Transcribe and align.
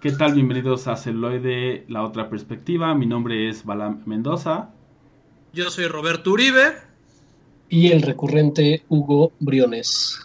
¿Qué 0.00 0.12
tal? 0.12 0.32
Bienvenidos 0.32 0.88
a 0.88 0.96
Celoide, 0.96 1.84
la 1.88 2.02
otra 2.02 2.30
perspectiva. 2.30 2.94
Mi 2.94 3.04
nombre 3.04 3.50
es 3.50 3.66
Balam 3.66 4.02
Mendoza. 4.06 4.70
Yo 5.52 5.68
soy 5.68 5.88
Roberto 5.88 6.30
Uribe. 6.30 6.72
Y 7.68 7.92
el 7.92 8.00
recurrente 8.00 8.82
Hugo 8.88 9.32
Briones. 9.40 10.18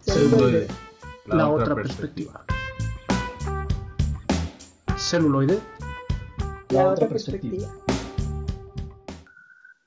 Celuloide, 0.00 0.66
la, 1.26 1.50
otra, 1.50 1.74
perspectiva. 1.74 2.42
Celuloide, 4.96 5.58
la, 6.70 6.88
otra 6.88 7.06
perspectiva. 7.10 7.68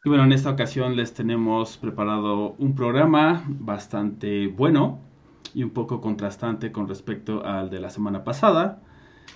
Y 0.04 0.10
bueno, 0.10 0.24
en 0.24 0.34
esta 0.34 0.52
ocasión 0.52 0.96
les 0.96 1.16
tenemos 1.16 1.78
preparado 1.78 2.52
un 2.60 2.76
programa 2.76 3.44
bastante 3.48 4.46
bueno 4.46 5.05
y 5.56 5.64
un 5.64 5.70
poco 5.70 6.02
contrastante 6.02 6.74
con 6.74 6.88
respecto 6.88 7.46
al 7.46 7.70
de 7.70 7.80
la 7.80 7.90
semana 7.90 8.26
pasada, 8.26 8.82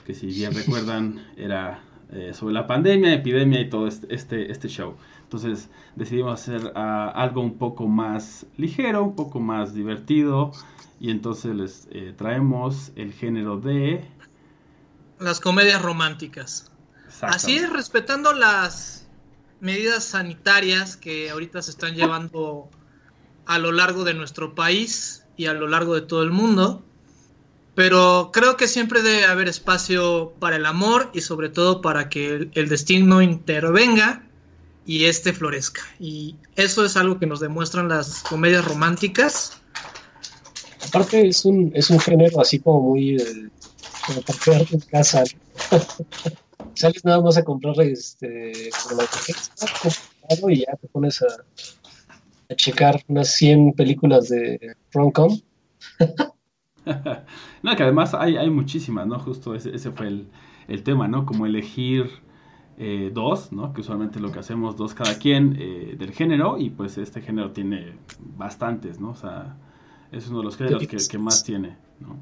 que 0.05 0.13
si 0.13 0.27
bien 0.27 0.53
recuerdan 0.53 1.25
era 1.37 1.79
eh, 2.11 2.33
sobre 2.33 2.53
la 2.53 2.67
pandemia, 2.67 3.13
epidemia 3.13 3.61
y 3.61 3.69
todo 3.69 3.87
este, 3.87 4.13
este, 4.13 4.51
este 4.51 4.67
show. 4.67 4.95
Entonces 5.23 5.69
decidimos 5.95 6.33
hacer 6.33 6.73
ah, 6.75 7.09
algo 7.15 7.41
un 7.41 7.57
poco 7.57 7.87
más 7.87 8.45
ligero, 8.57 9.01
un 9.01 9.15
poco 9.15 9.39
más 9.39 9.73
divertido 9.73 10.51
y 10.99 11.09
entonces 11.09 11.55
les 11.55 11.87
eh, 11.91 12.13
traemos 12.17 12.91
el 12.97 13.13
género 13.13 13.57
de... 13.57 14.03
Las 15.19 15.39
comedias 15.39 15.81
románticas. 15.81 16.69
Así 17.21 17.55
es, 17.55 17.69
respetando 17.69 18.33
las 18.33 19.07
medidas 19.61 20.03
sanitarias 20.03 20.97
que 20.97 21.29
ahorita 21.29 21.61
se 21.61 21.71
están 21.71 21.95
llevando 21.95 22.69
a 23.45 23.57
lo 23.57 23.71
largo 23.71 24.03
de 24.03 24.13
nuestro 24.13 24.53
país 24.53 25.18
y 25.39 25.45
a 25.45 25.53
lo 25.53 25.69
largo 25.69 25.95
de 25.95 26.01
todo 26.01 26.21
el 26.21 26.31
mundo. 26.31 26.83
Pero 27.73 28.29
creo 28.33 28.57
que 28.57 28.67
siempre 28.67 29.01
debe 29.01 29.23
haber 29.23 29.47
espacio 29.47 30.33
para 30.37 30.57
el 30.57 30.65
amor 30.65 31.11
y 31.13 31.21
sobre 31.21 31.47
todo 31.47 31.81
para 31.81 32.09
que 32.09 32.49
el, 32.53 32.67
destino 32.67 33.21
intervenga 33.21 34.27
y 34.85 35.05
este 35.05 35.31
florezca. 35.31 35.81
Y 35.97 36.35
eso 36.57 36.83
es 36.83 36.97
algo 36.97 37.19
que 37.19 37.25
nos 37.25 37.39
demuestran 37.39 37.87
las 37.87 38.21
comedias 38.23 38.65
románticas. 38.65 39.61
Aparte 40.89 41.25
es 41.25 41.45
un, 41.45 41.71
es 41.73 41.89
un 41.89 42.01
género 42.01 42.41
así 42.41 42.59
como 42.59 42.81
muy 42.81 43.15
eh, 43.15 43.49
como 44.05 44.21
para 44.23 44.39
quedarte 44.39 44.75
en 44.75 44.81
casa. 44.81 45.23
Sales 46.73 47.05
nada 47.05 47.21
más 47.21 47.37
a 47.37 47.45
comprar 47.45 47.79
este 47.81 48.71
y 50.49 50.59
ya 50.59 50.75
te 50.75 50.87
pones 50.89 51.21
a, 51.21 51.27
a 52.49 52.55
checar 52.55 53.03
unas 53.07 53.33
100 53.35 53.73
películas 53.73 54.29
de 54.29 54.75
rom-com. 54.91 55.39
no, 57.63 57.75
que 57.75 57.83
además 57.83 58.13
hay, 58.13 58.37
hay 58.37 58.49
muchísimas, 58.49 59.07
¿no? 59.07 59.19
Justo 59.19 59.53
ese, 59.55 59.75
ese 59.75 59.91
fue 59.91 60.07
el, 60.07 60.27
el, 60.67 60.83
tema, 60.83 61.07
¿no? 61.07 61.25
Como 61.25 61.45
elegir 61.45 62.09
eh, 62.77 63.11
dos, 63.13 63.51
¿no? 63.51 63.73
Que 63.73 63.81
usualmente 63.81 64.19
lo 64.19 64.31
que 64.31 64.39
hacemos 64.39 64.75
dos 64.75 64.93
cada 64.93 65.17
quien 65.19 65.57
eh, 65.59 65.95
del 65.97 66.11
género 66.11 66.57
y 66.57 66.71
pues 66.71 66.97
este 66.97 67.21
género 67.21 67.51
tiene 67.51 67.93
bastantes, 68.19 68.99
¿no? 68.99 69.11
O 69.11 69.15
sea, 69.15 69.55
es 70.11 70.27
uno 70.27 70.39
de 70.39 70.45
los 70.45 70.57
géneros 70.57 70.87
que, 70.87 70.97
que 70.97 71.17
más 71.17 71.43
tiene, 71.43 71.77
¿no? 71.99 72.17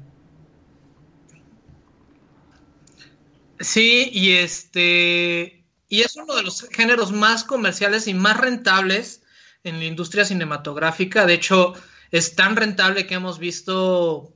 Sí, 3.60 4.10
y 4.12 4.32
este 4.32 5.64
y 5.88 6.00
es 6.02 6.16
uno 6.16 6.36
de 6.36 6.42
los 6.42 6.68
géneros 6.68 7.12
más 7.12 7.44
comerciales 7.44 8.06
y 8.06 8.14
más 8.14 8.36
rentables 8.36 9.22
en 9.68 9.78
la 9.78 9.84
industria 9.84 10.24
cinematográfica. 10.24 11.26
De 11.26 11.34
hecho, 11.34 11.74
es 12.10 12.34
tan 12.34 12.56
rentable 12.56 13.06
que 13.06 13.14
hemos 13.14 13.38
visto, 13.38 14.32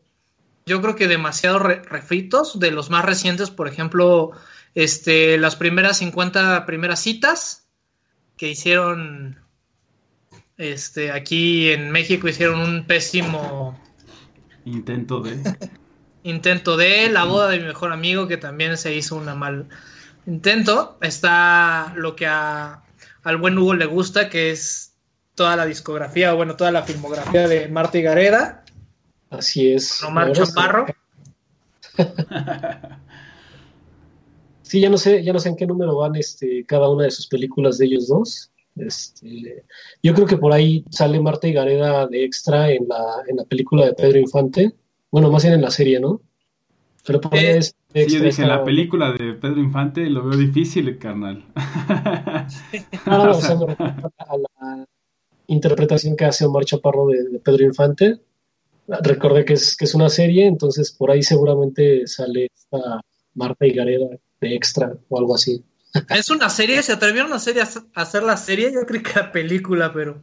yo 0.67 0.81
creo 0.81 0.95
que 0.95 1.09
demasiados 1.09 1.63
refritos 1.63 2.59
de 2.59 2.71
los 2.71 2.91
más 2.91 3.05
recientes, 3.05 3.51
por 3.51 3.69
ejemplo, 3.69 4.33
este, 4.75 5.39
las 5.39 5.57
primeras 5.57 5.99
50 5.99 6.65
primeras 6.67 7.01
citas 7.01 7.67
que 8.37 8.49
hicieron 8.49 9.39
este, 10.57 11.13
aquí 11.13 11.71
en 11.71 11.91
México 11.91 12.29
hicieron 12.29 12.61
un 12.61 12.87
pésimo 12.87 13.79
intento 14.65 15.21
de 15.21 15.57
intento 16.23 16.77
de 16.77 17.09
la 17.11 17.25
boda 17.25 17.49
de 17.49 17.59
mi 17.59 17.67
mejor 17.67 17.93
amigo 17.93 18.29
que 18.29 18.37
también 18.37 18.77
se 18.77 18.95
hizo 18.95 19.17
una 19.17 19.35
mal 19.35 19.69
intento 20.27 20.99
está 21.01 21.93
lo 21.97 22.15
que 22.15 22.27
a, 22.27 22.83
al 23.25 23.37
buen 23.39 23.59
Hugo 23.59 23.75
le 23.75 23.87
gusta 23.87 24.29
que 24.29 24.53
es 24.53 24.92
toda 25.35 25.57
la 25.57 25.67
discografía, 25.67 26.35
o 26.35 26.37
bueno, 26.37 26.57
toda 26.57 26.71
la 26.71 26.83
filmografía 26.83 27.49
de 27.49 27.69
Marta 27.69 27.99
Gareda. 28.01 28.65
Así 29.31 29.73
es. 29.73 30.03
Omar 30.03 30.33
Chaparro. 30.33 30.87
sí, 34.63 34.81
ya 34.81 34.91
no 34.91 34.99
sé, 34.99 35.23
ya 35.23 35.33
no 35.33 35.39
sé 35.39 35.51
en 35.51 35.57
qué 35.57 35.67
número 35.67 35.97
van 35.97 36.17
este, 36.17 36.65
cada 36.67 36.89
una 36.91 37.05
de 37.05 37.11
sus 37.11 37.27
películas 37.27 37.79
de 37.79 37.87
ellos 37.87 38.09
dos. 38.09 38.51
Este, 38.77 39.65
yo 40.03 40.15
creo 40.15 40.27
que 40.27 40.39
por 40.39 40.53
ahí 40.53 40.85
sale 40.91 41.21
Marta 41.21 41.49
Gareda 41.49 42.07
de 42.07 42.25
extra 42.25 42.71
en 42.71 42.89
la, 42.89 43.23
en 43.27 43.37
la 43.37 43.45
película 43.45 43.87
de 43.87 43.95
Pedro 43.95 44.19
Infante. 44.19 44.75
Bueno, 45.11 45.31
más 45.31 45.43
bien 45.43 45.55
en 45.55 45.63
la 45.63 45.71
serie, 45.71 46.01
¿no? 46.01 46.21
Pero 47.05 47.21
por 47.21 47.35
ahí 47.35 47.47
eh, 47.47 47.57
es 47.59 47.75
sí, 47.93 48.07
yo 48.09 48.21
dije, 48.21 48.43
en 48.43 48.49
la 48.49 48.65
película 48.65 49.13
de 49.13 49.35
Pedro 49.35 49.61
Infante 49.61 50.09
lo 50.09 50.25
veo 50.25 50.39
difícil, 50.39 50.99
carnal. 50.99 51.45
no, 53.07 53.25
no, 53.25 53.31
o 53.33 53.35
sea, 53.35 53.57
a 54.19 54.37
la, 54.37 54.87
interpretación 55.47 56.17
que 56.17 56.25
hace 56.25 56.45
Omar 56.45 56.65
Chaparro 56.65 57.07
de, 57.09 57.39
Pedro 57.39 57.65
Infante. 57.65 58.21
Recordé 58.89 59.45
que 59.45 59.55
es, 59.55 59.77
que 59.77 59.85
es 59.85 59.95
una 59.95 60.09
serie, 60.09 60.47
entonces 60.47 60.93
por 60.93 61.11
ahí 61.11 61.23
seguramente 61.23 62.07
sale 62.07 62.51
esta 62.55 63.01
Marta 63.35 63.67
Higareda 63.67 64.09
de 64.41 64.55
extra 64.55 64.93
o 65.09 65.19
algo 65.19 65.35
así. 65.35 65.65
Es 66.09 66.31
una 66.31 66.49
serie, 66.49 66.83
se 66.83 66.93
atrevieron 66.93 67.33
a 67.33 67.37
hacer, 67.37 67.61
a 67.61 68.01
hacer 68.01 68.23
la 68.23 68.37
serie, 68.37 68.73
yo 68.73 68.87
creo 68.87 69.03
que 69.03 69.13
la 69.15 69.33
película, 69.33 69.93
pero 69.93 70.23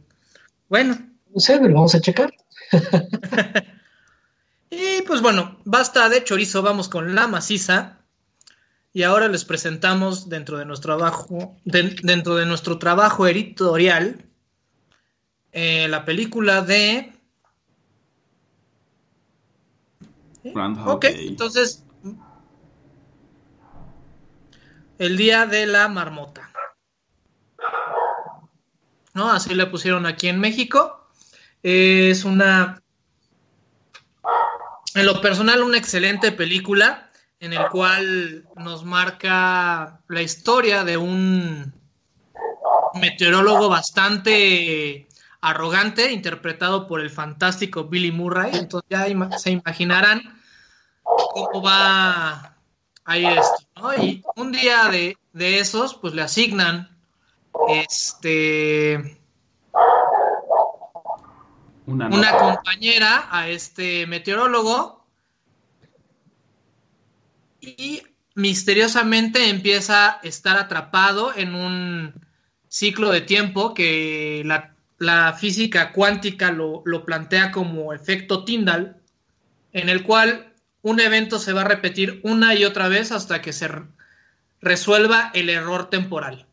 bueno. 0.68 0.98
No 1.32 1.40
sé, 1.40 1.58
pero 1.60 1.74
vamos 1.74 1.94
a 1.94 2.00
checar. 2.00 2.32
y 4.70 5.02
pues 5.02 5.22
bueno, 5.22 5.60
basta 5.64 6.08
de 6.08 6.24
chorizo, 6.24 6.62
vamos 6.62 6.88
con 6.88 7.14
la 7.14 7.28
maciza. 7.28 7.98
Y 8.92 9.04
ahora 9.04 9.28
les 9.28 9.44
presentamos 9.44 10.28
dentro 10.28 10.58
de 10.58 10.64
nuestro 10.64 10.96
trabajo, 10.96 11.56
dentro 11.64 12.34
de 12.34 12.46
nuestro 12.46 12.78
trabajo 12.78 13.28
editorial, 13.28 14.29
eh, 15.52 15.88
la 15.88 16.04
película 16.04 16.62
de... 16.62 17.12
Ok, 20.86 21.04
entonces... 21.04 21.84
El 24.98 25.16
día 25.16 25.46
de 25.46 25.66
la 25.66 25.88
marmota. 25.88 26.50
¿No? 29.14 29.30
Así 29.30 29.54
le 29.54 29.66
pusieron 29.66 30.06
aquí 30.06 30.28
en 30.28 30.38
México. 30.38 31.08
Es 31.62 32.24
una... 32.24 32.82
En 34.94 35.06
lo 35.06 35.20
personal, 35.20 35.62
una 35.62 35.78
excelente 35.78 36.32
película 36.32 37.10
en 37.38 37.54
el 37.54 37.68
cual 37.68 38.46
nos 38.56 38.84
marca 38.84 40.00
la 40.08 40.20
historia 40.20 40.84
de 40.84 40.96
un 40.98 41.72
meteorólogo 42.94 43.68
bastante 43.68 45.08
arrogante, 45.40 46.12
interpretado 46.12 46.86
por 46.86 47.00
el 47.00 47.10
fantástico 47.10 47.84
Billy 47.84 48.12
Murray. 48.12 48.52
Entonces 48.54 48.88
ya 48.90 49.06
se 49.38 49.50
imaginarán 49.50 50.40
cómo 51.02 51.62
va 51.62 52.56
a 53.04 53.18
ir 53.18 53.28
esto, 53.28 53.66
¿no? 53.76 53.94
Y 53.94 54.22
un 54.36 54.52
día 54.52 54.88
de, 54.88 55.16
esos, 55.32 55.94
pues 55.94 56.14
le 56.14 56.22
asignan 56.22 56.96
este 57.68 59.18
una, 61.86 62.06
una, 62.08 62.36
compañera 62.36 63.28
a 63.30 63.48
este 63.48 64.06
meteorólogo 64.06 65.04
y 67.60 68.02
misteriosamente 68.34 69.50
empieza 69.50 70.12
a 70.12 70.20
estar 70.22 70.56
atrapado 70.56 71.34
en 71.34 71.54
un 71.54 72.14
ciclo 72.68 73.10
de 73.10 73.20
tiempo 73.20 73.74
que 73.74 74.42
la 74.44 74.69
la 75.00 75.32
física 75.32 75.92
cuántica 75.92 76.52
lo, 76.52 76.84
plantea 77.06 77.50
como 77.50 77.94
efecto 77.94 78.44
Tyndall, 78.44 78.96
en 79.72 79.88
el 79.88 80.02
cual 80.02 80.52
un 80.82 81.00
evento 81.00 81.38
se 81.38 81.54
va 81.54 81.62
a 81.62 81.68
repetir 81.68 82.20
una 82.22 82.54
y 82.54 82.66
otra 82.66 82.88
vez 82.88 83.10
hasta 83.10 83.40
que 83.40 83.54
se 83.54 83.68
resuelva 84.60 85.30
el 85.32 85.48
error 85.48 85.88
temporal. 85.88 86.46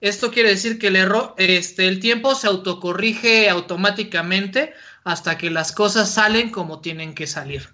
Esto 0.00 0.32
quiere 0.32 0.48
decir 0.48 0.80
que 0.80 0.88
el 0.88 0.96
error, 0.96 1.34
este, 1.38 1.86
el 1.86 2.00
tiempo 2.00 2.34
se 2.34 2.48
autocorrige 2.48 3.48
automáticamente 3.48 4.74
hasta 5.04 5.38
que 5.38 5.50
las 5.50 5.70
cosas 5.70 6.10
salen 6.10 6.50
como 6.50 6.80
tienen 6.80 7.14
que 7.14 7.28
salir. 7.28 7.68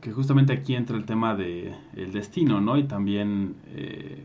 Que 0.00 0.12
justamente 0.12 0.52
aquí 0.52 0.76
entra 0.76 0.96
el 0.96 1.06
tema 1.06 1.34
de 1.34 1.74
el 1.96 2.12
destino, 2.12 2.60
¿no? 2.60 2.76
Y 2.78 2.84
también 2.84 3.56
eh, 3.74 4.24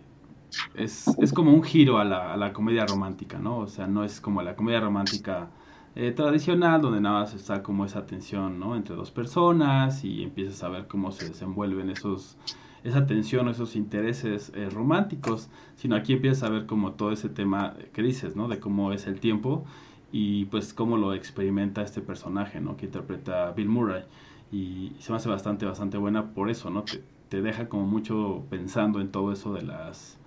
es, 0.74 1.07
es 1.19 1.33
como 1.33 1.54
un 1.54 1.63
giro 1.63 1.98
a 1.98 2.06
la, 2.06 2.33
a 2.33 2.38
la, 2.38 2.54
comedia 2.54 2.86
romántica, 2.86 3.38
¿no? 3.39 3.59
O 3.59 3.68
sea, 3.68 3.88
no 3.88 4.04
es 4.04 4.21
como 4.21 4.42
la 4.42 4.56
comedia 4.56 4.80
romántica 4.80 5.50
eh, 5.95 6.12
tradicional, 6.12 6.81
donde 6.81 7.01
nada 7.01 7.21
más 7.21 7.33
está 7.33 7.63
como 7.63 7.86
esa 7.86 8.06
tensión, 8.06 8.59
¿no? 8.59 8.75
Entre 8.75 8.95
dos 8.95 9.12
personas 9.12 10.04
y 10.04 10.24
empiezas 10.24 10.63
a 10.63 10.69
ver 10.69 10.88
cómo 10.88 11.12
se 11.12 11.27
desenvuelven 11.30 11.89
esos, 11.89 12.38
esa 12.83 13.07
tensión, 13.07 13.50
esos 13.50 13.75
intereses 13.75 14.51
eh, 14.56 14.69
románticos, 14.69 15.50
sino 15.75 15.95
aquí 15.95 16.13
empiezas 16.13 16.44
a 16.44 16.50
ver 16.50 16.65
como 16.65 16.94
todo 16.94 17.12
ese 17.12 17.30
tema 17.30 17.75
que 17.94 18.04
dices, 18.04 18.36
¿no? 18.36 18.48
De 18.48 18.59
cómo 18.59 18.94
es 18.94 19.07
el 19.07 19.19
tiempo 19.19 19.65
y 20.12 20.45
pues 20.45 20.74
cómo 20.74 20.98
lo 20.98 21.13
experimenta 21.13 21.81
este 21.81 22.01
personaje, 22.01 22.62
¿no? 22.62 22.77
Que 22.77 22.86
interpreta 22.86 23.51
Bill 23.51 23.69
Murray 23.69 24.04
y 24.51 24.94
se 25.00 25.12
me 25.12 25.18
hace 25.18 25.30
bastante, 25.30 25.65
bastante 25.65 25.98
buena 25.98 26.33
por 26.33 26.50
eso, 26.50 26.69
¿no? 26.69 26.83
Te, 26.83 27.04
te 27.30 27.42
deja 27.42 27.68
como 27.69 27.86
mucho 27.88 28.44
pensando 28.50 29.01
en 29.01 29.12
todo 29.12 29.31
eso 29.31 29.54
de 29.54 29.63
las 29.63 30.18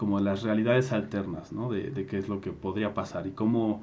como 0.00 0.18
las 0.18 0.42
realidades 0.42 0.92
alternas, 0.92 1.52
¿no? 1.52 1.70
De, 1.70 1.90
de 1.90 2.06
qué 2.06 2.16
es 2.16 2.26
lo 2.26 2.40
que 2.40 2.52
podría 2.52 2.94
pasar 2.94 3.26
y 3.26 3.32
cómo 3.32 3.82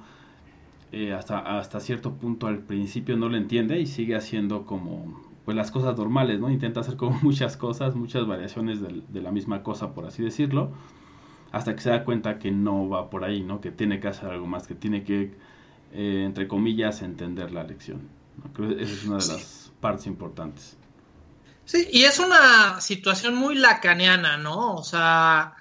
eh, 0.91 1.13
hasta, 1.13 1.59
hasta 1.59 1.79
cierto 1.79 2.13
punto 2.13 2.47
al 2.47 2.57
principio 2.57 3.15
no 3.17 3.29
lo 3.29 3.37
entiende 3.37 3.79
y 3.79 3.85
sigue 3.85 4.15
haciendo 4.15 4.65
como 4.65 5.21
pues 5.45 5.55
las 5.55 5.69
cosas 5.69 5.95
normales, 5.95 6.39
¿no? 6.39 6.49
Intenta 6.49 6.79
hacer 6.79 6.95
como 6.95 7.19
muchas 7.21 7.55
cosas, 7.55 7.93
muchas 7.93 8.25
variaciones 8.25 8.79
de, 8.81 9.21
la 9.21 9.29
misma 9.29 9.61
cosa, 9.61 9.93
por 9.93 10.07
así 10.07 10.23
decirlo, 10.23 10.71
hasta 11.51 11.75
que 11.75 11.81
se 11.81 11.91
da 11.91 12.03
cuenta 12.03 12.39
que 12.39 12.49
no 12.49 12.89
va 12.89 13.11
por 13.11 13.23
ahí, 13.23 13.43
¿no? 13.43 13.61
Que 13.61 13.69
tiene 13.69 13.99
que 13.99 14.07
hacer 14.07 14.29
algo 14.31 14.47
más, 14.47 14.65
que 14.65 14.73
tiene 14.73 15.03
que, 15.03 15.35
eh, 15.93 16.23
entre 16.25 16.47
comillas, 16.47 17.03
entender 17.03 17.51
la 17.51 17.63
lección. 17.63 18.09
Creo 18.55 18.75
que 18.75 18.81
esa 18.81 18.93
es 18.93 19.05
una 19.05 19.17
de 19.17 19.27
las 19.27 19.71
partes 19.79 20.07
importantes. 20.07 20.77
Sí, 21.65 21.85
y 21.91 22.05
es 22.05 22.17
una 22.17 22.81
situación 22.81 23.35
muy 23.35 23.53
lacaniana, 23.53 24.37
¿no? 24.37 24.73
O 24.73 24.83
sea, 24.83 25.56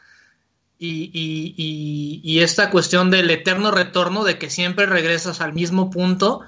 y, 0.79 2.39
esta 2.41 2.71
cuestión 2.71 3.11
del 3.11 3.31
eterno 3.31 3.71
retorno, 3.71 4.25
de 4.25 4.39
que 4.39 4.51
siempre 4.51 4.87
regresas 4.87 5.41
al 5.41 5.53
mismo 5.53 5.91
punto 5.91 6.43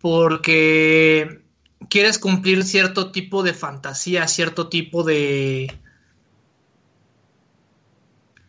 porque 0.00 1.42
quieres 1.88 2.18
cumplir 2.18 2.64
cierto 2.64 3.10
tipo 3.10 3.42
de 3.42 3.54
fantasía, 3.54 4.28
cierto 4.28 4.68
tipo 4.68 5.02
de, 5.04 5.76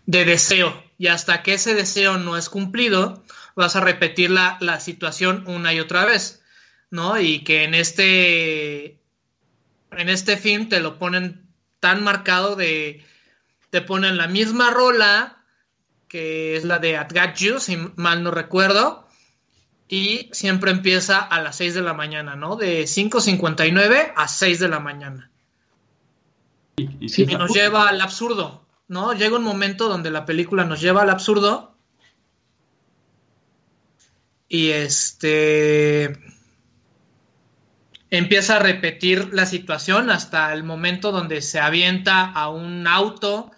de 0.06 0.26
deseo. 0.26 0.84
Y 0.98 1.08
hasta 1.08 1.44
que 1.44 1.54
ese 1.54 1.74
deseo 1.76 2.18
no 2.18 2.38
es 2.38 2.50
cumplido, 2.50 3.24
vas 3.56 3.76
a 3.76 3.82
repetir 3.82 4.32
la, 4.32 4.58
la 4.60 4.80
situación 4.80 5.44
una 5.48 5.74
y 5.74 5.80
otra 5.80 6.06
vez, 6.06 6.44
¿no? 6.92 7.20
Y 7.20 7.44
que 7.44 7.64
en 7.64 7.74
este, 7.74 9.00
en 9.92 10.10
este 10.10 10.38
film 10.38 10.70
te 10.70 10.82
lo 10.82 11.00
ponen 11.00 11.48
tan 11.80 12.04
marcado 12.04 12.56
de 12.56 13.06
te 13.70 13.82
ponen 13.82 14.18
la 14.18 14.28
misma 14.28 14.72
rola, 14.72 15.44
que 16.08 16.56
es 16.56 16.64
la 16.64 16.80
de 16.80 16.98
At 16.98 17.14
Got 17.14 17.36
You, 17.36 17.60
si 17.60 17.78
mal 17.96 18.24
no 18.24 18.32
recuerdo, 18.32 19.08
y 19.88 20.30
siempre 20.32 20.72
empieza 20.72 21.20
a 21.20 21.42
las 21.42 21.58
6 21.58 21.74
de 21.74 21.82
la 21.82 21.94
mañana, 21.94 22.36
¿no? 22.36 22.56
De 22.56 22.84
5.59 22.84 24.14
a 24.16 24.28
6 24.28 24.60
de 24.60 24.70
la 24.70 24.80
mañana. 24.80 25.32
Y, 26.78 27.26
nos 27.26 27.54
lleva 27.54 27.90
al 27.90 28.00
absurdo, 28.00 28.64
¿no? 28.88 29.14
Llega 29.14 29.38
un 29.38 29.44
momento 29.44 29.90
donde 29.90 30.12
la 30.12 30.26
película 30.26 30.64
nos 30.64 30.80
lleva 30.80 31.02
al 31.02 31.10
absurdo. 31.10 31.76
Y 34.48 34.70
este 34.70 36.18
empieza 38.12 38.56
a 38.56 38.60
repetir 38.60 39.34
la 39.34 39.46
situación 39.46 40.10
hasta 40.10 40.54
el 40.54 40.64
momento 40.64 41.12
donde 41.12 41.42
se 41.42 41.60
avienta 41.60 42.26
a 42.26 42.50
un 42.50 42.88
auto 42.88 43.52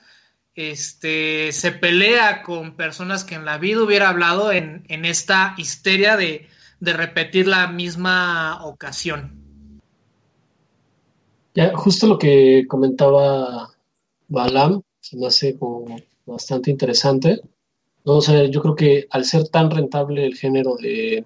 este, 0.56 1.52
se 1.52 1.72
pelea 1.72 2.44
con 2.44 2.76
personas 2.76 3.24
que 3.24 3.36
en 3.36 3.46
la 3.46 3.58
vida 3.58 3.84
hubiera 3.84 4.10
hablado 4.10 4.52
en, 4.52 4.84
esta 4.88 5.56
histeria 5.58 6.18
de, 6.18 6.48
repetir 6.80 7.48
la 7.48 7.68
misma 7.68 8.66
ocasión. 8.66 9.40
Ya, 11.54 11.76
justo 11.76 12.08
lo 12.08 12.18
que 12.18 12.66
comentaba 12.68 13.70
Balam, 14.28 14.82
se 15.00 15.18
me 15.18 15.28
hace 15.28 15.58
como 15.58 15.98
bastante 16.26 16.72
interesante. 16.72 17.42
¿no? 18.06 18.18
O 18.18 18.22
yo 18.22 18.62
creo 18.62 18.76
que 18.76 19.08
al 19.12 19.26
ser 19.26 19.48
tan 19.50 19.70
rentable 19.70 20.26
el 20.26 20.36
género 20.36 20.76
de, 20.76 21.26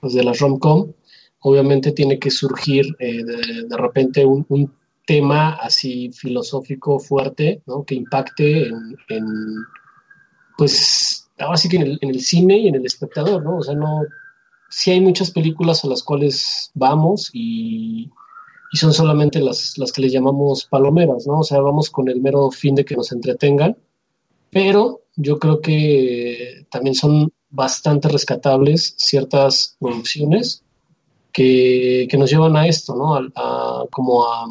pues 0.00 0.14
de 0.14 0.22
la 0.22 0.32
rom-com, 0.32 0.92
obviamente 1.40 1.92
tiene 1.92 2.18
que 2.18 2.30
surgir 2.30 2.94
eh, 2.98 3.24
de, 3.24 3.76
repente 3.76 4.24
un 4.24 4.44
tema 5.12 5.50
así 5.60 6.10
filosófico 6.10 6.98
fuerte, 6.98 7.62
¿no? 7.66 7.84
Que 7.84 7.96
impacte 7.96 8.68
en, 8.68 9.26
pues, 10.56 11.28
ahora 11.38 11.58
sí 11.58 11.68
que 11.68 11.76
en 11.76 11.98
el, 12.00 12.20
cine 12.20 12.56
y 12.60 12.68
en 12.68 12.76
el 12.76 12.86
espectador, 12.86 13.44
¿no? 13.44 13.58
O 13.58 13.62
sea, 13.62 13.74
no, 13.74 14.04
sí 14.70 14.90
hay 14.90 15.02
muchas 15.02 15.30
películas 15.30 15.84
a 15.84 15.88
las 15.88 16.02
cuales 16.02 16.70
vamos 16.72 17.28
y, 17.34 18.10
son 18.72 18.94
solamente 18.94 19.38
las, 19.38 19.76
las 19.76 19.92
que 19.92 20.00
le 20.00 20.08
llamamos 20.08 20.64
palomeras, 20.64 21.26
¿no? 21.26 21.40
O 21.40 21.44
sea, 21.44 21.60
vamos 21.60 21.90
con 21.90 22.08
el 22.08 22.22
mero 22.22 22.50
fin 22.50 22.74
de 22.74 22.86
que 22.86 22.96
nos 22.96 23.12
entretengan, 23.12 23.76
pero 24.48 25.02
yo 25.16 25.38
creo 25.38 25.60
que 25.60 26.66
también 26.70 26.94
son 26.94 27.30
bastante 27.50 28.08
rescatables 28.08 28.94
ciertas 28.96 29.76
producciones 29.78 30.64
que, 31.32 32.08
nos 32.18 32.30
llevan 32.30 32.56
a 32.56 32.66
esto, 32.66 32.96
¿no? 32.96 33.14
a, 33.14 33.84
como 33.90 34.24
a, 34.24 34.46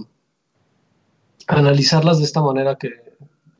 analizarlas 1.51 2.19
de 2.19 2.25
esta 2.25 2.41
manera 2.41 2.77
que, 2.77 2.89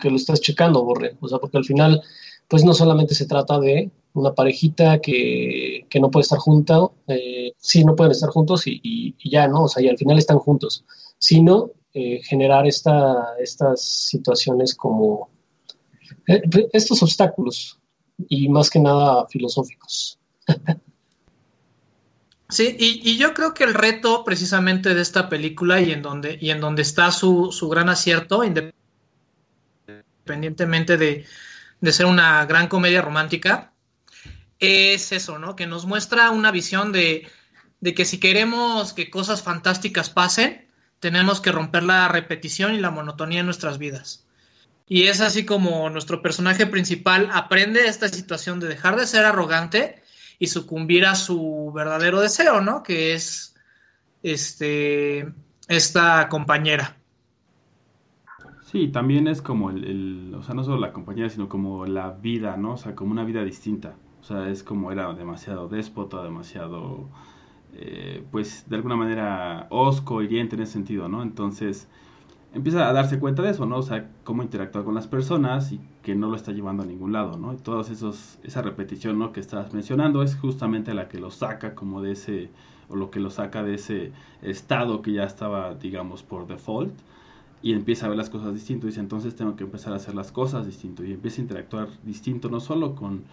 lo 0.09 0.15
estás 0.15 0.41
checando, 0.41 0.83
Borre. 0.83 1.15
O 1.19 1.27
sea, 1.27 1.38
porque 1.38 1.57
al 1.57 1.65
final, 1.65 2.01
pues 2.47 2.63
no 2.63 2.73
solamente 2.73 3.13
se 3.13 3.27
trata 3.27 3.59
de 3.59 3.91
una 4.13 4.33
parejita 4.33 4.99
que, 4.99 5.85
no 5.99 6.09
puede 6.09 6.23
estar 6.23 6.39
junta, 6.39 6.79
eh, 7.07 7.53
sí, 7.57 7.85
no 7.85 7.95
pueden 7.95 8.11
estar 8.11 8.29
juntos 8.29 8.63
y, 8.65 9.15
ya, 9.23 9.47
¿no? 9.47 9.65
O 9.65 9.67
sea, 9.67 9.83
y 9.83 9.89
al 9.89 9.97
final 9.97 10.17
están 10.17 10.39
juntos, 10.39 10.83
sino 11.19 11.71
eh, 11.93 12.19
generar 12.23 12.65
esta, 12.65 13.35
estas 13.39 13.81
situaciones 13.81 14.73
como 14.73 15.29
eh, 16.27 16.41
estos 16.73 17.03
obstáculos 17.03 17.79
y 18.27 18.49
más 18.49 18.69
que 18.69 18.79
nada 18.79 19.27
filosóficos. 19.27 20.17
Sí, 22.51 22.75
y, 22.77 23.18
yo 23.18 23.33
creo 23.33 23.53
que 23.53 23.63
el 23.63 23.74
reto 23.74 24.25
precisamente 24.25 24.94
de 24.94 25.01
esta 25.01 25.30
película 25.30 25.80
y 25.80 25.94
en 25.94 26.01
donde, 26.01 26.38
y 26.42 26.51
en 26.51 26.59
donde 26.59 26.81
está 26.81 27.09
su, 27.12 27.50
gran 27.71 27.88
acierto, 27.88 28.44
independientemente 28.44 30.98
de, 30.98 31.25
ser 31.92 32.07
una 32.07 32.45
gran 32.45 32.68
comedia 32.68 33.01
romántica, 33.01 33.71
es 34.59 35.13
eso, 35.13 35.39
¿no? 35.39 35.56
Que 35.56 35.65
nos 35.65 35.86
muestra 35.86 36.30
una 36.31 36.51
visión 36.51 36.92
de, 36.92 37.25
de 37.80 37.94
que 37.94 38.03
si 38.03 38.19
queremos 38.19 38.92
que 38.92 39.09
cosas 39.09 39.44
fantásticas 39.44 40.09
pasen, 40.09 40.68
tenemos 41.00 41.39
que 41.39 41.53
romper 41.53 41.84
la 41.84 42.10
repetición 42.10 42.75
y 42.75 42.79
la 42.79 42.91
monotonía 42.91 43.39
en 43.39 43.46
nuestras 43.46 43.77
vidas. 43.77 44.25
Y 44.89 45.03
es 45.03 45.22
así 45.22 45.46
como 45.46 45.89
nuestro 45.89 46.22
personaje 46.22 46.65
principal 46.65 47.29
aprende 47.31 47.88
esta 47.88 48.10
situación 48.10 48.60
de 48.60 48.67
dejar 48.67 48.98
de 48.98 49.08
ser 49.08 49.24
arrogante 49.24 50.00
y 50.41 50.48
sucumbir 50.48 51.05
a 51.05 51.13
su 51.13 51.71
verdadero 51.71 52.19
deseo, 52.19 52.62
¿no? 52.62 52.81
Que 52.81 53.13
es 53.13 53.55
este 54.24 55.31
esta 55.67 56.27
compañera. 56.29 56.98
Sí, 58.63 58.88
también 58.88 59.27
es 59.27 59.39
como 59.39 59.69
el, 59.69 60.33
o 60.36 60.41
sea, 60.41 60.55
no 60.55 60.63
solo 60.63 60.79
la 60.79 60.93
compañera, 60.93 61.29
sino 61.29 61.48
como 61.48 61.86
la 61.86 62.10
vida, 62.10 62.57
¿no? 62.57 62.74
O 62.74 62.77
sea, 62.77 62.95
como 62.95 63.12
una 63.12 63.24
vida 63.24 63.43
distinta. 63.43 63.93
O 64.19 64.24
sea, 64.24 64.50
es 64.50 64.63
como 64.63 64.91
era 64.91 65.13
demasiado 65.13 65.67
déspota, 65.67 66.24
demasiado, 66.24 67.07
eh, 67.75 68.25
pues, 68.31 68.67
de 68.67 68.77
alguna 68.77 68.95
manera 68.95 69.67
osco, 69.69 70.24
hiriente 70.24 70.55
en 70.55 70.63
ese 70.63 70.74
sentido, 70.74 71.07
¿no? 71.07 71.21
Entonces, 71.21 71.88
empieza 72.53 72.89
a 72.89 72.93
darse 72.93 73.20
cuenta 73.20 73.41
de 73.41 73.51
eso, 73.51 73.65
¿no? 73.65 73.77
O 73.77 73.84
sea, 73.84 74.10
cómo 74.24 74.43
interactuar 74.43 74.84
con 74.84 74.96
las 74.96 75.08
personas 75.08 75.72
y 75.72 75.79
que 76.03 76.15
no 76.15 76.29
lo 76.29 76.36
está 76.36 76.51
llevando 76.51 76.84
a 76.84 76.86
ningún 76.86 77.13
lado, 77.13 77.38
¿no? 77.38 77.53
Y 77.53 77.58
todos 77.58 77.89
esos, 77.89 78.39
esa 78.43 78.62
repetición, 78.62 79.20
¿no? 79.20 79.31
Que 79.31 79.39
estás 79.39 79.74
mencionando 79.74 80.24
es 80.24 80.36
justamente 80.36 80.93
la 80.93 81.08
que 81.08 81.20
lo 81.20 81.31
saca 81.31 81.75
como 81.75 82.01
de 82.01 82.12
ese, 82.13 82.50
o 82.89 82.96
lo 82.96 83.12
que 83.12 83.20
lo 83.20 83.29
saca 83.29 83.63
de 83.63 83.75
ese 83.75 84.12
estado 84.41 85.01
que 85.01 85.13
ya 85.13 85.24
estaba, 85.24 85.75
digamos, 85.75 86.24
por 86.24 86.48
default 86.48 86.93
y 87.63 87.74
empieza 87.74 88.08
a 88.08 88.10
ver 88.10 88.17
las 88.17 88.29
cosas 88.29 88.53
distinto 88.53 88.88
y 88.88 88.89
dice, 88.89 89.01
entonces 89.01 89.36
tengo 89.36 89.55
que 89.55 89.63
empezar 89.63 89.93
a 89.93 89.98
hacer 89.98 90.15
las 90.15 90.31
cosas 90.31 90.65
distinto 90.65 91.03
y 91.05 91.13
empieza 91.13 91.41
a 91.41 91.43
interactuar 91.43 91.89
distinto 92.03 92.50
no 92.50 92.60
solo 92.60 92.96
con 92.96 93.24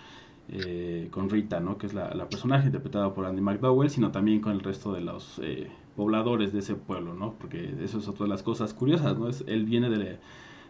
eh, 0.50 1.08
con 1.10 1.28
Rita, 1.28 1.60
¿no? 1.60 1.76
que 1.76 1.86
es 1.86 1.92
la, 1.92 2.26
personaje 2.26 2.66
interpretada 2.66 3.12
por 3.12 3.26
Andy 3.26 3.42
McDowell, 3.42 3.90
sino 3.90 4.10
también 4.10 4.40
con 4.40 4.52
el 4.52 4.60
resto 4.60 4.94
de 4.94 5.02
los 5.02 5.38
eh, 5.42 5.70
pobladores 5.98 6.52
de 6.52 6.60
ese 6.60 6.76
pueblo, 6.76 7.12
¿no? 7.12 7.34
porque 7.40 7.74
eso 7.82 7.98
es 7.98 8.06
otra 8.06 8.26
de 8.26 8.30
las 8.30 8.44
cosas 8.44 8.72
curiosas, 8.72 9.18
¿no? 9.18 9.28
es, 9.28 9.42
él 9.48 9.64
viene 9.64 9.90
de, 9.90 10.20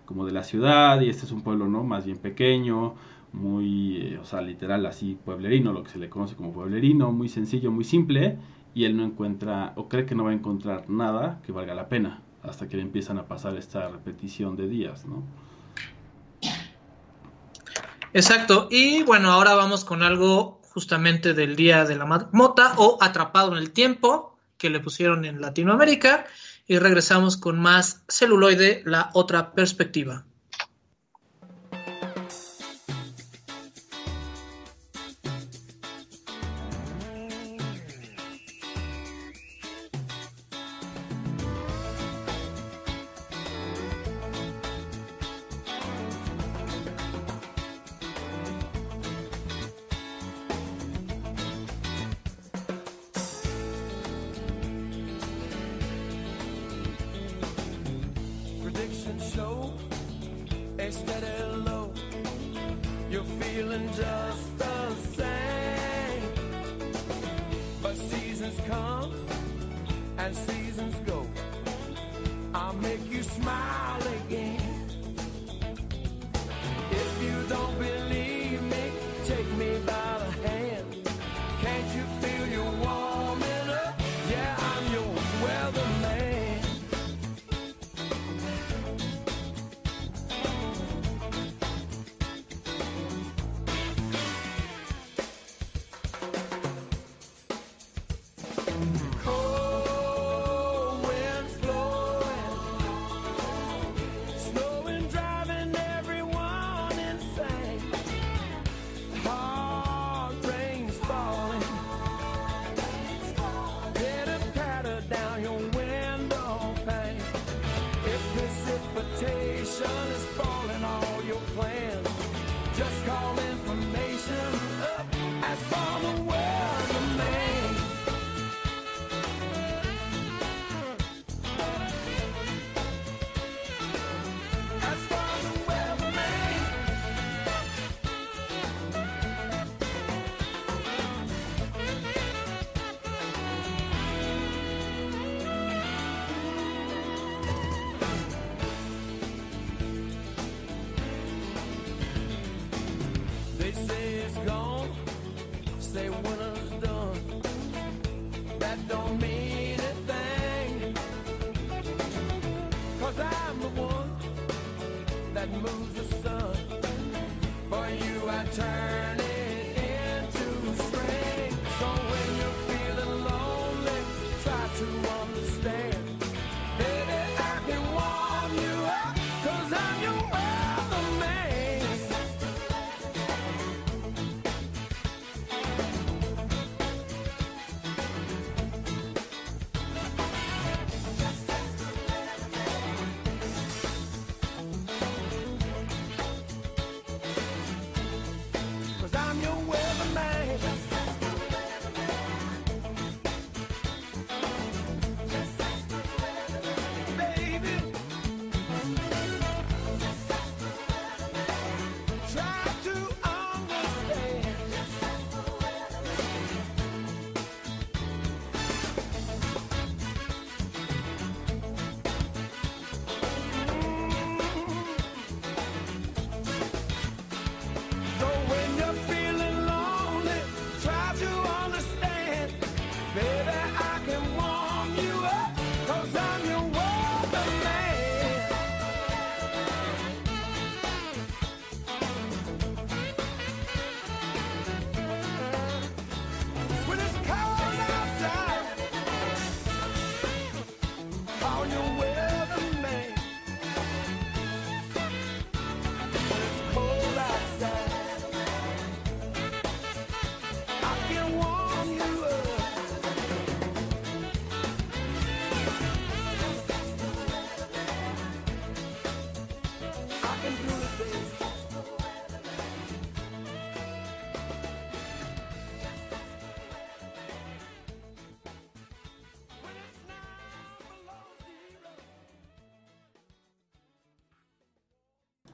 como 0.07 0.25
de 0.25 0.33
la 0.33 0.43
ciudad 0.43 0.99
y 1.03 1.11
este 1.11 1.27
es 1.27 1.33
un 1.33 1.43
pueblo 1.43 1.69
¿no? 1.69 1.85
más 1.85 2.07
bien 2.07 2.17
pequeño, 2.17 2.95
muy, 3.35 3.99
eh, 3.99 4.19
o 4.19 4.25
sea, 4.25 4.41
literal 4.41 4.87
así 4.87 5.19
pueblerino, 5.23 5.75
lo 5.75 5.83
que 5.83 5.91
se 5.91 5.99
le 5.99 6.09
conoce 6.09 6.35
como 6.35 6.55
pueblerino, 6.55 7.13
muy 7.13 7.29
sencillo, 7.29 7.71
muy 7.71 7.85
simple, 7.85 8.39
y 8.73 8.85
él 8.87 8.97
no 8.97 9.05
encuentra 9.05 9.75
o 9.77 9.87
cree 9.87 10.07
que 10.07 10.15
no 10.15 10.25
va 10.25 10.31
a 10.31 10.33
encontrar 10.33 10.89
nada 10.89 11.43
que 11.45 11.53
valga 11.53 11.75
la 11.75 11.91
pena 11.91 12.23
hasta 12.43 12.67
que 12.67 12.79
le 12.79 12.83
empiezan 12.83 13.19
a 13.19 13.27
pasar 13.27 13.55
esta 13.59 13.87
repetición 13.89 14.57
de 14.57 14.67
días, 14.67 15.05
¿no? 15.05 15.25
Exacto. 18.15 18.69
Y 18.71 19.03
bueno, 19.03 19.31
ahora 19.31 19.55
vamos 19.55 19.85
con 19.85 20.03
algo 20.03 20.63
justamente 20.73 21.35
del 21.35 21.55
Día 21.55 21.85
de 21.85 21.97
la 21.97 22.07
Marmota 22.07 22.73
o 22.79 22.97
Atrapado 23.03 23.53
en 23.53 23.59
el 23.59 23.73
Tiempo, 23.73 24.38
que 24.59 24.71
le 24.71 24.81
pusieron 24.81 25.25
en 25.25 25.41
Latinoamérica. 25.41 26.27
Y 26.67 26.79
regresamos 26.79 27.39
con 27.39 27.59
más 27.59 28.03
celuloide, 28.09 28.83
la 28.85 29.11
otra 29.15 29.53
perspectiva. 29.53 30.27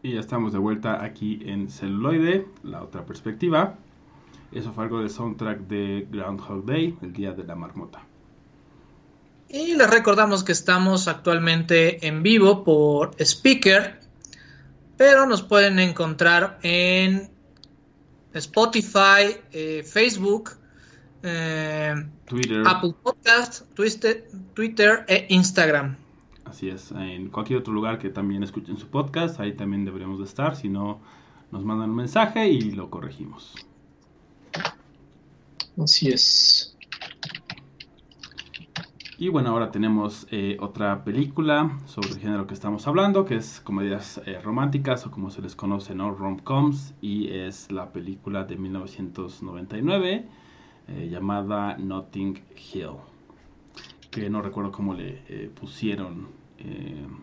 Y 0.05 0.13
ya 0.13 0.21
estamos 0.21 0.53
de 0.53 0.59
vuelta 0.59 1.03
aquí 1.03 1.41
en 1.47 1.71
Celuloide, 1.71 2.47
la 2.63 2.83
otra 2.83 3.07
perspectiva. 3.07 3.79
Eso 4.53 4.71
fue 4.75 4.85
algo 4.85 5.01
del 5.01 5.09
soundtrack 5.09 5.61
de 5.61 6.07
Groundhog 6.11 6.67
Day, 6.67 6.95
el 7.01 7.15
día 7.15 7.33
de 7.33 7.43
la 7.43 7.55
marmota. 7.55 8.05
Y 9.49 9.75
les 9.75 9.89
recordamos 9.89 10.45
que 10.45 10.53
estamos 10.53 11.09
actualmente 11.09 12.07
en 12.07 12.23
vivo 12.23 12.65
por 12.65 13.17
Speaker, 13.19 13.99
pero 14.99 15.25
nos 15.25 15.41
pueden 15.41 15.79
encontrar 15.79 16.59
en 16.61 17.31
Spotify, 18.35 19.39
eh, 19.53 19.85
Facebook, 19.91 20.51
eh, 21.23 21.95
Twitter. 22.27 22.63
Apple 22.67 22.93
Podcast, 23.03 23.73
Twitter, 23.73 24.29
Twitter 24.53 25.07
e 25.09 25.29
Instagram. 25.31 26.04
Así 26.45 26.69
es, 26.69 26.93
en 26.93 27.31
cualquier 27.31 27.61
otro 27.61 27.73
lugar 27.73 27.99
que 27.99 28.11
también 28.11 28.43
escuchen 28.43 28.77
su 28.77 28.89
podcast, 28.89 29.41
ahí 29.41 29.55
también 29.55 29.85
deberíamos 29.85 30.19
de 30.19 30.25
estar, 30.25 30.57
si 30.57 30.69
no 30.69 31.01
nos 31.51 31.65
mandan 31.65 31.91
un 31.91 31.97
mensaje 31.97 32.49
y 32.49 32.73
lo 32.73 32.91
corregimos. 32.91 33.55
Así 35.77 36.09
es. 36.09 36.77
Y 39.17 39.29
bueno, 39.29 39.51
ahora 39.51 39.71
tenemos 39.71 40.27
eh, 40.33 40.57
otra 40.61 41.05
película 41.05 41.79
sobre 41.87 42.09
el 42.11 42.19
género 42.19 42.47
que 42.49 42.55
estamos 42.55 42.87
hablando, 42.89 43.25
que 43.25 43.37
es 43.37 43.61
comedias 43.61 44.21
eh, 44.27 44.41
románticas 44.43 45.07
o 45.07 45.11
como 45.13 45.31
se 45.31 45.41
les 45.41 45.55
conoce, 45.55 45.95
¿no? 45.95 46.13
Rom-coms, 46.13 46.95
y 47.01 47.29
es 47.31 47.71
la 47.71 47.93
película 47.93 48.43
de 48.45 48.57
1999 48.57 50.27
eh, 50.89 51.09
llamada 51.11 51.77
Notting 51.79 52.43
Hill, 52.57 52.97
que 54.15 54.31
no 54.31 54.41
recuerdo 54.43 54.71
cómo 54.71 54.95
le 54.95 55.51
pusieron 55.61 56.29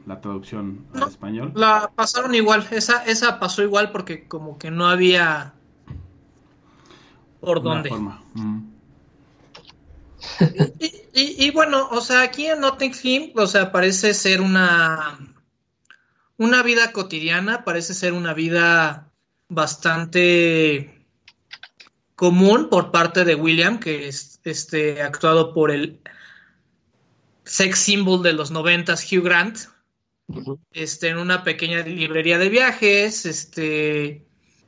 la 0.05 0.19
traducción 0.19 0.86
al 0.93 1.07
español. 1.07 1.53
La 1.55 1.89
pasaron 1.95 2.36
igual, 2.36 2.67
esa, 2.71 3.05
esa 3.05 3.39
pasó 3.39 3.63
igual 3.63 3.91
porque 3.91 4.27
como 4.27 4.57
que 4.57 4.71
no 4.71 4.89
había 4.89 5.53
por 7.39 7.63
dónde. 7.63 7.89
Mm. 8.33 8.71
Y, 11.13 11.50
bueno, 11.51 11.88
o 11.91 12.01
sea, 12.01 12.24
aquí 12.24 12.45
en 12.45 12.60
Notting 12.60 12.93
Hill, 13.01 13.33
o 13.36 13.48
sea, 13.48 13.71
parece 13.71 14.13
ser 14.13 14.41
una, 14.41 15.17
una 16.38 16.62
vida 16.62 16.91
cotidiana, 16.91 17.63
parece 17.63 17.93
ser 17.93 18.12
una 18.13 18.33
vida 18.33 19.12
bastante 19.48 21.07
común 22.15 22.67
por 22.69 22.91
parte 22.91 23.24
de 23.24 23.36
William, 23.36 23.79
que 23.79 24.10
es 24.10 24.41
este, 24.43 25.01
actuado 25.01 25.53
por 25.53 25.71
el 25.71 26.01
sex 27.43 27.79
symbol 27.79 28.24
de 28.24 28.33
los 28.33 28.51
noventas, 28.51 29.12
Hugh 29.12 29.24
Grant, 29.24 29.57
este, 30.71 31.10
en 31.10 31.17
una 31.17 31.43
pequeña 31.43 31.81
librería 31.81 32.38
de 32.38 32.50
viajes, 32.50 33.25
este, 33.25 34.25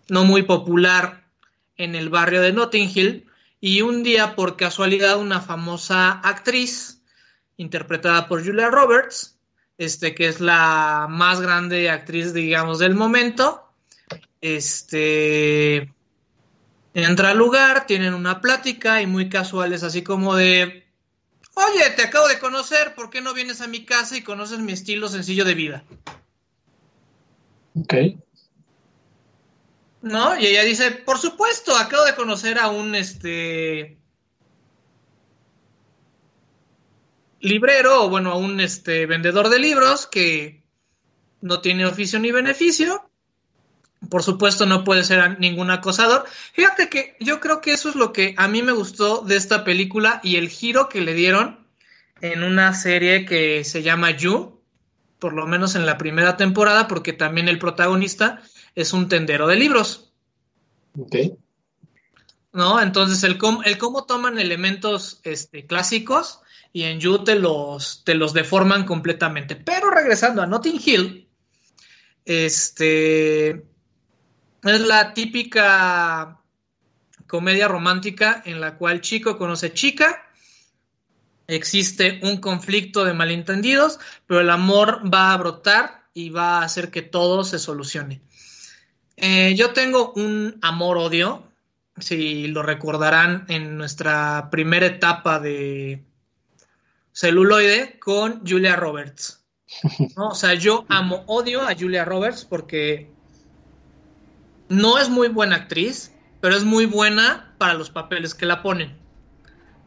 no 0.10 0.26
muy 0.26 0.44
popular 0.44 1.30
en 1.78 1.96
el 1.96 2.10
barrio 2.10 2.42
de 2.42 2.54
Notting 2.54 2.92
Hill, 2.94 3.28
y 3.60 3.82
un 3.82 4.04
día, 4.04 4.36
por 4.36 4.58
casualidad, 4.58 5.18
una 5.20 5.40
famosa 5.40 6.12
actriz, 6.12 7.02
interpretada 7.56 8.28
por 8.28 8.44
Julia 8.44 8.70
Roberts, 8.70 9.40
este, 9.78 10.14
que 10.14 10.28
es 10.28 10.42
la 10.42 11.08
más 11.10 11.40
grande 11.40 11.90
actriz, 11.90 12.34
digamos, 12.34 12.80
del 12.80 12.96
momento, 12.96 13.64
este, 14.42 15.94
entra 16.94 17.30
al 17.30 17.38
lugar, 17.38 17.86
tienen 17.88 18.14
una 18.14 18.42
plática 18.42 19.02
y 19.02 19.08
muy 19.08 19.30
casuales, 19.30 19.84
así 19.84 20.04
como 20.04 20.36
de, 20.36 20.83
oye, 21.54 21.90
te 21.96 22.04
acabo 22.04 22.28
de 22.28 22.40
conocer, 22.40 22.96
¿por 22.96 23.10
qué 23.10 23.22
no 23.22 23.34
vienes 23.34 23.62
a 23.62 23.68
mi 23.68 23.86
casa 23.86 24.18
y 24.18 24.24
conoces 24.24 24.60
mi 24.60 24.72
estilo 24.72 25.10
sencillo 25.10 25.46
de 25.46 25.56
vida? 25.56 25.84
Ok. 27.76 27.94
¿no? 30.04 30.38
Y 30.38 30.46
ella 30.46 30.64
dice, 30.64 30.92
por 30.92 31.18
supuesto, 31.18 31.76
acabo 31.76 32.04
de 32.04 32.14
conocer 32.14 32.60
a 32.60 32.68
un 32.68 32.94
este 32.94 33.98
librero, 37.40 38.04
o 38.04 38.10
bueno, 38.10 38.32
a 38.32 38.36
un 38.36 38.60
este 38.60 39.06
vendedor 39.06 39.50
de 39.50 39.60
libros 39.60 40.06
que 40.06 40.64
no 41.42 41.62
tiene 41.62 41.86
oficio 41.86 42.20
ni 42.20 42.32
beneficio. 42.32 43.10
Por 44.10 44.24
supuesto, 44.24 44.66
no 44.66 44.84
puede 44.84 45.04
ser 45.04 45.40
ningún 45.40 45.72
acosador. 45.72 46.26
Fíjate 46.54 46.90
que 46.90 47.16
yo 47.20 47.40
creo 47.40 47.62
que 47.62 47.72
eso 47.72 47.90
es 47.90 47.96
lo 47.96 48.12
que 48.12 48.36
a 48.38 48.48
mí 48.48 48.62
me 48.62 48.72
gustó 48.72 49.22
de 49.22 49.36
esta 49.36 49.64
película 49.64 50.20
y 50.24 50.36
el 50.36 50.50
giro 50.50 50.90
que 50.90 51.02
le 51.02 51.14
dieron 51.14 51.66
en 52.22 52.44
una 52.44 52.74
serie 52.74 53.26
que 53.26 53.64
se 53.64 53.84
llama 53.84 54.12
You, 54.12 54.60
por 55.20 55.34
lo 55.34 55.46
menos 55.48 55.76
en 55.76 55.86
la 55.86 55.98
primera 55.98 56.38
temporada, 56.38 56.88
porque 56.88 57.14
también 57.14 57.48
el 57.48 57.60
protagonista 57.60 58.42
es 58.76 58.94
un 58.94 59.08
tendero 59.08 59.48
de 59.48 59.56
libros. 59.56 60.12
Ok. 60.98 61.16
¿No? 62.52 62.82
Entonces, 62.82 63.24
el, 63.24 63.38
cómo, 63.38 63.64
el 63.64 63.78
cómo 63.78 64.06
toman 64.06 64.38
elementos 64.38 65.22
este, 65.24 65.66
clásicos 65.66 66.40
y 66.72 66.84
en 66.84 67.00
You 67.00 67.24
te 67.24 67.36
los, 67.36 68.04
te 68.04 68.16
los 68.16 68.34
deforman 68.34 68.86
completamente. 68.86 69.56
Pero 69.56 69.90
regresando 69.90 70.42
a 70.42 70.46
Notting 70.46 70.82
Hill, 70.84 71.28
este 72.26 73.64
es 74.64 74.82
la 74.82 75.14
típica 75.14 76.40
comedia 77.28 77.68
romántica 77.68 78.42
en 78.46 78.62
la 78.62 78.78
cual 78.78 79.02
chico 79.02 79.38
conoce 79.38 79.74
chica, 79.74 80.24
existe 81.48 82.20
un 82.24 82.38
conflicto 82.38 83.06
de 83.06 83.14
malentendidos, 83.14 84.00
pero 84.28 84.42
el 84.42 84.50
amor 84.50 85.02
va 85.12 85.34
a 85.34 85.38
brotar 85.38 86.04
y 86.14 86.30
va 86.30 86.60
a 86.60 86.64
hacer 86.64 86.92
que 86.92 87.02
todo 87.02 87.44
se 87.44 87.60
solucione. 87.60 88.22
Eh, 89.18 89.56
yo 89.56 89.74
tengo 89.74 90.14
un 90.16 90.58
amor-odio, 90.62 91.44
si 91.98 92.48
lo 92.48 92.64
recordarán 92.64 93.46
en 93.48 93.78
nuestra 93.78 94.50
primera 94.50 94.86
etapa 94.86 95.40
de 95.40 96.04
celuloide 97.12 98.00
con 98.00 98.46
Julia 98.46 98.76
Roberts. 98.76 99.44
O 100.18 100.36
sea, 100.36 100.54
yo 100.54 100.86
amo, 100.90 101.24
odio 101.28 101.62
a 101.62 101.76
Julia 101.76 102.06
Roberts 102.06 102.46
porque 102.46 103.13
no 104.70 104.98
es 104.98 105.10
muy 105.10 105.28
buena 105.28 105.56
actriz, 105.56 106.14
pero 106.42 106.56
es 106.56 106.64
muy 106.64 106.86
buena 106.86 107.54
para 107.58 107.74
los 107.74 107.90
papeles 107.90 108.34
que 108.34 108.46
la 108.46 108.62
ponen. 108.62 108.98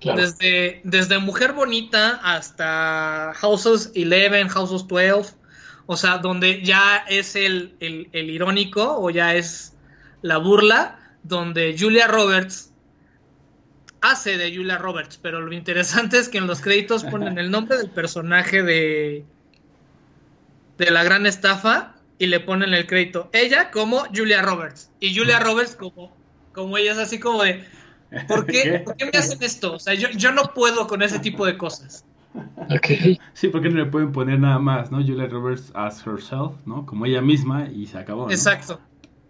Desde, 0.01 0.83
desde 0.85 1.19
Mujer 1.19 1.53
Bonita 1.53 2.21
hasta 2.23 3.33
Houses 3.35 3.93
11, 3.97 4.49
Houses 4.51 4.87
12, 4.87 5.35
o 5.87 5.97
sea, 5.97 6.19
donde 6.19 6.63
ya 6.63 7.05
es 7.09 7.35
el, 7.35 7.77
irónico 8.13 8.99
o 9.01 9.11
ya 9.11 9.35
es 9.35 9.75
la 10.23 10.37
burla, 10.37 10.99
donde 11.23 11.77
Julia 11.79 12.07
Roberts 12.07 12.73
hace 14.01 14.37
de 14.37 14.55
Julia 14.55 14.79
Roberts, 14.79 15.19
pero 15.21 15.41
lo 15.41 15.53
interesante 15.53 16.19
es 16.19 16.29
que 16.29 16.39
en 16.39 16.47
los 16.47 16.61
créditos 16.61 17.03
ponen 17.05 17.39
el 17.39 17.51
nombre 17.51 17.79
del 17.79 17.91
personaje 17.91 18.63
de, 18.63 19.25
de 20.79 20.91
la 20.91 21.03
gran 21.03 21.27
estafa 21.27 21.96
y 22.19 22.27
le 22.27 22.41
ponen 22.41 22.75
el 22.75 22.87
crédito 22.87 23.29
ella 23.33 23.71
como 23.71 24.05
Julia 24.15 24.43
Roberts 24.43 24.91
y 25.01 25.17
Julia 25.17 25.39
Roberts 25.41 25.77
como, 25.77 26.17
como 26.53 26.79
ella 26.79 26.93
es 26.93 26.99
así 26.99 27.19
como 27.19 27.43
de 27.43 27.65
¿por 28.29 28.47
qué, 28.51 28.83
¿por 28.85 28.97
qué 28.97 29.07
me 29.07 29.19
hacen 29.19 29.43
esto? 29.43 29.75
O 29.75 29.79
sea, 29.79 29.95
yo, 29.95 30.09
yo 30.11 30.33
no 30.33 30.43
puedo 30.55 30.87
con 30.87 31.03
ese 31.03 31.19
tipo 31.19 31.47
de 31.47 31.57
cosas. 31.57 32.05
Sí, 33.33 33.49
porque 33.49 33.69
no 33.71 33.77
le 33.77 33.87
pueden 33.87 34.13
poner 34.13 34.39
nada 34.39 34.59
más, 34.59 34.91
¿no? 34.91 34.99
Julia 34.99 35.27
Roberts 35.27 35.73
as 35.75 36.07
herself, 36.07 36.55
¿no? 36.67 36.85
Como 36.85 37.07
ella 37.07 37.23
misma 37.23 37.69
y 37.69 37.87
se 37.87 37.99
acabó. 37.99 38.27
¿no? 38.27 38.31
Exacto. 38.31 38.81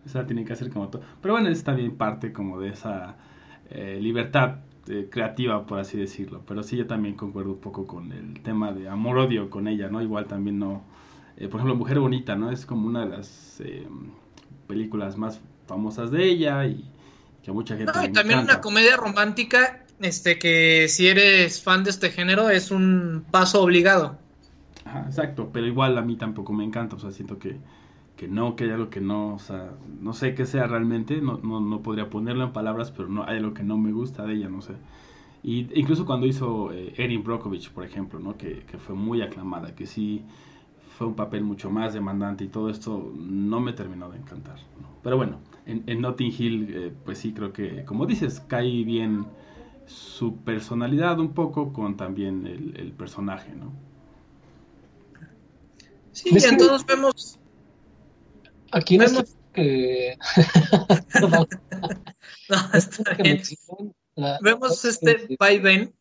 Esa 0.05 0.27
tiene 0.27 0.45
que 0.45 0.53
hacer 0.53 0.71
como 0.71 0.89
todo. 0.89 1.03
Pero 1.21 1.35
bueno, 1.35 1.49
es 1.49 1.63
también 1.63 1.97
parte 1.97 2.33
como 2.33 2.61
de 2.61 2.71
esa 2.71 3.17
eh, 3.71 3.99
libertad 4.01 4.57
eh, 4.89 5.09
creativa, 5.11 5.67
por 5.67 5.79
así 5.79 5.99
decirlo. 5.99 6.43
Pero 6.47 6.63
sí, 6.63 6.77
yo 6.77 6.87
también 6.87 7.15
concuerdo 7.15 7.53
un 7.53 7.61
poco 7.61 7.87
con 7.87 8.13
el 8.13 8.41
tema 8.43 8.73
de 8.73 8.89
amor-odio 8.89 9.51
con 9.51 9.69
ella, 9.69 9.89
¿no? 9.89 10.03
Igual 10.03 10.27
también 10.27 10.59
no. 10.59 10.83
Eh, 11.37 11.49
por 11.49 11.61
ejemplo, 11.61 11.77
Mujer 11.77 11.99
Bonita, 12.01 12.35
¿no? 12.37 12.51
Es 12.51 12.65
como 12.67 12.87
una 12.87 13.05
de 13.05 13.17
las 13.17 13.63
películas 14.67 15.17
más 15.17 15.41
famosas 15.67 16.11
de 16.11 16.25
ella 16.25 16.65
y 16.67 16.85
que 17.43 17.53
mucha 17.53 17.77
gente. 17.77 17.93
No, 17.95 18.05
y 18.05 18.13
también 18.13 18.41
una 18.41 18.61
comedia 18.61 18.97
romántica 18.97 19.83
este 20.01 20.39
que 20.39 20.89
si 20.89 21.09
eres 21.09 21.63
fan 21.63 21.85
de 21.85 21.91
este 21.91 22.11
género 22.11 22.51
es 22.51 22.71
un 22.71 23.25
paso 23.31 23.63
obligado. 23.63 24.19
Ajá, 24.85 25.05
exacto, 25.07 25.51
pero 25.53 25.67
igual 25.67 25.99
a 25.99 26.03
mí 26.03 26.17
tampoco 26.17 26.53
me 26.53 26.65
encanta, 26.65 26.97
o 26.97 26.99
sea, 26.99 27.11
siento 27.11 27.39
que, 27.39 27.57
que 28.17 28.29
no, 28.29 28.55
que 28.55 28.65
hay 28.65 28.71
algo 28.71 28.89
que 28.89 29.01
no, 29.01 29.35
o 29.35 29.39
sea, 29.39 29.71
no 30.01 30.13
sé 30.13 30.35
qué 30.35 30.47
sea 30.47 30.67
realmente, 30.67 31.21
no, 31.21 31.39
no, 31.43 31.61
no 31.61 31.83
podría 31.83 32.09
ponerlo 32.09 32.45
en 32.45 32.53
palabras, 32.53 32.93
pero 32.93 33.09
no 33.09 33.25
hay 33.25 33.39
algo 33.39 33.53
que 33.53 33.65
no 33.65 33.79
me 33.79 33.91
gusta 33.91 34.25
de 34.25 34.35
ella, 34.35 34.49
no 34.49 34.63
sé. 34.63 34.75
Y 35.43 35.69
incluso 35.79 36.07
cuando 36.07 36.27
hizo 36.27 36.73
eh, 36.73 36.95
Erin 36.97 37.25
Brockovich, 37.25 37.71
por 37.71 37.85
ejemplo, 37.85 38.19
¿no? 38.19 38.37
Que, 38.37 38.65
que, 38.71 38.79
fue 38.79 38.95
muy 38.95 39.23
aclamada, 39.23 39.75
que 39.75 39.87
sí 39.87 40.25
fue 40.97 41.07
un 41.07 41.15
papel 41.15 41.45
mucho 41.45 41.71
más 41.71 41.93
demandante 41.93 42.45
y 42.45 42.49
todo 42.49 42.71
esto 42.71 43.13
no 43.15 43.61
me 43.61 43.75
terminó 43.75 44.11
de 44.11 44.19
encantar. 44.19 44.57
Pero 45.03 45.17
bueno, 45.19 45.41
en, 45.67 45.85
en 45.87 46.01
Notting 46.01 46.35
Hill, 46.37 46.75
eh, 46.75 46.93
pues 47.05 47.19
sí 47.19 47.33
creo 47.33 47.53
que, 47.53 47.85
como 47.85 48.07
dices, 48.07 48.41
cae 48.49 48.83
bien 48.83 49.27
su 49.87 50.37
personalidad 50.39 51.21
un 51.21 51.35
poco 51.35 51.73
con 51.73 51.97
también 51.97 52.47
el, 52.47 52.93
personaje, 52.93 53.53
¿no? 53.55 53.73
Sí, 56.13 56.31
entonces 56.31 56.87
vemos. 56.87 57.39
Aquí 58.73 58.97
vemos 58.99 59.37
que. 59.53 60.17
no, 61.21 61.47
está 62.73 63.15
bien. 63.23 63.43
vemos 64.41 64.85
este 64.85 65.37
vaivén 65.39 65.93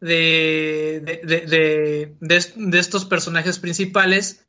de, 0.00 1.00
de, 1.00 2.14
de, 2.20 2.78
estos 2.78 3.04
personajes 3.04 3.58
principales 3.58 4.46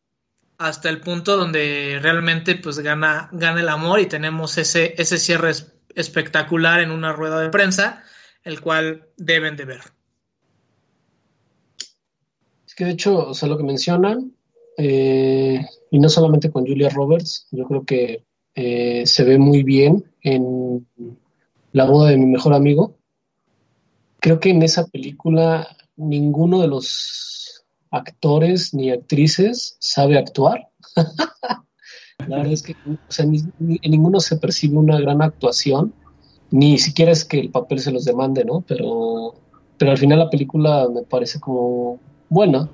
hasta 0.58 0.90
el 0.90 1.02
punto 1.02 1.38
donde 1.38 2.00
realmente 2.02 2.56
pues 2.56 2.80
gana, 2.80 3.30
gana 3.32 3.62
el 3.62 3.70
amor 3.70 4.00
y 4.00 4.06
tenemos 4.06 4.58
ese, 4.58 4.96
ese 4.98 5.18
cierre 5.18 5.52
espectacular 5.96 6.82
en 6.82 6.92
una 6.92 7.14
rueda 7.14 7.40
de 7.40 7.50
prensa, 7.50 8.04
el 8.44 8.62
cual 8.62 9.08
deben 9.18 9.56
de 9.56 9.66
ver. 9.66 9.82
Es 12.68 12.76
que 12.76 12.86
de 12.86 12.92
hecho, 12.92 13.30
o 13.30 13.34
sea, 13.34 13.50
lo 13.50 13.58
que 13.58 13.64
mencionan, 13.64 14.34
eh, 14.78 15.66
y 15.92 16.00
no 16.00 16.10
solamente 16.10 16.52
con 16.52 16.66
Julia 16.66 16.90
Roberts, 16.90 17.48
yo 17.52 17.66
creo 17.66 17.86
que 17.86 18.26
eh, 18.56 19.06
se 19.06 19.24
ve 19.24 19.38
muy 19.38 19.64
bien 19.64 20.04
en 20.22 20.88
La 21.74 21.86
boda 21.86 22.10
de 22.10 22.18
mi 22.18 22.26
mejor 22.26 22.54
amigo. 22.54 22.98
Creo 24.26 24.40
que 24.40 24.50
en 24.50 24.64
esa 24.64 24.88
película 24.88 25.68
ninguno 25.98 26.60
de 26.60 26.68
los 26.68 27.64
actores 27.92 28.74
ni 28.74 28.90
actrices 28.90 29.78
sabe 29.80 30.18
actuar. 30.18 30.68
La 32.28 32.38
verdad 32.38 32.54
es 32.54 32.64
que 32.64 32.76
en 33.20 33.92
ninguno 33.92 34.20
se 34.20 34.38
percibe 34.38 34.78
una 34.78 35.00
gran 35.00 35.22
actuación, 35.22 35.94
ni 36.50 36.80
siquiera 36.80 37.12
es 37.12 37.24
que 37.24 37.40
el 37.40 37.52
papel 37.52 37.78
se 37.78 37.92
los 37.92 38.04
demande, 38.04 38.44
¿no? 38.44 38.62
Pero, 38.62 39.36
pero 39.78 39.92
al 39.92 40.00
final 40.00 40.18
la 40.18 40.32
película 40.32 40.90
me 40.92 41.04
parece 41.04 41.40
como 41.40 42.00
buena, 42.28 42.68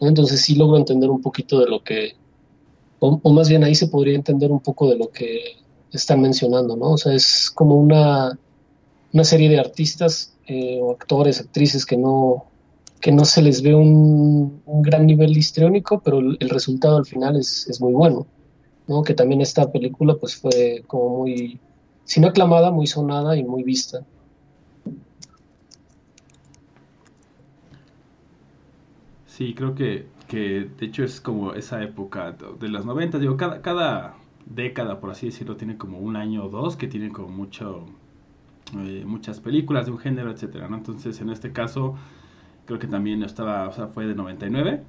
entonces 0.00 0.40
sí 0.40 0.54
logro 0.54 0.76
entender 0.76 1.10
un 1.10 1.20
poquito 1.20 1.58
de 1.58 1.66
lo 1.66 1.82
que, 1.82 2.12
o, 3.00 3.32
más 3.32 3.48
bien 3.48 3.64
ahí 3.64 3.74
se 3.74 3.88
podría 3.88 4.14
entender 4.14 4.52
un 4.52 4.60
poco 4.60 4.88
de 4.88 4.98
lo 4.98 5.10
que 5.10 5.56
están 5.90 6.20
mencionando, 6.20 6.76
¿no? 6.76 6.92
O 6.92 6.96
sea, 6.96 7.12
es 7.12 7.50
como 7.50 7.74
una, 7.74 8.38
una 9.12 9.24
serie 9.24 9.48
de 9.48 9.58
artistas 9.58 10.36
eh, 10.46 10.78
o 10.80 10.92
actores, 10.92 11.40
actrices 11.40 11.86
que 11.86 11.96
no, 11.96 12.46
que 13.00 13.12
no 13.12 13.24
se 13.24 13.42
les 13.42 13.62
ve 13.62 13.74
un, 13.74 14.62
gran 14.82 15.06
nivel 15.06 15.36
histriónico, 15.36 16.00
pero 16.00 16.18
el, 16.18 16.50
resultado 16.50 16.96
al 16.96 17.06
final 17.06 17.36
es, 17.36 17.66
es, 17.68 17.80
muy 17.80 17.92
bueno, 17.92 18.26
¿no? 18.86 19.02
Que 19.02 19.14
también 19.14 19.40
esta 19.40 19.70
película 19.70 20.14
pues 20.16 20.36
fue 20.36 20.84
como 20.86 21.18
muy, 21.18 21.58
si 22.04 22.20
no 22.20 22.28
aclamada, 22.28 22.70
muy 22.70 22.86
sonada 22.86 23.36
y 23.36 23.44
muy 23.44 23.62
vista. 23.62 24.04
Sí, 29.26 29.54
creo 29.54 29.74
que, 29.74 30.06
que 30.28 30.70
de 30.78 30.86
hecho 30.86 31.04
es 31.04 31.20
como 31.20 31.52
esa 31.52 31.82
época 31.82 32.34
de 32.58 32.68
los 32.68 32.86
90, 32.86 33.18
digo, 33.18 33.36
cada, 33.36 33.60
cada 33.60 34.14
década, 34.46 34.98
por 34.98 35.10
así 35.10 35.26
decirlo, 35.26 35.56
tiene 35.56 35.76
como 35.76 35.98
un 35.98 36.16
año 36.16 36.44
o 36.44 36.48
dos 36.48 36.76
que 36.76 36.86
tienen 36.86 37.12
como 37.12 37.28
mucho, 37.28 37.84
eh, 38.74 39.04
muchas 39.06 39.40
películas 39.40 39.86
de 39.86 39.92
un 39.92 39.98
género, 39.98 40.30
etcétera, 40.30 40.68
¿no? 40.68 40.76
Entonces, 40.76 41.20
en 41.20 41.30
este 41.30 41.52
caso, 41.52 41.96
creo 42.64 42.78
que 42.78 42.86
también 42.86 43.22
estaba, 43.22 43.68
o 43.68 43.72
sea, 43.72 43.88
fue 43.88 44.06
de 44.06 44.14
99 44.14 44.82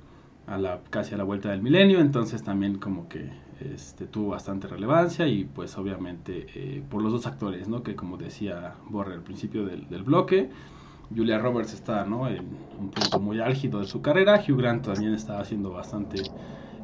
a 0.48 0.58
la 0.58 0.80
casi 0.90 1.14
a 1.14 1.18
la 1.18 1.24
vuelta 1.24 1.50
del 1.50 1.62
milenio, 1.62 2.00
entonces 2.00 2.42
también 2.42 2.78
como 2.78 3.10
que 3.10 3.30
este, 3.60 4.06
tuvo 4.06 4.30
bastante 4.30 4.68
relevancia 4.68 5.28
y 5.28 5.44
pues 5.44 5.78
obviamente 5.78 6.48
eh, 6.56 6.84
por 6.90 7.02
los 7.02 7.12
dos 7.12 7.28
actores, 7.28 7.68
¿no? 7.68 7.84
Que 7.84 7.96
como 7.96 8.18
decía 8.18 8.76
Borre 8.90 9.16
al 9.16 9.24
principio 9.24 9.66
del, 9.66 9.90
del 9.90 10.04
bloque, 10.04 10.50
Julia 11.16 11.38
Roberts 11.38 11.74
está 11.74 12.06
¿no? 12.06 12.28
en 12.28 12.40
un 12.80 12.92
punto 12.92 13.20
muy 13.20 13.40
álgido 13.40 13.80
de 13.80 13.88
su 13.88 14.02
carrera, 14.02 14.44
Hugh 14.46 14.58
Grant 14.58 14.86
también 14.86 15.14
estaba 15.14 15.44
siendo 15.46 15.72
bastante 15.72 16.22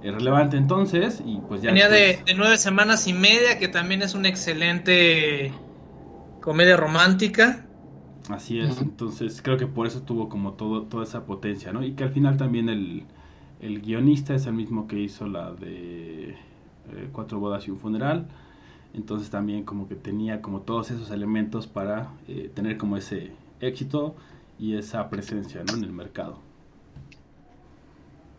eh, 0.01 0.11
relevante 0.11 0.57
entonces 0.57 1.21
y 1.25 1.39
pues 1.47 1.61
ya... 1.61 1.69
Venía 1.69 1.89
de, 1.89 2.19
nueve 2.35 2.57
semanas 2.57 3.07
y 3.07 3.13
media, 3.13 3.59
que 3.59 3.67
también 3.67 4.01
es 4.01 4.15
una 4.15 4.29
excelente 4.29 5.51
comedia 6.43 6.75
romántica. 6.75 7.65
Así 8.29 8.59
es, 8.59 8.81
entonces 8.81 9.41
creo 9.41 9.57
que 9.57 9.65
por 9.65 9.87
eso 9.87 10.01
tuvo 10.01 10.27
como 10.27 10.53
todo, 10.53 10.83
toda 10.83 11.03
esa 11.03 11.25
potencia, 11.25 11.71
¿no? 11.71 11.83
Y 11.83 11.93
que 11.93 12.03
al 12.03 12.11
final 12.11 12.37
también 12.37 12.69
el, 12.69 13.05
guionista 13.81 14.35
es 14.35 14.45
el 14.45 14.53
mismo 14.53 14.87
que 14.87 14.99
hizo 14.99 15.25
la 15.27 15.53
de 15.53 16.31
eh, 16.31 17.09
Cuatro 17.13 17.39
bodas 17.39 17.65
y 17.67 17.71
un 17.71 17.79
funeral, 17.79 18.27
entonces 18.93 19.29
también 19.29 19.63
como 19.63 19.87
que 19.87 19.95
tenía 19.95 20.41
como 20.41 20.61
todos 20.61 20.91
esos 20.91 21.11
elementos 21.11 21.67
para 21.67 22.11
eh, 22.27 22.51
tener 22.53 22.77
como 22.77 22.97
ese 22.97 23.31
éxito 23.61 24.15
y 24.59 24.75
esa 24.75 25.09
presencia 25.09 25.63
¿no? 25.65 25.77
en 25.77 25.83
el 25.85 25.93
mercado. 25.93 26.39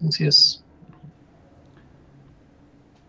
Así 0.07 0.27
es. 0.27 0.63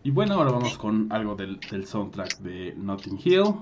Y 0.04 0.12
bueno, 0.12 0.36
ahora 0.36 0.52
vamos 0.52 0.78
con 0.78 1.12
algo 1.12 1.36
del, 1.36 1.60
del 1.70 1.86
soundtrack 1.86 2.38
de 2.40 2.74
Notting 2.78 3.20
Hill 3.22 3.56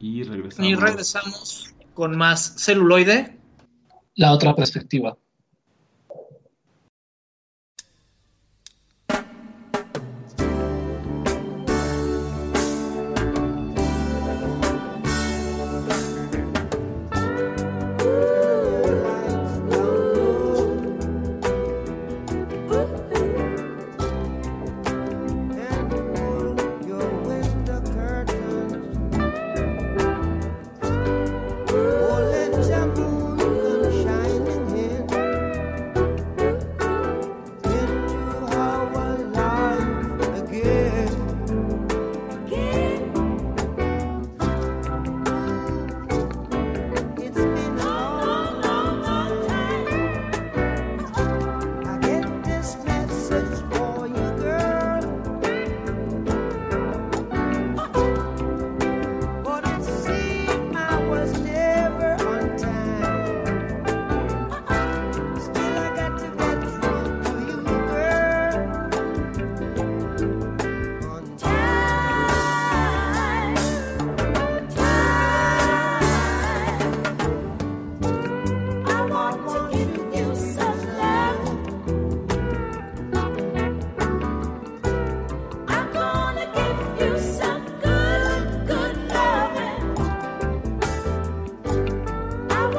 y 0.00 0.22
regresamos. 0.22 0.70
Y 0.70 0.74
regresamos 0.74 1.74
con 1.94 2.16
más 2.16 2.54
celuloide. 2.56 3.38
La 4.14 4.32
otra 4.32 4.54
perspectiva. 4.54 5.16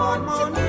Good 0.01 0.25
morning. 0.25 0.60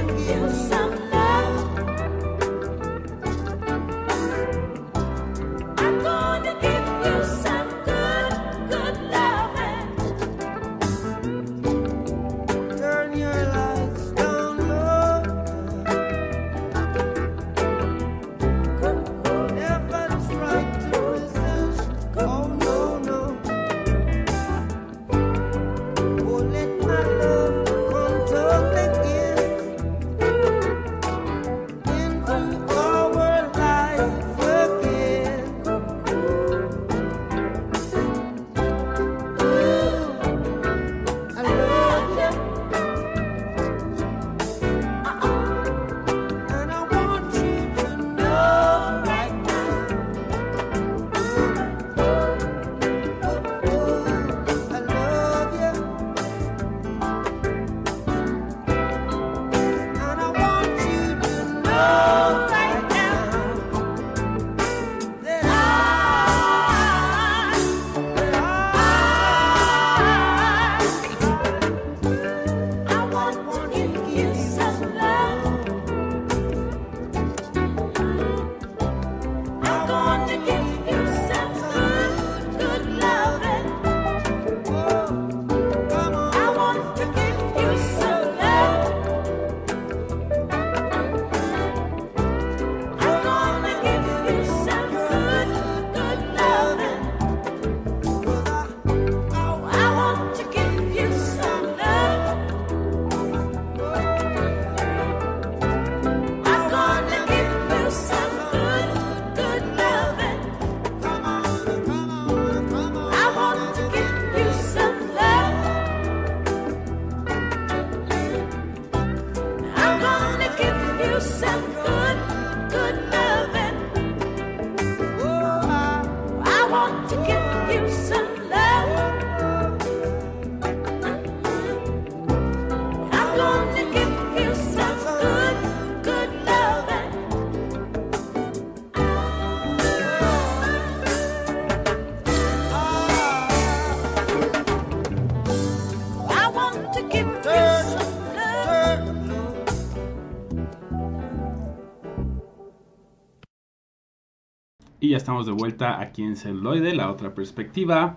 Ya 155.12 155.18
estamos 155.18 155.44
de 155.44 155.52
vuelta 155.52 156.00
aquí 156.00 156.22
en 156.22 156.36
Celuloide, 156.36 156.94
la 156.94 157.10
otra 157.10 157.34
perspectiva, 157.34 158.16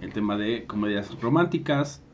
el 0.00 0.12
tema 0.12 0.36
de 0.36 0.64
comedias 0.64 1.20
románticas. 1.20 2.04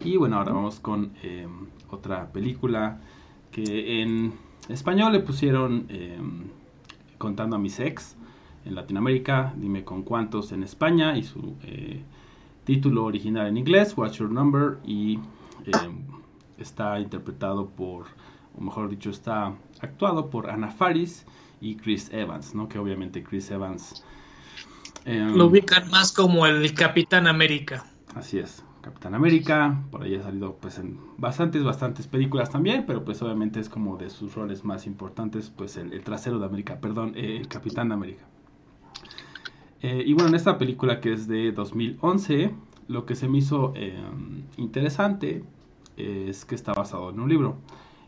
Y 0.00 0.16
bueno, 0.16 0.38
ahora 0.38 0.54
vamos 0.54 0.80
con 0.80 1.12
em, 1.22 1.68
otra 1.88 2.32
película 2.32 2.98
que 3.52 4.02
en 4.02 4.32
español 4.68 5.12
le 5.12 5.20
pusieron 5.20 5.86
em, 5.88 6.46
Contando 7.16 7.54
a 7.54 7.58
mis 7.60 7.78
ex, 7.78 8.16
en 8.64 8.74
Latinoamérica, 8.74 9.54
dime 9.56 9.84
con 9.84 10.02
cuántos 10.02 10.50
en 10.50 10.64
España 10.64 11.16
y 11.16 11.22
su 11.22 11.54
eh, 11.62 12.02
título 12.64 13.04
original 13.04 13.46
en 13.46 13.56
inglés, 13.56 13.96
What's 13.96 14.18
Your 14.18 14.32
Number, 14.32 14.78
y 14.84 15.20
em, 15.64 16.02
está 16.58 16.98
interpretado 16.98 17.68
por, 17.68 18.06
o 18.56 18.60
mejor 18.60 18.88
dicho, 18.88 19.10
está 19.10 19.54
actuado 19.80 20.28
por 20.28 20.50
Ana 20.50 20.72
Faris 20.72 21.24
y 21.60 21.76
Chris 21.76 22.10
Evans, 22.12 22.54
¿no? 22.54 22.68
Que 22.68 22.78
obviamente 22.78 23.22
Chris 23.22 23.50
Evans... 23.50 24.04
Em, 25.04 25.34
Lo 25.36 25.46
ubican 25.46 25.90
más 25.90 26.12
como 26.12 26.46
el 26.46 26.74
Capitán 26.74 27.26
América. 27.26 27.86
Así 28.14 28.38
es, 28.38 28.64
Capitán 28.80 29.14
América, 29.14 29.82
por 29.90 30.02
ahí 30.02 30.14
ha 30.14 30.22
salido 30.22 30.56
pues 30.56 30.78
en 30.78 30.98
bastantes, 31.18 31.62
bastantes 31.64 32.06
películas 32.06 32.50
también, 32.50 32.84
pero 32.86 33.04
pues 33.04 33.22
obviamente 33.22 33.60
es 33.60 33.68
como 33.68 33.96
de 33.96 34.10
sus 34.10 34.34
roles 34.34 34.64
más 34.64 34.86
importantes, 34.86 35.50
pues 35.50 35.76
el, 35.76 36.02
trasero 36.02 36.38
de 36.38 36.46
América, 36.46 36.80
perdón, 36.80 37.12
el 37.16 37.48
Capitán 37.48 37.88
de 37.88 37.94
América. 37.94 38.24
Eh, 39.82 40.02
y 40.04 40.12
bueno, 40.12 40.28
en 40.30 40.34
esta 40.34 40.58
película 40.58 41.00
que 41.00 41.12
es 41.12 41.28
de 41.28 41.52
2011, 41.52 42.54
lo 42.88 43.06
que 43.06 43.14
se 43.14 43.28
me 43.28 43.38
hizo 43.38 43.72
em, 43.76 44.42
interesante 44.56 45.44
es 45.96 46.44
que 46.44 46.54
está 46.54 46.72
basado 46.72 47.10
en 47.10 47.20
un 47.20 47.28
libro 47.28 47.56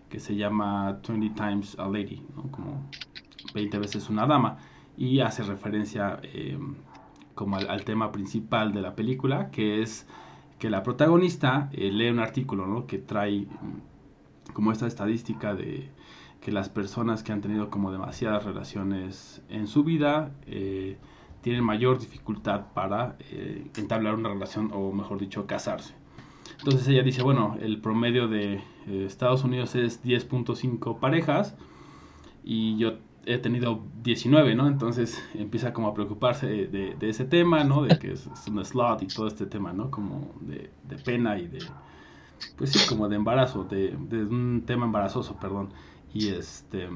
que 0.09 0.21
se 0.21 0.37
llama 0.37 1.01
20 1.07 1.31
Times 1.35 1.79
a 1.79 1.89
Lady, 1.89 2.23
¿no? 2.37 2.51
como 2.51 2.83
20 3.55 3.79
veces 3.79 4.09
una 4.09 4.27
dama 4.27 4.59
y 4.97 5.21
hace 5.21 5.43
referencia 5.43 6.21
eh, 6.23 6.59
como 7.35 7.57
al, 7.57 7.85
tema 7.85 8.13
principal 8.13 8.73
de 8.73 8.83
la 8.83 8.95
película 8.95 9.51
que 9.51 9.83
es 9.83 10.07
que 10.59 10.69
la 10.69 10.83
protagonista 10.83 11.71
eh, 11.73 11.91
lee 11.91 12.11
un 12.11 12.19
artículo 12.19 12.67
¿no? 12.67 12.87
que 12.87 12.99
trae 12.99 13.41
mm, 13.43 14.53
como 14.53 14.73
esta 14.73 14.87
estadística 14.87 15.55
de 15.55 15.89
que 16.41 16.53
las 16.53 16.69
personas 16.69 17.23
que 17.23 17.33
han 17.33 17.41
tenido 17.41 17.71
como 17.71 17.93
demasiadas 17.93 18.45
relaciones 18.45 19.43
en 19.49 19.67
su 19.67 19.85
vida 19.85 20.33
eh, 20.47 20.97
tienen 21.43 21.65
mayor 21.65 21.99
dificultad 21.99 22.67
para 22.75 23.17
entablar 23.77 24.15
una 24.15 24.29
relación 24.29 24.71
o 24.75 24.93
mejor 24.93 25.19
dicho 25.19 25.47
casarse. 25.47 25.95
Entonces 26.59 26.87
ella 26.89 27.03
dice, 27.03 27.23
bueno, 27.23 27.57
el 27.63 27.81
promedio 27.81 28.29
de 28.29 28.61
Estados 28.87 29.45
Unidos 29.45 29.75
es 29.75 30.05
10.5 30.05 30.99
parejas 30.99 31.57
y 32.45 32.77
yo 32.77 32.99
he 33.27 33.39
tenido 33.39 33.83
19, 34.03 34.55
¿no? 34.55 34.67
Entonces 34.67 35.23
empieza 35.35 35.73
como 35.73 35.89
a 35.89 35.95
preocuparse 35.95 36.47
de, 36.47 36.97
ese 37.01 37.25
tema, 37.25 37.65
¿no? 37.65 37.83
De 37.83 37.99
que 37.99 38.13
es, 38.13 38.29
un 38.49 38.65
slot 38.65 39.03
y 39.03 39.07
todo 39.07 39.27
este 39.27 39.47
tema, 39.47 39.73
¿no? 39.73 39.91
Como 39.91 40.35
de, 40.41 40.71
pena 41.05 41.39
y 41.39 41.49
de, 41.49 41.59
pues 42.57 42.71
sí, 42.71 42.89
como 42.89 43.09
de 43.09 43.17
embarazo, 43.17 43.65
de, 43.65 43.95
un 43.95 44.63
tema 44.67 44.87
embarazoso, 44.87 45.37
perdón. 45.39 45.71
Y 46.13 46.29
este, 46.29 46.89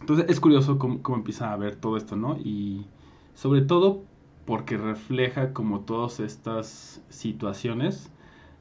entonces 0.00 0.26
es 0.28 0.40
curioso 0.40 0.78
cómo, 0.78 1.00
empieza 1.14 1.52
a 1.52 1.56
ver 1.56 1.76
todo 1.76 1.96
esto, 1.96 2.16
¿no? 2.16 2.36
Y 2.38 2.86
sobre 3.34 3.62
todo 3.62 4.04
porque 4.46 4.76
refleja 4.76 5.52
como 5.52 5.80
todas 5.80 6.20
estas 6.20 7.02
situaciones 7.08 8.10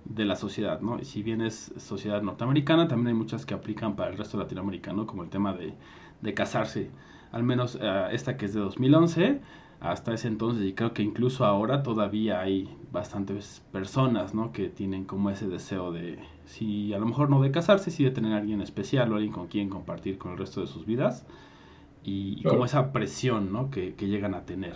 de 0.06 0.26
la 0.26 0.36
sociedad, 0.36 0.82
¿no? 0.82 1.00
Y 1.00 1.06
si 1.06 1.22
bien 1.22 1.42
es 1.42 1.74
sociedad 1.78 2.22
norteamericana, 2.22 2.88
también 2.88 3.10
hay 3.10 3.14
muchas 3.14 3.46
que 3.46 3.54
aplican 3.54 3.96
para 3.96 4.12
el 4.12 4.18
resto 4.18 4.38
de 4.38 4.44
Latinoamérica, 4.44 4.94
¿no? 4.94 5.06
Como 5.06 5.24
el 5.24 5.30
tema 5.30 5.54
de 5.54 5.76
de 6.22 6.34
casarse. 6.34 6.90
Al 7.32 7.44
menos 7.44 7.78
eh, 7.82 8.08
esta 8.12 8.38
que 8.38 8.46
es 8.46 8.54
de 8.54 8.60
2011, 8.60 9.42
hasta 9.80 10.14
ese 10.14 10.28
entonces, 10.28 10.66
y 10.66 10.74
creo 10.74 10.94
que 10.94 11.02
incluso 11.02 11.44
ahora 11.46 11.82
todavía 11.82 12.40
hay 12.40 12.70
bastantes 12.92 13.64
personas, 13.72 14.34
¿no? 14.34 14.52
Que 14.52 14.70
tienen 14.70 15.06
como 15.06 15.30
ese 15.30 15.48
deseo 15.48 15.92
de, 15.92 16.20
si 16.46 16.94
a 16.94 17.00
lo 17.00 17.06
mejor 17.08 17.30
no 17.30 17.42
de 17.42 17.52
casarse, 17.52 17.90
sí 17.90 18.04
de 18.04 18.12
tener 18.12 18.34
a 18.34 18.38
alguien 18.38 18.62
especial 18.62 19.12
o 19.12 19.16
alguien 19.16 19.34
con 19.34 19.48
quien 19.48 19.70
compartir 19.70 20.18
con 20.18 20.34
el 20.34 20.38
resto 20.38 20.62
de 20.62 20.68
sus 20.68 20.86
vidas. 20.86 21.26
Y, 22.04 22.44
como 22.44 22.66
esa 22.66 22.92
presión, 22.92 23.52
¿no? 23.52 23.70
Que, 23.70 23.96
llegan 24.00 24.34
a 24.34 24.46
tener. 24.46 24.76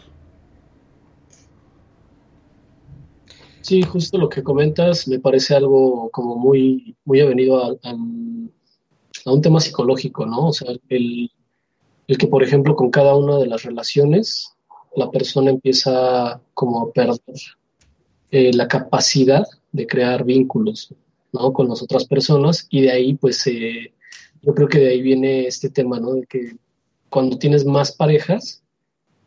Sí, 3.61 3.81
justo 3.81 4.17
lo 4.19 4.29
que 4.29 4.43
comentas 4.43 5.07
me 5.07 5.19
parece 5.19 5.55
algo 5.55 6.09
como 6.11 6.35
muy, 6.35 6.95
muy 7.03 7.19
avenido 7.19 7.63
a, 7.63 7.75
a 9.25 9.31
un 9.31 9.41
tema 9.41 9.59
psicológico, 9.59 10.25
¿no? 10.25 10.47
O 10.49 10.53
sea, 10.53 10.71
el, 10.89 11.31
el 12.07 12.17
que, 12.17 12.27
por 12.27 12.43
ejemplo, 12.43 12.75
con 12.75 12.91
cada 12.91 13.15
una 13.15 13.37
de 13.37 13.47
las 13.47 13.63
relaciones, 13.63 14.53
la 14.95 15.09
persona 15.11 15.49
empieza 15.49 16.39
como 16.53 16.81
a 16.81 16.91
perder 16.91 17.19
eh, 18.31 18.53
la 18.53 18.67
capacidad 18.67 19.45
de 19.71 19.87
crear 19.87 20.23
vínculos, 20.23 20.93
¿no? 21.31 21.51
Con 21.51 21.69
las 21.69 21.81
otras 21.81 22.05
personas 22.05 22.67
y 22.69 22.81
de 22.81 22.91
ahí, 22.91 23.13
pues, 23.15 23.45
eh, 23.47 23.93
yo 24.41 24.53
creo 24.53 24.67
que 24.67 24.79
de 24.79 24.89
ahí 24.89 25.01
viene 25.01 25.47
este 25.47 25.69
tema, 25.69 25.99
¿no? 25.99 26.13
De 26.13 26.25
que 26.25 26.55
cuando 27.09 27.37
tienes 27.37 27.65
más 27.65 27.91
parejas, 27.91 28.61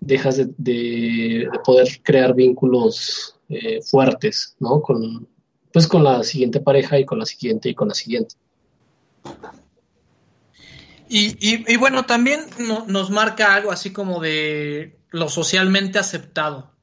dejas 0.01 0.37
de, 0.57 1.49
poder 1.65 1.89
crear 2.03 2.35
vínculos 2.35 3.37
eh, 3.49 3.81
fuertes, 3.83 4.57
¿no? 4.61 4.81
Con, 4.81 5.27
pues 5.73 5.87
con 5.87 6.05
la 6.05 6.23
siguiente 6.23 6.61
pareja 6.61 6.99
y 6.99 7.05
con 7.05 7.19
la 7.19 7.27
siguiente 7.27 7.69
y 7.71 7.75
con 7.75 7.89
la 7.89 7.95
siguiente. 7.95 8.37
Y, 11.09 11.77
bueno, 11.77 12.05
también 12.05 12.47
nos 12.87 13.11
marca 13.11 13.55
algo 13.55 13.73
así 13.73 13.93
como 13.93 14.21
de 14.21 14.99
lo 15.11 15.29
socialmente 15.29 15.99
aceptado, 15.99 16.75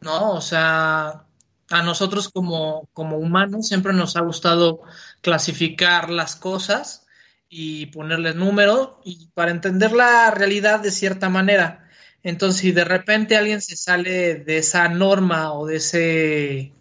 ¿no? 0.00 0.32
O 0.32 0.40
sea, 0.40 1.24
a 1.70 1.82
nosotros 1.82 2.28
como, 2.28 2.88
como 2.92 3.18
humanos 3.18 3.68
siempre 3.68 3.92
nos 3.92 4.16
ha 4.16 4.20
gustado 4.20 4.82
clasificar 5.22 6.10
las 6.10 6.36
cosas 6.36 7.06
y 7.48 7.86
ponerles 7.86 8.36
números 8.36 8.90
y 9.04 9.28
para 9.34 9.50
entender 9.50 9.92
la 9.92 10.30
realidad 10.30 10.80
de 10.80 10.90
cierta 10.90 11.28
manera. 11.28 11.88
Entonces, 12.22 12.60
si 12.60 12.72
de 12.72 12.84
repente 12.84 13.36
alguien 13.36 13.60
se 13.60 13.76
sale 13.76 14.36
de 14.36 14.58
esa 14.58 14.88
norma 14.88 15.52
o 15.52 15.66
de 15.66 15.76
ese 15.76 16.72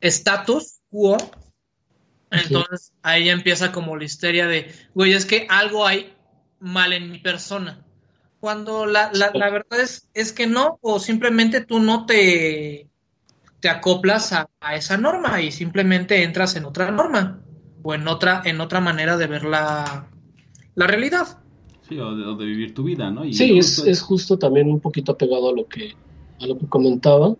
estatus 0.00 0.80
quo, 0.90 1.16
entonces 2.30 2.92
ahí 3.02 3.28
empieza 3.28 3.72
como 3.72 3.96
la 3.96 4.04
histeria 4.04 4.46
de, 4.46 4.72
güey, 4.94 5.12
es 5.12 5.26
que 5.26 5.46
algo 5.48 5.86
hay 5.86 6.12
mal 6.60 6.92
en 6.92 7.10
mi 7.10 7.18
persona. 7.18 7.84
Cuando 8.40 8.86
la, 8.86 9.10
la, 9.12 9.30
la 9.34 9.50
verdad 9.50 9.80
es, 9.80 10.08
es 10.14 10.32
que 10.32 10.46
no, 10.46 10.78
o 10.80 11.00
simplemente 11.00 11.64
tú 11.64 11.80
no 11.80 12.06
te, 12.06 12.88
te 13.60 13.68
acoplas 13.68 14.32
a, 14.32 14.48
esa 14.74 14.96
norma 14.96 15.40
y 15.42 15.50
simplemente 15.50 16.22
entras 16.22 16.54
en 16.56 16.64
otra 16.64 16.90
norma 16.90 17.40
o 17.82 17.94
en 17.94 18.06
otra, 18.06 18.42
en 18.44 18.60
otra 18.60 18.80
manera 18.80 19.16
de 19.16 19.26
ver 19.26 19.44
la, 19.44 20.08
la 20.74 20.86
realidad. 20.86 21.38
Sí, 21.88 21.98
o 21.98 22.36
de, 22.36 22.44
vivir 22.44 22.74
tu 22.74 22.84
vida, 22.84 23.10
¿no? 23.10 23.24
sí, 23.32 23.58
es, 23.58 23.78
es 23.78 24.02
justo 24.02 24.38
también 24.38 24.68
un 24.70 24.78
poquito 24.78 25.12
apegado 25.12 25.48
a 25.48 25.52
lo 25.52 25.66
que, 25.66 25.94
a 26.40 26.46
lo 26.46 26.58
que 26.58 26.66
comentaba 26.66 27.34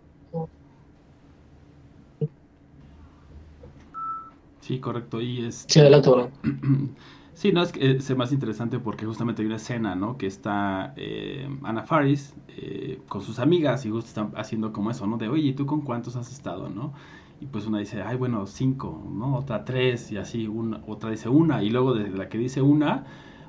Sí, 4.69 4.79
correcto. 4.79 5.19
Y 5.19 5.45
es... 5.45 5.65
Sí, 5.67 5.79
adelante, 5.79 6.11
Sí, 7.33 7.51
no, 7.51 7.63
es 7.63 7.71
que 7.71 7.89
es 7.89 8.15
más 8.15 8.31
interesante 8.31 8.77
porque 8.77 9.03
justamente 9.03 9.41
hay 9.41 9.47
una 9.47 9.55
escena, 9.55 9.95
¿no? 9.95 10.15
Que 10.15 10.27
está 10.27 10.93
eh, 10.95 11.49
Ana 11.63 11.81
Faris 11.81 12.35
eh, 12.49 13.01
con 13.07 13.21
sus 13.23 13.39
amigas 13.39 13.83
y 13.87 13.89
justo 13.89 14.09
están 14.09 14.31
haciendo 14.35 14.71
como 14.71 14.91
eso, 14.91 15.07
¿no? 15.07 15.17
De, 15.17 15.27
oye, 15.27 15.47
¿y 15.47 15.53
tú 15.53 15.65
con 15.65 15.81
cuántos 15.81 16.17
has 16.17 16.31
estado, 16.31 16.69
no? 16.69 16.93
Y 17.41 17.47
pues 17.47 17.65
una 17.65 17.79
dice, 17.79 18.03
ay, 18.03 18.15
bueno, 18.17 18.45
cinco, 18.45 19.01
¿no? 19.11 19.37
Otra 19.37 19.65
tres 19.65 20.11
y 20.11 20.17
así, 20.17 20.47
una, 20.47 20.83
otra 20.85 21.09
dice 21.09 21.29
una 21.29 21.63
y 21.63 21.71
luego 21.71 21.95
de 21.95 22.09
la 22.09 22.29
que 22.29 22.37
dice 22.37 22.61
una 22.61 23.05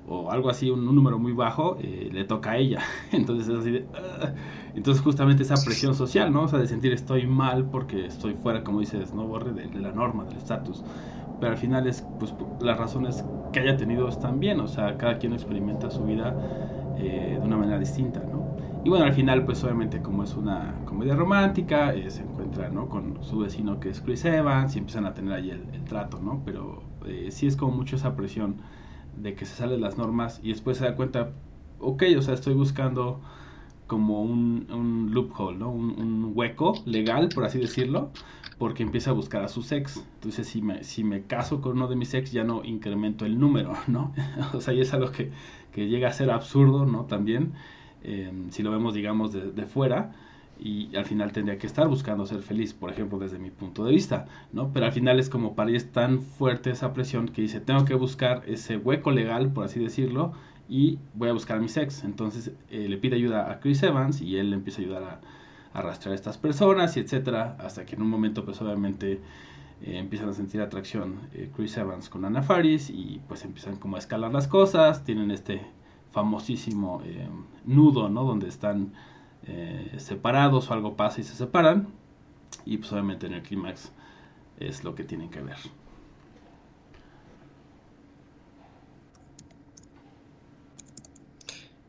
o 0.06 0.30
algo 0.30 0.48
así, 0.48 0.70
un, 0.70 0.87
número 0.87 1.18
muy 1.18 1.33
bajo, 1.33 1.76
eh, 1.83 2.09
le 2.11 2.24
toca 2.24 2.52
a 2.52 2.56
ella. 2.56 2.83
Entonces 3.12 3.46
es 3.48 3.59
así 3.59 3.72
de... 3.72 3.87
Entonces 4.74 5.02
justamente 5.02 5.42
esa 5.42 5.62
presión 5.64 5.94
social, 5.94 6.33
¿no? 6.33 6.42
O 6.42 6.48
sea, 6.48 6.59
de 6.59 6.66
sentir 6.68 6.92
estoy 6.92 7.26
mal 7.26 7.66
porque 7.66 8.06
estoy 8.06 8.35
fuera, 8.35 8.64
como 8.64 8.80
dices, 8.80 9.14
no 9.14 9.26
borre 9.26 9.52
de, 9.52 9.80
la 9.80 9.92
norma, 9.92 10.24
del 10.24 10.37
estatus. 10.37 10.85
pero 11.38 11.52
al 11.52 11.59
final 11.59 11.87
es, 11.87 12.02
pues, 12.18 12.35
las 12.59 12.78
razones 12.78 13.26
que 13.52 13.61
haya 13.61 13.76
tenido 13.76 14.09
están 14.09 14.40
bien, 14.40 14.61
o 14.61 14.68
sea, 14.68 14.96
cada 14.98 15.18
quien 15.18 15.33
experimenta 15.33 15.90
su 15.90 16.04
vida 16.04 16.38
eh, 16.96 17.38
de 17.40 17.46
una 17.46 17.56
manera 17.56 17.78
distinta, 17.78 18.26
¿no? 18.30 18.46
Y 18.83 18.88
bueno, 18.88 19.04
al 19.04 19.12
final, 19.12 19.44
pues 19.44 19.62
obviamente 19.64 20.00
como 20.02 20.24
es 20.24 20.37
una 20.37 20.80
comedia 20.85 21.14
romántica, 21.14 21.94
eh, 21.94 22.11
se 22.11 22.22
encuentra, 22.22 22.70
¿no? 22.70 22.88
Con 22.88 23.22
su 23.22 23.38
vecino 23.40 23.78
que 23.78 23.90
es 23.90 24.00
Chris 24.00 24.24
Evans 24.24 24.74
y 24.74 24.78
empiezan 24.78 25.04
a 25.06 25.14
tener 25.14 25.35
ahí 25.35 25.50
el, 25.50 25.85
trato, 25.85 26.20
¿no? 26.20 26.42
Pero 26.44 26.83
eh, 27.06 27.30
sí 27.30 27.46
es 27.46 27.56
como 27.56 27.72
mucho 27.72 27.96
esa 27.96 28.16
presión 28.16 28.62
de 29.12 29.35
que 29.35 29.44
se 29.44 29.54
salen 29.54 29.80
las 29.80 29.98
normas 29.98 30.40
y 30.42 30.48
después 30.50 30.78
se 30.78 30.85
da 30.85 30.96
cuenta, 30.96 31.33
ok, 31.78 32.04
o 32.18 32.22
sea, 32.22 32.35
estoy 32.35 32.54
buscando 32.54 33.22
como 33.90 34.22
un, 34.22 34.68
un 34.70 35.11
loophole, 35.12 35.59
¿no? 35.59 35.72
Un, 35.72 36.31
hueco 36.33 36.81
legal, 36.87 37.29
por 37.35 37.44
así 37.44 37.59
decirlo, 37.59 38.12
porque 38.57 38.85
empieza 38.85 39.11
a 39.11 39.14
buscar 39.14 39.42
a 39.42 39.48
sus 39.48 39.72
ex. 39.72 39.96
Entonces, 40.14 40.46
si 40.46 40.62
me, 40.62 40.85
si 40.85 41.03
me 41.03 41.24
caso 41.24 41.61
con 41.61 41.72
uno 41.72 41.88
de 41.88 41.96
mis 41.96 42.14
ex, 42.14 42.31
ya 42.31 42.44
no 42.44 42.62
incremento 42.64 43.26
el 43.26 43.40
número, 43.40 43.72
¿no? 43.88 44.14
o 44.55 44.61
sea, 44.61 44.74
y 44.74 44.81
es 44.81 44.94
algo 44.94 45.11
que, 45.11 45.33
que 45.72 45.88
llega 45.88 46.09
a 46.09 46.12
ser 46.12 46.31
absurdo, 46.31 46.87
¿no? 46.87 47.07
También, 47.07 47.55
em, 48.05 48.48
si 48.53 48.62
lo 48.62 48.70
vemos, 48.70 48.94
digamos, 48.94 49.33
de, 49.33 49.50
de, 49.50 49.66
fuera, 49.66 50.12
y 50.57 50.94
al 50.94 51.05
final 51.05 51.33
tendría 51.33 51.59
que 51.59 51.66
estar 51.66 51.88
buscando 51.88 52.26
ser 52.26 52.42
feliz, 52.42 52.72
por 52.72 52.92
ejemplo, 52.92 53.18
desde 53.18 53.40
mi 53.40 53.50
punto 53.50 53.85
de 53.85 53.90
vista, 53.90 54.26
¿no? 54.53 54.72
Pero 54.72 54.87
al 54.87 54.92
final 54.92 55.18
es 55.18 55.29
como 55.29 55.57
para 55.57 55.70
ella 55.70 55.79
es 55.79 55.90
tan 55.90 56.20
fuerte 56.20 56.70
esa 56.70 56.92
presión 56.92 57.26
que 57.26 57.42
dice, 57.42 57.61
tengo 57.61 57.85
que 57.85 57.94
buscar 57.94 58.44
ese 58.46 58.76
hueco 58.76 59.11
legal, 59.11 59.53
por 59.53 59.64
así 59.64 59.81
decirlo, 59.81 60.33
y 60.70 61.00
voy 61.14 61.28
a 61.28 61.33
buscar 61.33 61.59
a 61.59 61.61
mi 61.61 61.68
sex. 61.68 62.04
Entonces 62.04 62.52
eh, 62.70 62.88
le 62.88 62.96
pide 62.96 63.16
ayuda 63.16 63.50
a 63.50 63.61
Chris 63.61 63.83
Evans 63.83 64.22
y 64.22 64.37
él 64.37 64.50
le 64.50 64.56
empieza 64.56 64.80
a 64.80 64.85
ayudar 64.85 65.02
a, 65.02 65.20
arrastrar 65.78 66.12
a 66.12 66.14
estas 66.14 66.38
personas 66.38 66.96
y 66.96 67.00
etcétera, 67.00 67.56
hasta 67.59 67.85
que 67.85 67.96
en 67.96 68.02
un 68.02 68.09
momento 68.09 68.44
pues 68.44 68.62
obviamente 68.62 69.20
eh, 69.83 69.98
empiezan 69.98 70.28
a 70.28 70.33
sentir 70.33 70.61
atracción 70.61 71.20
eh, 71.35 71.50
Chris 71.54 71.76
Evans 71.76 72.09
con 72.09 72.24
Anna 72.24 72.42
Faris 72.42 72.88
y 72.88 73.20
pues 73.28 73.44
empiezan 73.44 73.76
como 73.76 73.96
a 73.96 73.98
escalar 73.98 74.33
las 74.33 74.46
cosas, 74.46 75.04
tienen 75.04 75.30
este 75.30 75.61
famosísimo 76.12 77.02
nudo, 77.64 78.09
¿no? 78.09 78.24
Donde 78.24 78.48
están 78.48 78.92
separados 79.96 80.70
o 80.70 80.74
algo 80.74 80.96
pasa 80.96 81.20
y 81.20 81.24
se 81.24 81.35
separan 81.35 81.88
y 82.64 82.78
pues 82.78 82.92
obviamente 82.92 83.26
en 83.26 83.35
el 83.35 83.42
clímax 83.42 83.92
es 84.59 84.85
lo 84.85 84.94
que 84.94 85.04
tienen 85.04 85.30
que 85.30 85.40
ver. 85.40 85.56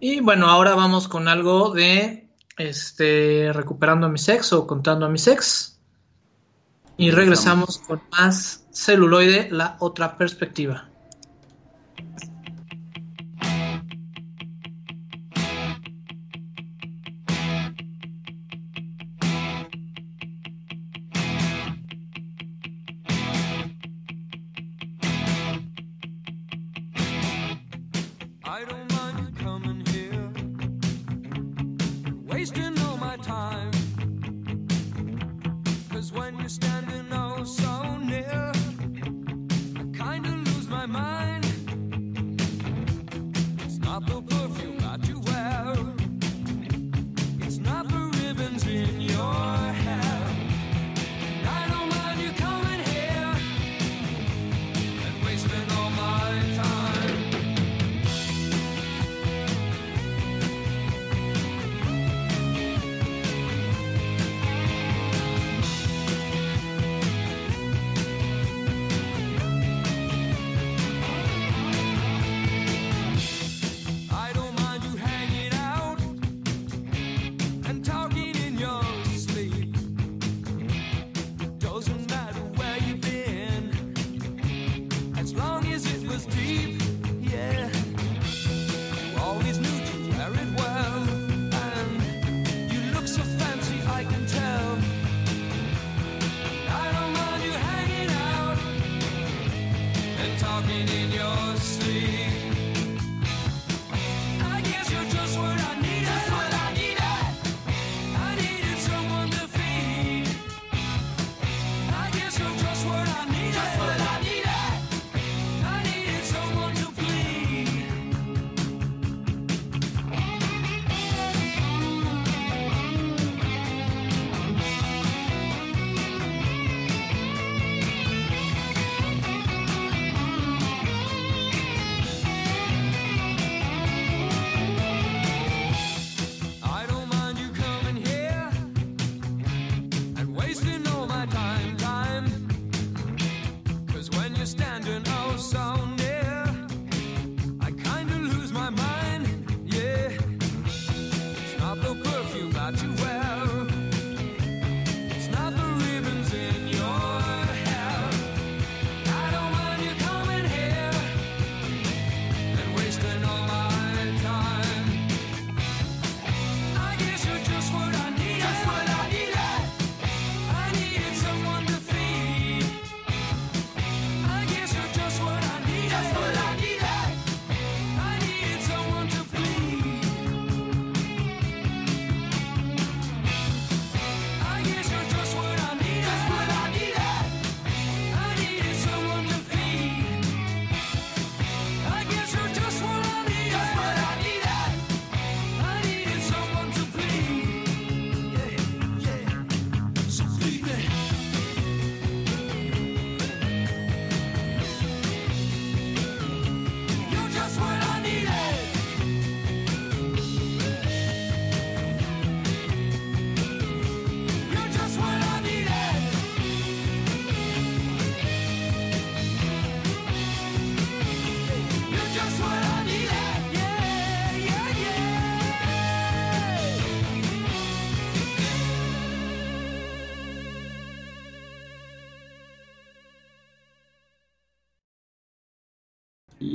Y 0.03 0.19
bueno, 0.19 0.47
ahora 0.47 0.73
vamos 0.73 1.07
con 1.07 1.27
algo 1.27 1.69
de 1.69 2.27
este 2.57 3.53
recuperando 3.53 4.07
a 4.07 4.09
mi 4.09 4.17
sex 4.17 4.51
o 4.51 4.65
contando 4.65 5.05
a 5.05 5.09
mi 5.09 5.19
sex. 5.19 5.79
Y 6.97 7.11
regresamos 7.11 7.77
con 7.77 8.01
más 8.11 8.65
celuloide, 8.73 9.49
la 9.51 9.77
otra 9.79 10.17
perspectiva. 10.17 10.89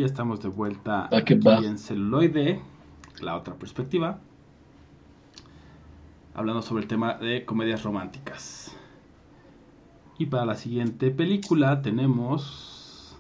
Estamos 0.07 0.41
de 0.41 0.49
vuelta 0.49 1.09
que 1.11 1.35
aquí 1.35 1.67
en 1.67 1.79
celuloide, 1.79 2.61
la 3.21 3.37
otra 3.37 3.55
perspectiva, 3.55 4.21
hablando 6.33 6.63
sobre 6.63 6.83
el 6.83 6.89
tema 6.89 7.15
de 7.15 7.45
comedias 7.45 7.83
románticas. 7.83 8.75
Y 10.19 10.27
para 10.27 10.47
la 10.47 10.55
siguiente 10.55 11.11
película 11.11 11.83
tenemos 11.83 13.17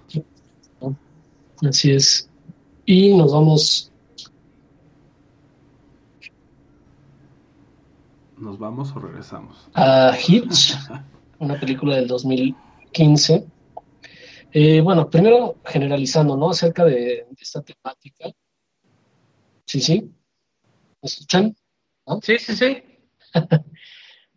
Así 1.66 1.90
es. 1.90 2.28
Y 2.84 3.14
nos 3.14 3.32
vamos. 3.32 3.90
¿Nos 8.38 8.58
vamos 8.58 8.94
o 8.94 9.00
regresamos? 9.00 9.68
a 9.74 10.12
Hitch, 10.16 10.76
una 11.38 11.58
película 11.58 11.96
del 11.96 12.06
2015. 12.06 13.55
Eh, 14.58 14.80
bueno, 14.80 15.10
primero 15.10 15.56
generalizando, 15.66 16.34
¿no? 16.34 16.48
Acerca 16.48 16.82
de, 16.86 16.94
de 16.94 17.36
esta 17.38 17.60
temática. 17.60 18.30
Sí, 19.66 19.82
sí. 19.82 20.00
¿Me 20.00 21.06
escuchan? 21.06 21.54
Sí, 22.22 22.38
sí, 22.38 22.56
sí. 22.56 22.82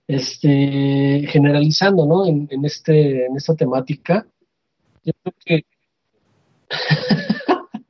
Este, 0.08 1.26
generalizando, 1.30 2.06
¿no? 2.06 2.26
En, 2.26 2.50
en 2.52 2.66
este, 2.66 3.28
en 3.28 3.38
esta 3.38 3.56
temática, 3.56 4.28
yo 5.06 5.14
creo 5.22 5.36
que 5.46 5.66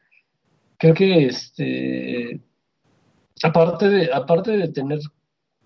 creo 0.77 0.93
que 0.93 1.25
este, 1.27 2.41
aparte 3.41 3.89
de, 3.89 4.13
aparte 4.13 4.51
de 4.51 4.67
tener 4.67 4.99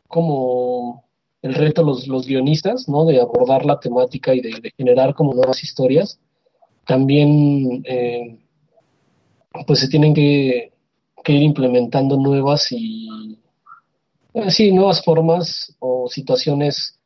como 0.07 1.09
el 1.41 1.55
reto 1.55 1.84
los, 1.84 2.07
los 2.07 2.26
guionistas, 2.28 2.88
¿no? 2.88 3.03
De 3.05 3.20
abordar 3.20 3.66
la 3.66 3.80
temática 3.80 4.34
y 4.34 4.39
de, 4.39 4.61
de 4.61 4.72
generar 4.78 5.16
como 5.16 5.34
nuevas 5.34 5.64
historias, 5.64 6.22
también 6.86 7.84
eh, 7.86 8.39
pues 9.67 9.79
se 9.79 9.88
tienen 9.88 10.13
que, 10.13 10.71
ir 11.25 11.41
implementando 11.41 12.17
nuevas 12.17 12.67
y 12.71 13.38
eh, 14.34 14.71
nuevas 14.73 15.03
formas 15.03 15.75
o 15.79 16.09
situaciones 16.09 16.99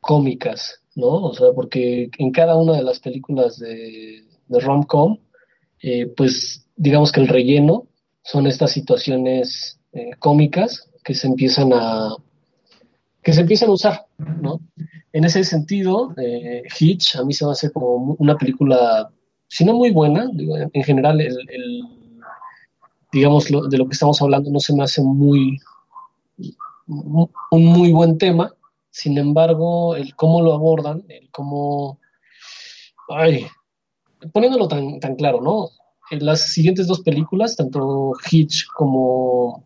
cómicas, 0.00 0.80
¿no? 0.96 1.06
O 1.06 1.34
sea, 1.34 1.52
porque 1.54 2.10
en 2.18 2.32
cada 2.32 2.56
una 2.56 2.72
de 2.72 2.82
las 2.82 2.98
películas 2.98 3.58
de, 3.58 4.24
de 4.48 4.60
rom-com, 4.60 5.18
eh, 5.80 6.06
pues 6.16 6.66
digamos 6.76 7.12
que 7.12 7.20
el 7.20 7.28
relleno 7.28 7.86
son 8.22 8.46
estas 8.46 8.72
situaciones 8.72 9.78
eh, 9.92 10.10
cómicas 10.18 10.88
que 11.04 11.14
se 11.14 11.26
empiezan 11.26 11.72
a 11.72 12.16
que 13.22 13.32
se 13.32 13.42
empiezan 13.42 13.68
a 13.68 13.72
usar, 13.72 14.06
¿no? 14.18 14.60
En 15.12 15.24
ese 15.24 15.44
sentido, 15.44 16.14
eh, 16.16 16.62
Hitch 16.78 17.16
a 17.16 17.24
mí 17.24 17.32
se 17.32 17.44
me 17.44 17.52
hace 17.52 17.70
como 17.70 18.16
una 18.18 18.36
película, 18.36 19.10
si 19.48 19.64
no 19.64 19.74
muy 19.74 19.90
buena, 19.90 20.28
digo, 20.32 20.56
en, 20.56 20.70
en 20.72 20.82
general 20.84 21.20
el, 21.20 21.36
el- 21.50 21.82
digamos 23.12 23.50
lo- 23.50 23.68
de 23.68 23.78
lo 23.78 23.86
que 23.86 23.92
estamos 23.92 24.20
hablando 24.22 24.50
no 24.50 24.58
se 24.58 24.74
me 24.74 24.82
hace 24.82 25.02
muy 25.02 25.58
un 26.86 27.64
muy 27.64 27.92
buen 27.92 28.18
tema, 28.18 28.52
sin 28.90 29.18
embargo, 29.18 29.94
el 29.96 30.14
cómo 30.16 30.42
lo 30.42 30.52
abordan, 30.54 31.04
el 31.08 31.30
cómo, 31.30 31.98
ay, 33.08 33.46
poniéndolo 34.32 34.68
tan, 34.68 35.00
tan 35.00 35.16
claro, 35.16 35.40
¿no? 35.40 35.70
En 36.10 36.24
las 36.26 36.40
siguientes 36.52 36.86
dos 36.86 37.00
películas, 37.00 37.56
tanto 37.56 38.12
Hitch 38.30 38.66
como 38.76 39.64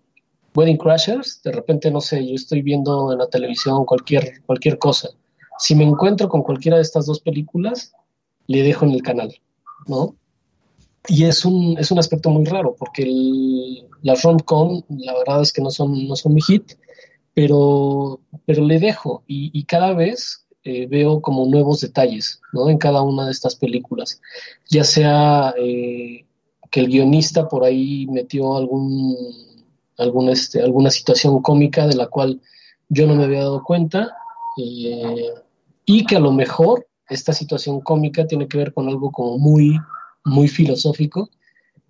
Wedding 0.54 0.78
Crashers, 0.78 1.42
de 1.42 1.52
repente, 1.52 1.90
no 1.90 2.00
sé, 2.00 2.26
yo 2.26 2.34
estoy 2.34 2.62
viendo 2.62 3.12
en 3.12 3.18
la 3.18 3.28
televisión 3.28 3.84
cualquier, 3.84 4.42
cualquier 4.46 4.78
cosa. 4.78 5.10
Si 5.58 5.74
me 5.74 5.84
encuentro 5.84 6.28
con 6.28 6.42
cualquiera 6.42 6.76
de 6.76 6.82
estas 6.82 7.06
dos 7.06 7.20
películas, 7.20 7.92
le 8.46 8.62
dejo 8.62 8.84
en 8.84 8.92
el 8.92 9.02
canal, 9.02 9.34
¿no? 9.86 10.14
Y 11.08 11.24
es 11.24 11.44
un, 11.44 11.76
es 11.78 11.90
un 11.90 11.98
aspecto 11.98 12.30
muy 12.30 12.44
raro, 12.44 12.74
porque 12.78 13.04
las 14.02 14.22
rom-com, 14.22 14.82
la 14.88 15.14
verdad 15.14 15.42
es 15.42 15.52
que 15.52 15.62
no 15.62 15.70
son, 15.70 16.08
no 16.08 16.16
son 16.16 16.34
mi 16.34 16.42
hit, 16.42 16.72
pero, 17.34 18.20
pero 18.44 18.64
le 18.64 18.78
dejo 18.78 19.22
y, 19.26 19.50
y 19.56 19.64
cada 19.64 19.92
vez 19.92 20.46
eh, 20.68 20.88
veo 20.88 21.20
como 21.20 21.46
nuevos 21.46 21.80
detalles, 21.80 22.40
¿no? 22.52 22.68
En 22.68 22.76
cada 22.76 23.00
una 23.00 23.26
de 23.26 23.30
estas 23.30 23.54
películas, 23.54 24.20
ya 24.68 24.82
sea 24.82 25.54
eh, 25.56 26.24
que 26.72 26.80
el 26.80 26.88
guionista 26.88 27.48
por 27.48 27.62
ahí 27.62 28.08
metió 28.08 28.56
algún, 28.56 29.16
algún 29.96 30.28
este, 30.28 30.60
alguna 30.60 30.90
situación 30.90 31.40
cómica 31.40 31.86
de 31.86 31.94
la 31.94 32.08
cual 32.08 32.40
yo 32.88 33.06
no 33.06 33.14
me 33.14 33.22
había 33.22 33.42
dado 33.42 33.62
cuenta 33.62 34.16
eh, 34.56 35.30
y 35.86 36.04
que 36.04 36.16
a 36.16 36.20
lo 36.20 36.32
mejor 36.32 36.86
esta 37.08 37.32
situación 37.32 37.80
cómica 37.80 38.26
tiene 38.26 38.48
que 38.48 38.58
ver 38.58 38.74
con 38.74 38.88
algo 38.88 39.10
como 39.12 39.38
muy, 39.38 39.78
muy 40.24 40.48
filosófico 40.48 41.30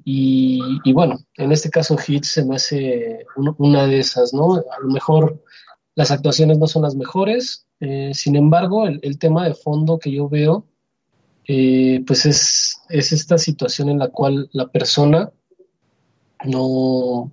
y, 0.08 0.92
bueno, 0.92 1.18
en 1.36 1.50
este 1.50 1.68
caso 1.68 1.96
Hitch 2.06 2.26
se 2.26 2.44
me 2.44 2.54
hace 2.56 3.26
un- 3.36 3.56
una 3.58 3.86
de 3.88 3.98
esas, 3.98 4.32
¿no? 4.32 4.54
A 4.54 4.80
lo 4.80 4.88
mejor 4.90 5.42
las 5.96 6.12
actuaciones 6.12 6.58
no 6.58 6.68
son 6.68 6.82
las 6.82 6.94
mejores, 6.94 7.66
eh, 7.80 8.12
sin 8.14 8.36
embargo, 8.36 8.86
el, 8.86 9.00
el 9.02 9.18
tema 9.18 9.48
de 9.48 9.54
fondo 9.54 9.98
que 9.98 10.12
yo 10.12 10.28
veo, 10.28 10.64
eh, 11.48 12.04
pues 12.06 12.24
es, 12.26 12.82
es 12.88 13.10
esta 13.12 13.36
situación 13.38 13.88
en 13.88 13.98
la 13.98 14.08
cual 14.08 14.48
la 14.52 14.68
persona 14.68 15.32
no, 16.44 17.32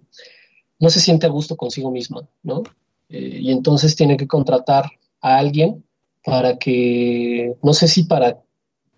no 0.79 0.89
se 0.89 0.99
siente 0.99 1.25
a 1.25 1.29
gusto 1.29 1.55
consigo 1.57 1.91
misma, 1.91 2.27
¿no? 2.41 2.63
Eh, 3.09 3.37
y 3.41 3.51
entonces 3.51 3.95
tiene 3.95 4.17
que 4.17 4.27
contratar 4.27 4.85
a 5.21 5.37
alguien 5.37 5.83
para 6.23 6.57
que, 6.57 7.55
no 7.61 7.73
sé 7.73 7.87
si 7.87 8.03
para, 8.03 8.41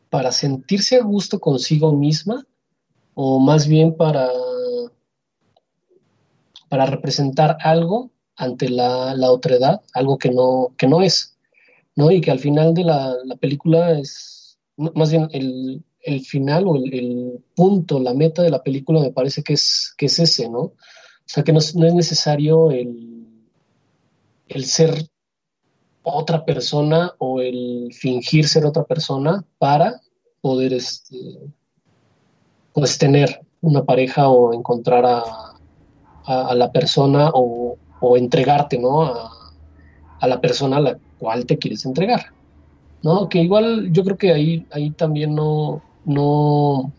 para 0.09 0.31
sentirse 0.31 0.97
a 0.97 1.03
gusto 1.03 1.39
consigo 1.39 1.91
misma, 1.93 2.45
o 3.15 3.39
más 3.39 3.67
bien 3.67 3.95
para, 3.95 4.29
para 6.69 6.85
representar 6.85 7.57
algo 7.61 8.11
ante 8.35 8.69
la, 8.69 9.15
la 9.15 9.31
otredad, 9.31 9.81
algo 9.93 10.17
que 10.17 10.29
no, 10.29 10.73
que 10.77 10.87
no 10.87 11.01
es, 11.01 11.37
¿no? 11.95 12.11
Y 12.11 12.21
que 12.21 12.31
al 12.31 12.39
final 12.39 12.73
de 12.73 12.83
la, 12.83 13.15
la 13.23 13.35
película 13.37 13.97
es, 13.97 14.59
más 14.77 15.09
bien 15.09 15.29
el, 15.31 15.83
el 16.01 16.21
final 16.21 16.67
o 16.67 16.75
el, 16.75 16.93
el, 16.93 17.43
punto, 17.55 17.99
la 17.99 18.13
meta 18.13 18.43
de 18.43 18.49
la 18.49 18.61
película 18.61 18.99
me 18.99 19.11
parece 19.11 19.41
que 19.41 19.53
es, 19.53 19.93
que 19.97 20.07
es 20.07 20.19
ese, 20.19 20.49
¿no? 20.49 20.59
O 20.59 20.73
sea, 21.27 21.43
que 21.43 21.53
no, 21.53 21.59
no 21.75 21.87
es 21.87 21.93
necesario 21.93 22.71
el, 22.71 23.25
el 24.47 24.65
ser 24.65 25.09
otra 26.05 26.45
persona 26.45 27.13
o 27.17 27.41
el 27.41 27.89
fingir 27.93 28.47
ser 28.47 28.65
otra 28.65 28.83
persona 28.83 29.43
para 29.57 30.01
poder 30.41 30.73
este, 30.73 31.17
pues 32.73 32.97
tener 32.97 33.41
una 33.61 33.83
pareja 33.83 34.29
o 34.29 34.53
encontrar 34.53 35.05
a, 35.05 35.23
a, 36.25 36.47
a 36.49 36.55
la 36.55 36.71
persona 36.71 37.31
o, 37.33 37.77
o, 37.99 38.17
entregarte, 38.17 38.77
¿no? 38.77 39.03
A, 39.03 39.31
a, 40.19 40.27
la 40.27 40.39
persona 40.39 40.77
a 40.77 40.81
la 40.81 40.99
cual 41.17 41.45
te 41.45 41.57
quieres 41.57 41.85
entregar, 41.85 42.27
¿no? 43.01 43.27
Que 43.27 43.41
igual 43.41 43.91
yo 43.91 44.03
creo 44.03 44.17
que 44.17 44.31
ahí, 44.31 44.65
ahí 44.71 44.91
también 44.91 45.33
no, 45.33 45.81
no 46.05 46.91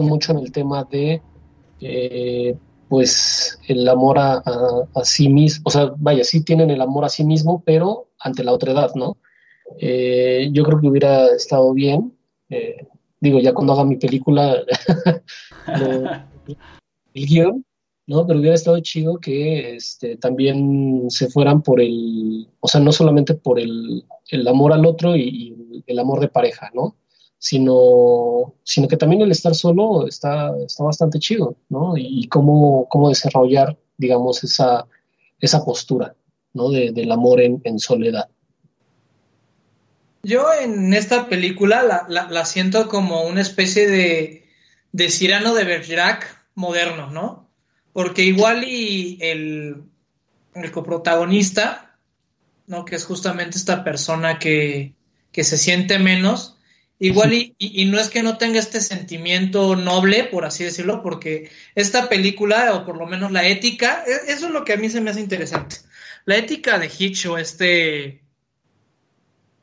mucho 0.00 0.32
en 0.32 0.38
el 0.38 0.52
tema 0.52 0.84
de, 0.84 1.22
eh, 1.80 2.56
pues, 2.92 3.58
el 3.68 3.88
amor 3.88 4.18
a, 4.18 4.42
sí 5.02 5.30
mismo, 5.30 5.62
o 5.64 5.70
sea, 5.70 5.94
vaya, 5.96 6.22
sí 6.24 6.44
tienen 6.44 6.68
el 6.68 6.82
amor 6.82 7.06
a 7.06 7.08
sí 7.08 7.24
mismo, 7.24 7.62
pero 7.64 8.10
ante 8.18 8.44
la 8.44 8.52
otra 8.52 8.72
edad, 8.72 8.90
¿no? 8.94 9.16
Eh, 9.80 10.50
yo 10.52 10.62
creo 10.62 10.78
que 10.78 10.88
hubiera 10.88 11.24
estado 11.28 11.72
bien, 11.72 12.14
eh, 12.50 12.86
digo, 13.18 13.38
ya 13.38 13.54
cuando 13.54 13.72
haga 13.72 13.86
mi 13.86 13.96
película, 13.96 14.56
el 17.14 17.26
guion, 17.26 17.64
¿no? 18.06 18.26
Pero 18.26 18.40
hubiera 18.40 18.56
estado 18.56 18.78
chido 18.80 19.18
que 19.18 19.76
este, 19.76 20.18
también 20.18 21.06
se 21.08 21.30
fueran 21.30 21.62
por 21.62 21.80
el, 21.80 22.46
o 22.60 22.68
sea, 22.68 22.82
no 22.82 22.92
solamente 22.92 23.32
por 23.32 23.58
el, 23.58 24.04
el 24.28 24.46
amor 24.46 24.74
al 24.74 24.84
otro 24.84 25.16
y, 25.16 25.82
el 25.86 25.98
amor 25.98 26.20
de 26.20 26.28
pareja, 26.28 26.70
¿no? 26.74 26.94
Sino, 27.44 28.54
sino 28.62 28.86
que 28.86 28.96
también 28.96 29.20
el 29.22 29.32
estar 29.32 29.52
solo 29.56 30.06
está, 30.06 30.52
está 30.64 30.84
bastante 30.84 31.18
chido, 31.18 31.56
¿no? 31.70 31.94
Y, 31.96 32.28
cómo, 32.28 32.86
cómo 32.88 33.08
desarrollar, 33.08 33.76
digamos, 33.96 34.44
esa, 34.44 34.86
esa 35.40 35.64
postura, 35.64 36.14
¿no? 36.54 36.70
De, 36.70 36.92
del 36.92 37.10
amor 37.10 37.40
en, 37.40 37.60
en 37.64 37.80
soledad. 37.80 38.28
Yo 40.22 40.46
en 40.54 40.94
esta 40.94 41.28
película 41.28 41.82
la, 41.82 42.06
la, 42.08 42.30
la 42.30 42.44
siento 42.44 42.88
como 42.88 43.22
una 43.24 43.40
especie 43.40 43.88
de, 43.88 44.46
de 44.92 45.10
Cyrano 45.10 45.52
de 45.52 45.64
Bergerac 45.64 46.46
moderno, 46.54 47.10
¿no? 47.10 47.48
Porque 47.92 48.22
igual 48.22 48.62
y 48.62 49.18
el, 49.20 49.82
el 50.54 50.70
coprotagonista, 50.70 51.98
¿no? 52.68 52.84
Que 52.84 52.94
es 52.94 53.04
justamente 53.04 53.58
esta 53.58 53.82
persona 53.82 54.38
que, 54.38 54.94
que 55.32 55.42
se 55.42 55.58
siente 55.58 55.98
menos, 55.98 56.56
igual 57.02 57.32
y, 57.32 57.54
y, 57.58 57.82
y, 57.82 57.84
no 57.86 57.98
es 57.98 58.08
que 58.08 58.22
no 58.22 58.38
tenga 58.38 58.60
este 58.60 58.80
sentimiento 58.80 59.74
noble, 59.74 60.24
por 60.24 60.44
así 60.44 60.62
decirlo, 60.62 61.02
porque 61.02 61.50
esta 61.74 62.08
película, 62.08 62.74
o 62.74 62.86
por 62.86 62.96
lo 62.96 63.06
menos 63.06 63.32
la 63.32 63.44
ética, 63.46 64.04
e, 64.06 64.32
eso 64.32 64.46
es 64.46 64.52
lo 64.52 64.64
que 64.64 64.74
a 64.74 64.76
mí 64.76 64.88
se 64.88 65.00
me 65.00 65.10
hace 65.10 65.20
interesante. 65.20 65.76
La 66.24 66.36
ética 66.36 66.78
de 66.78 66.90
Hitch 66.96 67.26
o 67.26 67.38
este 67.38 68.22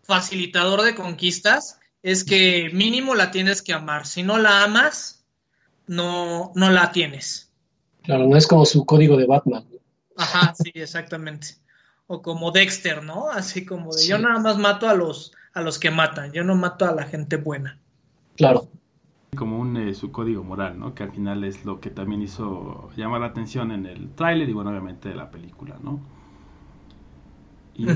facilitador 0.03 0.81
de 0.81 0.95
conquistas 0.95 1.79
es 2.03 2.25
que 2.25 2.69
mínimo 2.73 3.15
la 3.15 3.31
tienes 3.31 3.61
que 3.61 3.71
amar. 3.71 4.05
Si 4.05 4.21
no 4.21 4.37
la 4.37 4.63
amas, 4.63 5.23
no, 5.87 6.51
no 6.55 6.69
la 6.69 6.91
tienes. 6.91 7.51
Claro, 8.03 8.27
no 8.27 8.35
es 8.35 8.47
como 8.47 8.65
su 8.65 8.85
código 8.85 9.15
de 9.15 9.27
Batman. 9.27 9.65
Ajá, 10.17 10.53
sí, 10.61 10.71
exactamente. 10.73 11.55
O 12.07 12.21
como 12.21 12.51
Dexter, 12.51 13.01
¿no? 13.01 13.29
Así 13.29 13.65
como 13.65 13.93
de 13.93 14.05
yo 14.05 14.17
nada 14.17 14.39
más 14.39 14.57
mato 14.57 14.89
a 14.89 14.93
los, 14.93 15.31
a 15.53 15.61
los 15.61 15.79
que 15.79 15.91
matan, 15.91 16.31
yo 16.31 16.43
no 16.43 16.55
mato 16.55 16.85
a 16.85 16.93
la 16.93 17.03
gente 17.03 17.37
buena. 17.37 17.77
Claro. 18.35 18.67
Como 19.35 19.59
un 19.59 19.77
eh, 19.77 19.93
su 19.93 20.11
código 20.11 20.43
moral, 20.43 20.79
¿no? 20.79 20.95
Que 20.95 21.03
al 21.03 21.11
final 21.11 21.43
es 21.43 21.65
lo 21.65 21.79
que 21.79 21.89
también 21.89 22.21
hizo 22.21 22.89
llamar 22.95 23.21
la 23.21 23.27
atención 23.27 23.71
en 23.71 23.85
el 23.85 24.09
tráiler 24.11 24.49
y 24.49 24.53
bueno, 24.53 24.71
obviamente 24.71 25.09
de 25.09 25.15
la 25.15 25.29
película, 25.29 25.77
¿no? 25.83 25.99
Y 27.75 27.87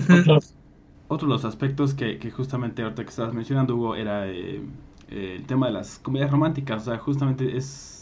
otro 1.08 1.28
de 1.28 1.34
los 1.34 1.46
aspectos 1.46 1.94
que, 1.94 2.32
justamente 2.32 2.82
ahorita 2.82 3.04
que 3.04 3.10
estabas 3.10 3.34
mencionando, 3.34 3.76
Hugo, 3.76 3.96
era 3.96 4.28
eh, 4.28 4.62
eh, 5.10 5.36
el 5.38 5.46
tema 5.46 5.68
de 5.68 5.74
las 5.74 6.00
comedias 6.00 6.32
románticas. 6.32 6.84
O 6.84 6.86
sea, 6.86 6.98
justamente 6.98 7.58
es, 7.58 7.93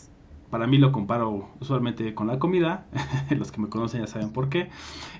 para 0.52 0.68
mí 0.68 0.78
lo 0.78 0.92
comparo 0.92 1.48
usualmente 1.60 2.14
con 2.14 2.28
la 2.28 2.38
comida. 2.38 2.86
Los 3.32 3.52
que 3.52 3.62
me 3.62 3.70
conocen 3.70 4.02
ya 4.02 4.08
saben 4.08 4.32
por 4.32 4.50
qué. 4.50 4.70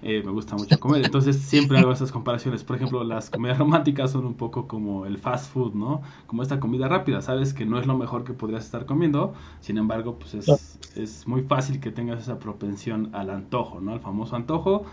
Eh, 0.04 0.22
me 0.24 0.32
gusta 0.32 0.56
mucho 0.56 0.80
comer. 0.80 1.04
Entonces 1.06 1.38
siempre 1.38 1.80
hago 1.80 1.92
esas 1.92 2.12
comparaciones. 2.12 2.64
Por 2.64 2.76
ejemplo, 2.76 3.04
las 3.04 3.30
comedias 3.30 3.58
románticas 3.58 4.12
son 4.12 4.26
un 4.26 4.36
poco 4.36 4.68
como 4.68 5.06
el 5.06 5.18
fast 5.18 5.52
food, 5.52 5.74
¿no? 5.74 6.02
Como 6.28 6.44
esta 6.44 6.60
comida 6.60 6.88
rápida. 6.88 7.22
Sabes 7.22 7.54
que 7.54 7.66
no 7.66 7.80
es 7.80 7.88
lo 7.88 7.98
mejor 7.98 8.26
que 8.26 8.34
podrías 8.34 8.66
estar 8.66 8.86
comiendo. 8.86 9.34
Sin 9.62 9.78
embargo, 9.78 10.20
pues 10.20 10.34
es, 10.36 10.80
es 10.96 11.28
muy 11.28 11.44
fácil 11.44 11.80
que 11.80 11.92
tengas 11.92 12.22
esa 12.22 12.38
propensión 12.38 13.10
al 13.14 13.30
antojo, 13.30 13.80
¿no? 13.80 13.94
Al 13.94 14.02
famoso 14.02 14.36
antojo 14.36 14.86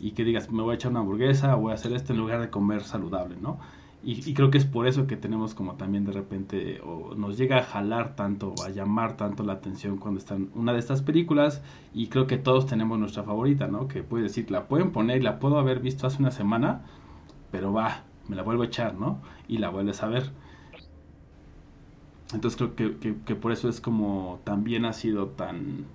y 0.00 0.12
que 0.12 0.24
digas, 0.24 0.50
me 0.50 0.62
voy 0.62 0.72
a 0.72 0.74
echar 0.74 0.90
una 0.90 1.00
hamburguesa, 1.00 1.54
voy 1.54 1.72
a 1.72 1.74
hacer 1.74 1.92
esto 1.92 2.12
en 2.12 2.18
lugar 2.18 2.40
de 2.40 2.50
comer 2.50 2.82
saludable, 2.84 3.36
¿no? 3.40 3.58
Y, 4.02 4.34
creo 4.34 4.50
que 4.52 4.58
es 4.58 4.64
por 4.64 4.86
eso 4.86 5.08
que 5.08 5.16
tenemos 5.16 5.54
como 5.54 5.74
también 5.74 6.04
de 6.04 6.12
repente, 6.12 6.80
o 6.80 7.14
nos 7.16 7.36
llega 7.36 7.58
a 7.58 7.62
jalar 7.64 8.14
tanto, 8.14 8.54
a 8.64 8.68
llamar 8.68 9.16
tanto 9.16 9.42
la 9.42 9.54
atención 9.54 9.96
cuando 9.96 10.20
están 10.20 10.50
una 10.54 10.72
de 10.72 10.78
estas 10.78 11.02
películas, 11.02 11.60
y 11.92 12.06
creo 12.06 12.28
que 12.28 12.38
todos 12.38 12.66
tenemos 12.66 12.98
nuestra 13.00 13.24
favorita, 13.24 13.66
¿no? 13.66 13.88
Que 13.88 14.04
puede 14.04 14.24
decir, 14.24 14.50
la 14.50 14.68
pueden 14.68 14.92
poner 14.92 15.18
y 15.18 15.22
la 15.22 15.40
puedo 15.40 15.58
haber 15.58 15.80
visto 15.80 16.06
hace 16.06 16.18
una 16.20 16.30
semana, 16.30 16.82
pero 17.50 17.72
va, 17.72 18.04
me 18.28 18.36
la 18.36 18.42
vuelvo 18.42 18.62
a 18.62 18.66
echar, 18.66 18.94
¿no? 18.94 19.18
Y 19.48 19.58
la 19.58 19.70
vuelves 19.70 20.02
a 20.04 20.08
ver. 20.08 20.30
Entonces 22.32 22.56
creo 22.56 22.76
que, 22.76 23.16
que, 23.24 23.34
por 23.34 23.52
eso 23.52 23.68
es 23.68 23.80
como 23.80 24.40
también 24.44 24.84
ha 24.84 24.92
sido 24.92 25.28
tan 25.28 25.86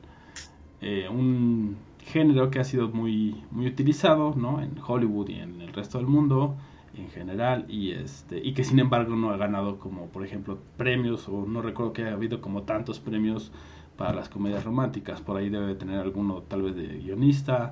eh, 0.81 1.07
un 1.09 1.77
género 1.99 2.49
que 2.51 2.59
ha 2.59 2.63
sido 2.63 2.89
muy, 2.89 3.43
muy 3.51 3.67
utilizado 3.67 4.33
¿no? 4.35 4.61
en 4.61 4.75
Hollywood 4.85 5.29
y 5.29 5.35
en 5.35 5.61
el 5.61 5.73
resto 5.73 5.97
del 5.97 6.07
mundo 6.07 6.55
en 6.95 7.09
general 7.09 7.65
y 7.69 7.91
este 7.91 8.37
y 8.37 8.53
que 8.53 8.63
sin 8.63 8.79
embargo 8.79 9.15
no 9.15 9.31
ha 9.31 9.37
ganado 9.37 9.79
como 9.79 10.07
por 10.07 10.25
ejemplo 10.25 10.59
premios 10.77 11.27
o 11.27 11.45
no 11.45 11.61
recuerdo 11.61 11.93
que 11.93 12.03
haya 12.03 12.13
habido 12.13 12.41
como 12.41 12.63
tantos 12.63 12.99
premios 12.99 13.51
para 13.97 14.13
las 14.13 14.29
comedias 14.29 14.63
románticas 14.63 15.21
por 15.21 15.37
ahí 15.37 15.49
debe 15.49 15.75
tener 15.75 15.99
alguno 15.99 16.43
tal 16.43 16.63
vez 16.63 16.75
de 16.75 16.87
guionista 16.99 17.71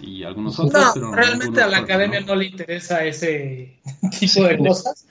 y 0.00 0.24
algunos 0.24 0.58
otros 0.58 0.82
no, 0.82 0.90
pero 0.94 1.12
realmente 1.12 1.62
a 1.62 1.68
la 1.68 1.78
academia 1.78 2.20
¿no? 2.20 2.34
le 2.34 2.46
interesa 2.46 3.04
ese 3.04 3.78
tipo 4.18 4.44
de 4.44 4.58
cosas 4.58 5.06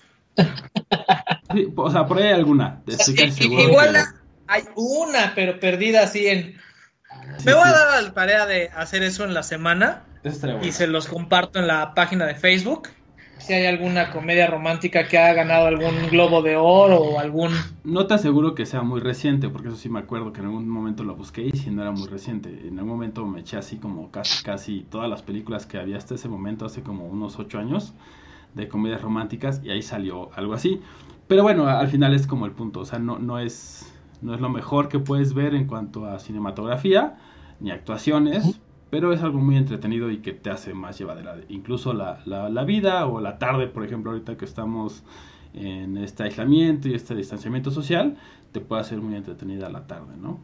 o 1.76 1.92
sea 1.92 2.06
por 2.06 2.18
ahí 2.18 2.26
hay 2.26 2.34
alguna 2.34 2.82
igual 3.40 3.96
hay 4.48 4.64
una 4.76 5.34
pero 5.34 5.60
perdida 5.60 6.04
así 6.04 6.28
en 6.28 6.56
me 7.46 7.54
voy 7.54 7.64
a 7.64 7.72
dar 7.72 8.04
la 8.04 8.14
tarea 8.14 8.46
de 8.46 8.70
hacer 8.76 9.04
eso 9.04 9.24
en 9.24 9.34
la 9.34 9.44
semana 9.44 10.04
y 10.62 10.72
se 10.72 10.88
los 10.88 11.08
comparto 11.08 11.60
en 11.60 11.68
la 11.68 11.94
página 11.94 12.26
de 12.26 12.36
Facebook. 12.36 12.90
Si 13.40 13.54
hay 13.54 13.66
alguna 13.66 14.12
comedia 14.12 14.48
romántica 14.48 15.08
que 15.08 15.18
haya 15.18 15.34
ganado 15.34 15.68
algún 15.68 16.10
globo 16.12 16.42
de 16.42 16.56
oro 16.56 16.98
o 17.02 17.20
algún... 17.20 17.52
No 17.84 18.06
te 18.06 18.14
aseguro 18.14 18.54
que 18.54 18.66
sea 18.66 18.82
muy 18.82 19.00
reciente, 19.00 19.50
porque 19.50 19.70
eso 19.70 19.78
sí 19.78 19.90
me 19.90 20.00
acuerdo 20.00 20.34
que 20.34 20.42
en 20.42 20.48
algún 20.48 20.70
momento 20.70 21.04
lo 21.04 21.16
busqué 21.16 21.50
y 21.52 21.58
si 21.58 21.72
no 21.72 21.82
era 21.82 21.92
muy 21.92 22.08
reciente. 22.08 22.50
En 22.50 22.78
algún 22.78 22.94
momento 22.94 23.26
me 23.26 23.40
eché 23.40 23.58
así 23.58 23.78
como 23.78 24.12
casi, 24.12 24.44
casi 24.44 24.86
todas 24.90 25.10
las 25.10 25.24
películas 25.24 25.66
que 25.66 25.78
había 25.78 25.98
hasta 25.98 26.16
ese 26.16 26.28
momento, 26.28 26.66
hace 26.66 26.84
como 26.84 27.08
unos 27.08 27.40
ocho 27.40 27.60
años, 27.60 27.94
de 28.54 28.68
comedias 28.68 29.02
románticas 29.02 29.62
y 29.64 29.70
ahí 29.72 29.82
salió 29.82 30.30
algo 30.36 30.54
así. 30.54 30.82
Pero 31.28 31.44
bueno, 31.44 31.68
al 31.68 31.88
final 31.88 32.14
es 32.14 32.28
como 32.28 32.46
el 32.46 32.52
punto, 32.52 32.82
o 32.82 32.86
sea, 32.86 33.00
no, 33.00 33.20
no 33.20 33.40
es 33.40 33.94
no 34.22 34.34
es 34.34 34.42
lo 34.42 34.50
mejor 34.50 34.90
que 34.90 35.00
puedes 35.00 35.34
ver 35.34 35.56
en 35.56 35.66
cuanto 35.66 36.06
a 36.06 36.20
cinematografía 36.20 37.18
ni 37.60 37.72
actuaciones, 37.72 38.60
pero 38.90 39.14
es 39.14 39.22
algo 39.22 39.40
muy 39.40 39.58
entretenido 39.58 40.10
y 40.10 40.20
que 40.20 40.34
te 40.34 40.50
hace 40.50 40.74
más 40.74 40.98
llevadera. 40.98 41.38
Incluso 41.50 41.94
la, 41.94 42.22
la, 42.26 42.64
vida 42.64 43.06
o 43.06 43.20
la 43.20 43.38
tarde, 43.38 43.68
por 43.68 43.86
ejemplo, 43.86 44.12
ahorita 44.12 44.38
que 44.38 44.46
estamos 44.46 45.04
en 45.54 45.98
este 45.98 46.24
aislamiento 46.24 46.88
y 46.88 46.94
este 46.94 47.16
distanciamiento 47.16 47.72
social, 47.72 48.18
te 48.52 48.60
puede 48.60 48.82
hacer 48.82 49.00
muy 49.00 49.16
entretenida 49.16 49.70
la 49.70 49.86
tarde, 49.86 50.16
¿no? 50.18 50.40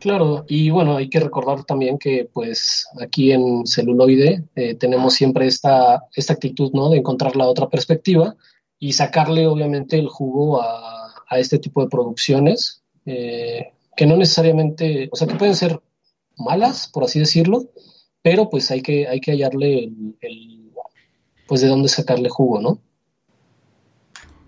Claro, 0.00 0.44
y 0.48 0.70
bueno, 0.70 0.96
hay 0.96 1.08
que 1.08 1.20
recordar 1.20 1.62
también 1.62 1.96
que 1.96 2.28
pues 2.32 2.88
aquí 3.00 3.30
en 3.30 3.64
celuloide 3.66 4.42
eh, 4.56 4.74
tenemos 4.74 5.14
siempre 5.14 5.46
esta, 5.46 6.02
esta 6.16 6.32
actitud, 6.32 6.72
¿no? 6.72 6.90
De 6.90 6.98
encontrar 6.98 7.36
la 7.36 7.46
otra 7.46 7.68
perspectiva 7.68 8.34
y 8.80 8.94
sacarle 8.94 9.46
obviamente 9.46 9.96
el 9.98 10.08
jugo 10.08 10.60
a, 10.60 10.92
a 11.32 11.38
este 11.38 11.58
tipo 11.58 11.82
de 11.82 11.88
producciones, 11.88 12.82
eh, 13.06 13.72
que 13.96 14.06
no 14.06 14.16
necesariamente, 14.16 15.08
o 15.12 15.16
sea, 15.16 15.26
que 15.26 15.36
pueden 15.36 15.54
ser 15.54 15.80
malas, 16.42 16.88
por 16.88 17.04
así 17.04 17.18
decirlo, 17.18 17.70
pero 18.22 18.50
pues 18.50 18.70
hay 18.70 18.82
que, 18.82 19.08
hay 19.08 19.20
que 19.20 19.32
hallarle 19.32 19.90
el, 20.20 20.70
pues 21.46 21.60
de 21.60 21.68
dónde 21.68 21.88
sacarle 21.88 22.28
jugo, 22.28 22.60
¿no? 22.60 22.80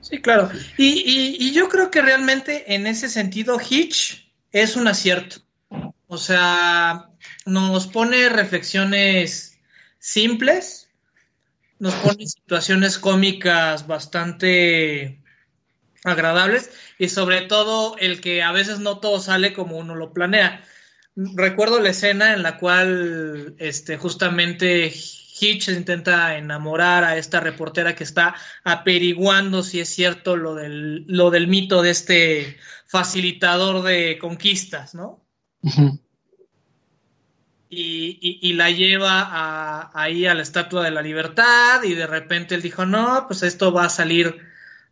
Sí, 0.01 0.21
claro. 0.21 0.51
Y, 0.77 1.53
yo 1.53 1.69
creo 1.69 1.91
que 1.91 2.03
realmente 2.03 2.75
en 2.75 2.87
ese 2.87 3.09
sentido 3.09 3.59
Hitch 3.59 4.31
es 4.53 4.77
un 4.77 4.87
acierto. 4.87 5.37
O 6.07 6.19
sea, 6.19 7.11
nos 7.47 7.87
pone 7.87 8.29
reflexiones 8.29 9.59
simples, 9.99 10.89
nos 11.79 11.95
pone 11.95 12.27
situaciones 12.27 12.99
cómicas 12.99 13.87
bastante 13.87 15.23
agradables 16.05 16.71
y 16.99 17.09
sobre 17.09 17.43
todo 17.43 17.97
el 17.99 18.21
que 18.21 18.43
a 18.43 18.53
veces 18.53 18.79
no 18.79 18.99
todo 18.99 19.21
sale 19.21 19.55
como 19.55 19.79
uno 19.79 19.95
lo 19.95 20.13
planea. 20.13 20.63
Recuerdo 21.17 21.81
la 21.81 21.91
escena 21.91 22.35
en 22.35 22.43
la 22.43 22.59
cual 22.59 23.55
este, 23.59 23.97
justamente 23.97 24.93
Hitch 25.41 25.69
intenta 25.69 26.37
enamorar 26.37 27.05
a 27.05 27.17
esta 27.17 27.41
reportera 27.41 27.95
que 27.95 28.05
está 28.05 28.35
averiguando 28.65 29.63
si 29.63 29.81
es 29.81 29.89
cierto 29.89 30.37
lo 30.37 30.55
del, 30.55 31.05
lo 31.07 31.31
del 31.31 31.47
mito 31.47 31.83
de 31.83 31.91
este 31.91 32.57
facilitador 32.87 33.83
de 33.83 34.19
conquistas, 34.19 34.95
¿no? 34.95 35.25
y, 37.75 38.53
la 38.55 38.71
lleva 38.71 39.91
ahí 39.95 40.27
a 40.27 40.35
la 40.35 40.43
Estatua 40.43 40.85
de 40.85 40.91
la 40.91 41.03
Libertad 41.03 41.83
y 41.83 41.95
de 41.95 42.07
repente 42.07 42.55
él 42.55 42.63
dijo, 42.63 42.87
no, 42.87 43.27
pues 43.27 43.43
esto 43.43 43.73
va 43.73 43.87
a 43.87 43.91
salir 43.91 44.39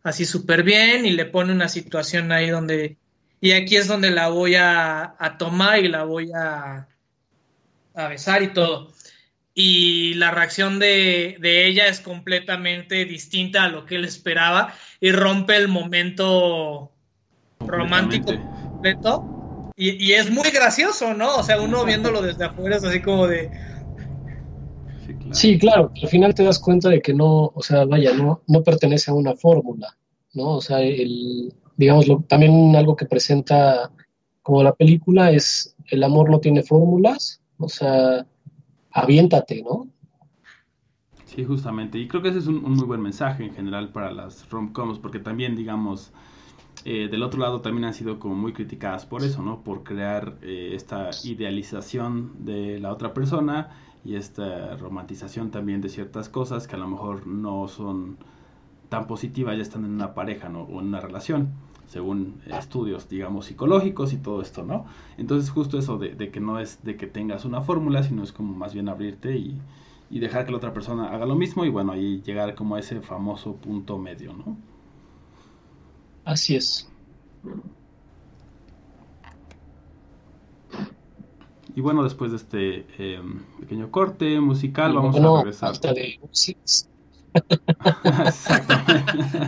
así 0.03 0.25
súper 0.25 0.63
bien 0.63 1.05
y 1.05 1.11
le 1.11 1.25
pone 1.25 1.53
una 1.53 1.69
situación 1.69 2.31
ahí 2.31 2.49
donde, 2.49 2.97
y 3.43 3.51
aquí 3.51 3.75
es 3.75 3.89
donde 3.89 4.09
la 4.09 4.29
voy 4.29 4.55
a, 4.55 5.17
tomar 5.37 5.83
y 5.83 5.89
la 5.89 6.05
voy 6.05 6.31
a, 6.33 6.87
a, 7.93 8.07
besar 8.07 8.41
y 8.41 8.53
todo. 8.53 8.87
Y 9.53 10.13
la 10.13 10.31
reacción 10.31 10.79
de, 10.79 11.35
ella 11.43 11.87
es 11.87 11.99
completamente 11.99 13.03
distinta 13.03 13.65
a 13.65 13.67
lo 13.67 13.85
que 13.85 13.95
él 13.95 14.05
esperaba 14.05 14.73
y 15.01 15.11
rompe 15.11 15.57
el 15.57 15.67
momento 15.67 16.93
romántico 17.59 18.31
completo. 18.31 19.71
Y, 19.75 20.01
y, 20.01 20.13
es 20.13 20.31
muy 20.31 20.49
gracioso, 20.49 21.13
¿no? 21.13 21.35
O 21.35 21.43
sea, 21.43 21.59
uno 21.59 21.83
viéndolo 21.83 22.21
desde 22.21 22.45
afuera 22.45 22.77
es 22.77 22.85
así 22.85 23.01
como 23.01 23.27
de... 23.27 23.51
Sí, 25.33 25.59
claro, 25.59 25.91
al 26.01 26.07
final 26.07 26.33
te 26.33 26.45
das 26.45 26.59
cuenta 26.59 26.87
de 26.87 27.01
que 27.01 27.13
no, 27.13 27.51
o 27.53 27.61
sea, 27.61 27.83
vaya, 27.83 28.13
no, 28.13 28.41
no 28.47 28.63
pertenece 28.63 29.11
a 29.11 29.15
una 29.15 29.35
fórmula, 29.35 29.97
¿no? 30.31 30.51
O 30.51 30.61
sea, 30.61 30.79
el, 30.79 31.53
digamos, 31.77 32.05
también 32.27 32.75
algo 32.75 32.95
que 32.95 33.05
presenta 33.05 33.91
como 34.41 34.61
la 34.61 34.73
película 34.73 35.31
es 35.31 35.75
el 35.87 36.03
amor 36.03 36.29
no 36.29 36.39
tiene 36.39 36.63
fórmulas, 36.63 37.41
o 37.57 37.69
sea, 37.69 38.25
aviéntate, 38.91 39.63
¿no? 39.63 39.87
Sí, 41.25 41.43
justamente. 41.43 41.97
Y 41.97 42.07
creo 42.07 42.21
que 42.21 42.29
ese 42.29 42.39
es 42.39 42.47
un, 42.47 42.61
muy 42.61 42.85
buen 42.85 43.01
mensaje 43.01 43.45
en 43.45 43.53
general 43.55 43.91
para 43.91 44.11
las 44.11 44.47
rom-coms, 44.49 44.99
porque 44.99 45.19
también, 45.19 45.55
digamos, 45.55 46.11
eh, 46.85 47.07
del 47.09 47.23
otro 47.23 47.39
lado 47.39 47.61
también 47.61 47.85
han 47.85 47.93
sido 47.93 48.19
como 48.19 48.35
muy 48.35 48.53
criticadas 48.53 49.05
por 49.05 49.23
eso, 49.23 49.41
¿no? 49.41 49.63
Por 49.63 49.83
crear 49.83 50.37
eh, 50.41 50.71
esta 50.73 51.09
idealización 51.23 52.45
de 52.45 52.79
la 52.79 52.91
otra 52.91 53.13
persona 53.13 53.71
y 54.05 54.15
esta 54.15 54.75
romantización 54.75 55.49
también 55.49 55.81
de 55.81 55.89
ciertas 55.89 56.29
cosas 56.29 56.67
que 56.67 56.75
a 56.75 56.79
lo 56.79 56.87
mejor 56.87 57.25
no 57.25 57.67
son 57.67 58.17
tan 58.93 59.07
positiva 59.07 59.55
ya 59.55 59.63
están 59.63 59.85
en 59.85 59.91
una 59.91 60.13
pareja 60.13 60.49
¿no? 60.49 60.65
o 60.65 60.79
en 60.79 60.85
una 60.85 60.99
relación, 60.99 61.49
según 61.87 62.39
estudios, 62.45 63.09
digamos, 63.09 63.47
psicológicos 63.47 64.13
y 64.13 64.17
todo 64.17 64.39
esto, 64.39 64.63
¿no? 64.63 64.85
Entonces 65.17 65.49
justo 65.49 65.79
eso 65.79 65.97
de, 65.97 66.15
que 66.29 66.39
no 66.39 66.59
es 66.59 66.83
de 66.83 66.95
que 66.95 67.07
tengas 67.07 67.43
una 67.43 67.61
fórmula, 67.61 68.03
sino 68.03 68.21
es 68.21 68.31
como 68.31 68.53
más 68.53 68.75
bien 68.75 68.89
abrirte 68.89 69.35
y, 69.35 69.59
y, 70.11 70.19
dejar 70.19 70.45
que 70.45 70.51
la 70.51 70.57
otra 70.57 70.75
persona 70.75 71.07
haga 71.07 71.25
lo 71.25 71.33
mismo 71.33 71.65
y 71.65 71.69
bueno, 71.69 71.93
ahí 71.93 72.21
llegar 72.21 72.53
como 72.53 72.75
a 72.75 72.81
ese 72.81 73.01
famoso 73.01 73.55
punto 73.55 73.97
medio, 73.97 74.31
¿no? 74.31 74.57
Así 76.23 76.55
es. 76.55 76.87
Y 81.75 81.81
bueno, 81.81 82.03
después 82.03 82.29
de 82.29 82.37
este 82.37 82.85
eh, 82.99 83.21
pequeño 83.59 83.89
corte 83.89 84.39
musical, 84.39 84.93
vamos 84.93 85.15
a 85.15 85.37
regresar. 85.37 85.71
Hasta 85.71 85.93
de... 85.93 86.19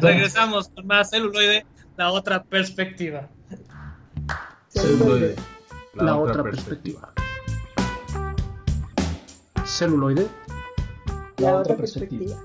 Regresamos 0.01 0.69
con 0.69 0.87
más 0.87 1.09
celuloide, 1.09 1.65
la 1.97 2.11
otra 2.11 2.43
perspectiva. 2.43 3.29
Celuloide, 4.69 5.35
la 5.93 6.17
otra 6.17 6.43
perspectiva. 6.43 7.13
Celuloide, 9.65 10.27
La 11.37 11.55
otra 11.57 11.75
perspectiva. 11.75 12.37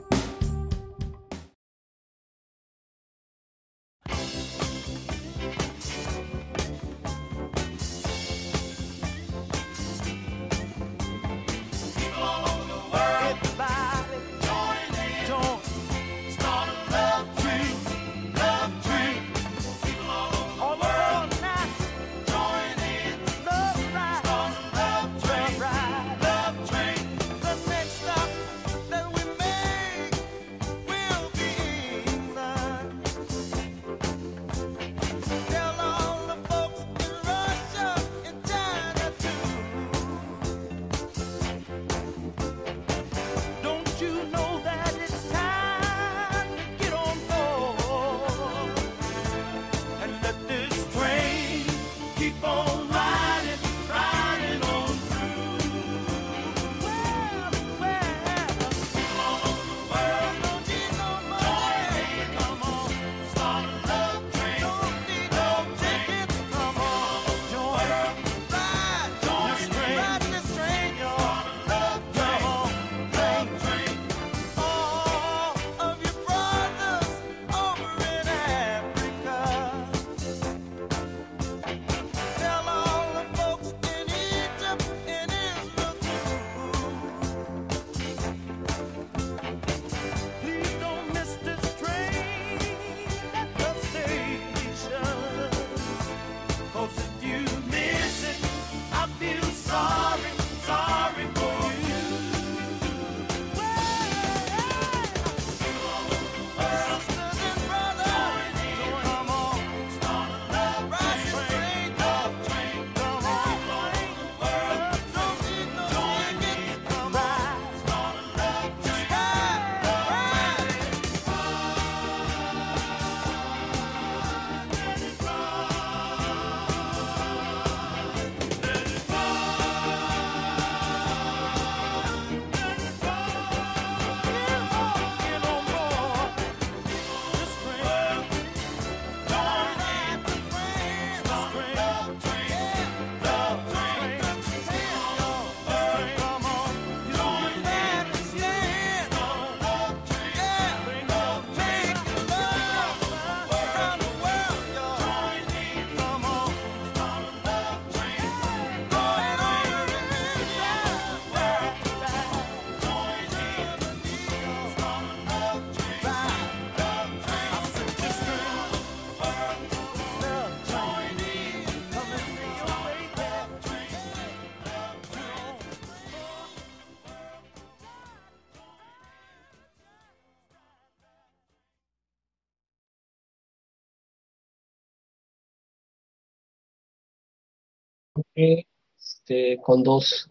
Este, 189.31 189.61
con 189.63 189.83
dos 189.83 190.29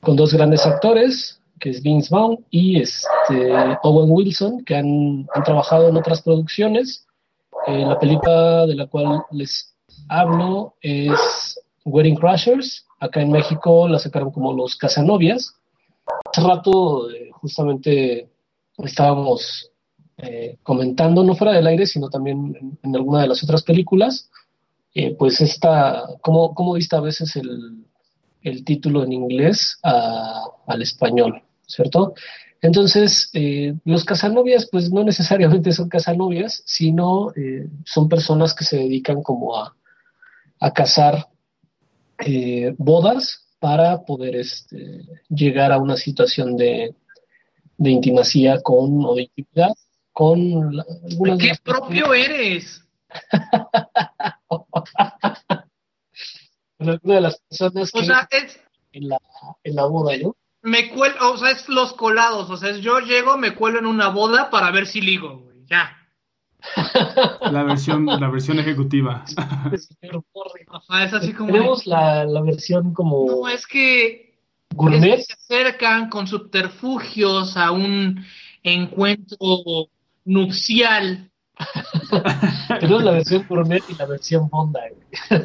con 0.00 0.16
dos 0.16 0.32
grandes 0.32 0.64
actores, 0.64 1.42
que 1.58 1.68
es 1.68 1.82
Vince 1.82 2.08
Vaughn 2.10 2.42
y 2.50 2.80
este, 2.80 3.52
Owen 3.82 4.10
Wilson, 4.10 4.64
que 4.64 4.76
han, 4.76 5.28
han 5.34 5.44
trabajado 5.44 5.90
en 5.90 5.96
otras 5.98 6.22
producciones. 6.22 7.06
Eh, 7.66 7.84
la 7.84 7.98
película 7.98 8.66
de 8.66 8.76
la 8.76 8.86
cual 8.86 9.22
les 9.30 9.74
hablo 10.08 10.74
es 10.80 11.60
Wedding 11.84 12.16
Crashers. 12.16 12.86
Acá 12.98 13.20
en 13.20 13.30
México 13.30 13.86
la 13.88 13.98
sacaron 13.98 14.30
como 14.30 14.54
Los 14.54 14.74
Casanovias. 14.76 15.54
Hace 16.32 16.40
rato 16.46 17.10
eh, 17.10 17.28
justamente 17.32 18.30
estábamos 18.78 19.70
eh, 20.16 20.56
comentando, 20.62 21.22
no 21.22 21.34
fuera 21.34 21.52
del 21.52 21.66
aire, 21.66 21.84
sino 21.84 22.08
también 22.08 22.56
en, 22.58 22.78
en 22.82 22.96
alguna 22.96 23.20
de 23.20 23.28
las 23.28 23.42
otras 23.44 23.62
películas, 23.62 24.30
eh, 24.92 25.14
pues 25.16 25.40
esta, 25.40 26.04
¿cómo, 26.20 26.52
cómo 26.54 26.72
viste 26.72 26.96
a 26.96 27.00
veces 27.00 27.36
el, 27.36 27.84
el 28.42 28.64
título 28.64 29.04
en 29.04 29.12
inglés 29.12 29.78
a- 29.82 30.44
al 30.66 30.82
español, 30.82 31.42
¿cierto? 31.66 32.14
Entonces, 32.62 33.30
eh, 33.32 33.74
los 33.84 34.04
casanovias, 34.04 34.68
pues 34.70 34.90
no 34.92 35.02
necesariamente 35.04 35.72
son 35.72 35.88
casanovias, 35.88 36.62
sino 36.66 37.32
eh, 37.34 37.66
son 37.84 38.08
personas 38.08 38.54
que 38.54 38.64
se 38.64 38.76
dedican 38.76 39.22
como 39.22 39.56
a, 39.56 39.74
a 40.60 40.72
cazar 40.72 41.28
eh, 42.26 42.74
bodas 42.76 43.46
para 43.58 44.02
poder 44.02 44.36
este, 44.36 45.06
llegar 45.28 45.72
a 45.72 45.78
una 45.78 45.96
situación 45.96 46.56
de, 46.56 46.94
de 47.78 47.90
intimacía 47.90 48.60
con, 48.60 49.04
o 49.04 49.14
de 49.14 49.22
intimidad 49.22 49.72
con 50.12 50.76
la- 50.76 50.84
algunas 51.10 51.38
¿Qué 51.38 51.52
propio 51.64 52.12
eres? 52.12 52.84
con 56.80 56.88
algunas 56.88 57.16
de 57.16 57.20
las 57.20 57.40
personas 57.40 57.92
que 57.92 57.98
O 57.98 58.02
sea, 58.04 58.26
es, 58.30 58.58
en, 58.92 59.08
la, 59.08 59.18
en 59.64 59.74
la 59.76 59.84
boda, 59.84 60.16
¿no? 60.16 60.34
me 60.62 60.90
cuelo, 60.90 61.32
o 61.32 61.36
sea, 61.36 61.50
es 61.50 61.68
los 61.68 61.92
colados. 61.94 62.50
O 62.50 62.56
sea, 62.56 62.70
es 62.70 62.80
yo 62.80 63.00
llego, 63.00 63.36
me 63.36 63.54
cuelo 63.54 63.78
en 63.78 63.86
una 63.86 64.08
boda 64.08 64.50
para 64.50 64.70
ver 64.70 64.86
si 64.86 65.00
ligo, 65.00 65.38
güey. 65.38 65.56
Ya. 65.66 65.96
La 67.50 67.62
versión, 67.62 68.04
la 68.04 68.28
versión 68.28 68.58
ejecutiva. 68.58 69.24
Ajá, 69.36 69.70
es 71.04 71.14
así 71.14 71.32
como. 71.32 71.52
Tenemos 71.52 71.86
la, 71.86 72.26
la 72.26 72.42
versión 72.42 72.92
como 72.92 73.24
No, 73.26 73.48
es 73.48 73.66
que 73.66 74.38
gourmet. 74.74 75.20
es 75.20 75.26
que 75.28 75.34
se 75.34 75.54
acercan 75.54 76.10
con 76.10 76.26
subterfugios 76.26 77.56
a 77.56 77.70
un 77.70 78.22
encuentro 78.62 79.88
nupcial. 80.26 81.30
Tenemos 82.80 83.04
la 83.04 83.12
versión 83.12 83.46
gourmet 83.48 83.82
y 83.88 83.94
la 83.94 84.06
versión 84.06 84.48
Honda. 84.50 84.80
güey. 84.90 85.42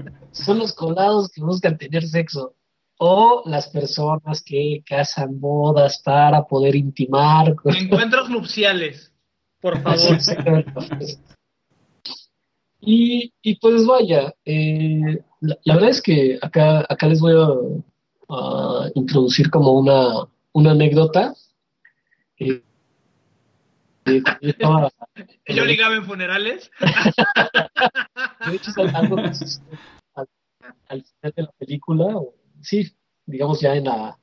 son 0.32 0.58
los 0.58 0.72
colados 0.72 1.30
que 1.30 1.42
buscan 1.42 1.76
tener 1.78 2.06
sexo 2.06 2.54
o 2.98 3.42
las 3.46 3.68
personas 3.68 4.42
que 4.42 4.82
cazan 4.86 5.40
bodas 5.40 6.02
para 6.04 6.44
poder 6.44 6.76
intimar. 6.76 7.56
Encuentros 7.64 8.28
nupciales, 8.28 9.12
por 9.60 9.80
favor. 9.82 10.18
y, 12.80 13.32
y, 13.42 13.54
pues 13.56 13.86
vaya, 13.86 14.34
eh, 14.44 15.22
la, 15.40 15.58
la, 15.64 15.74
verdad 15.74 15.90
es 15.90 16.02
que 16.02 16.38
acá, 16.42 16.84
acá 16.88 17.06
les 17.06 17.20
voy 17.20 17.32
a, 17.32 17.48
a 18.34 18.90
introducir 18.94 19.50
como 19.50 19.72
una, 19.72 20.26
una 20.52 20.72
anécdota. 20.72 21.34
Eh, 22.38 22.62
yo, 24.10 24.22
estaba, 24.40 24.90
¿Yo 25.46 25.64
ligaba 25.64 25.94
en 25.96 26.04
funerales? 26.04 26.70
de 28.46 28.56
hecho, 28.56 28.70
es 28.70 28.94
algo 28.94 29.16
que 29.16 29.30
al, 30.14 30.28
al 30.88 31.04
final 31.04 31.32
de 31.36 31.42
la 31.42 31.52
película, 31.58 32.06
o 32.16 32.34
sí, 32.60 32.90
digamos 33.26 33.60
ya 33.60 33.74
en 33.74 33.84
la, 33.84 34.18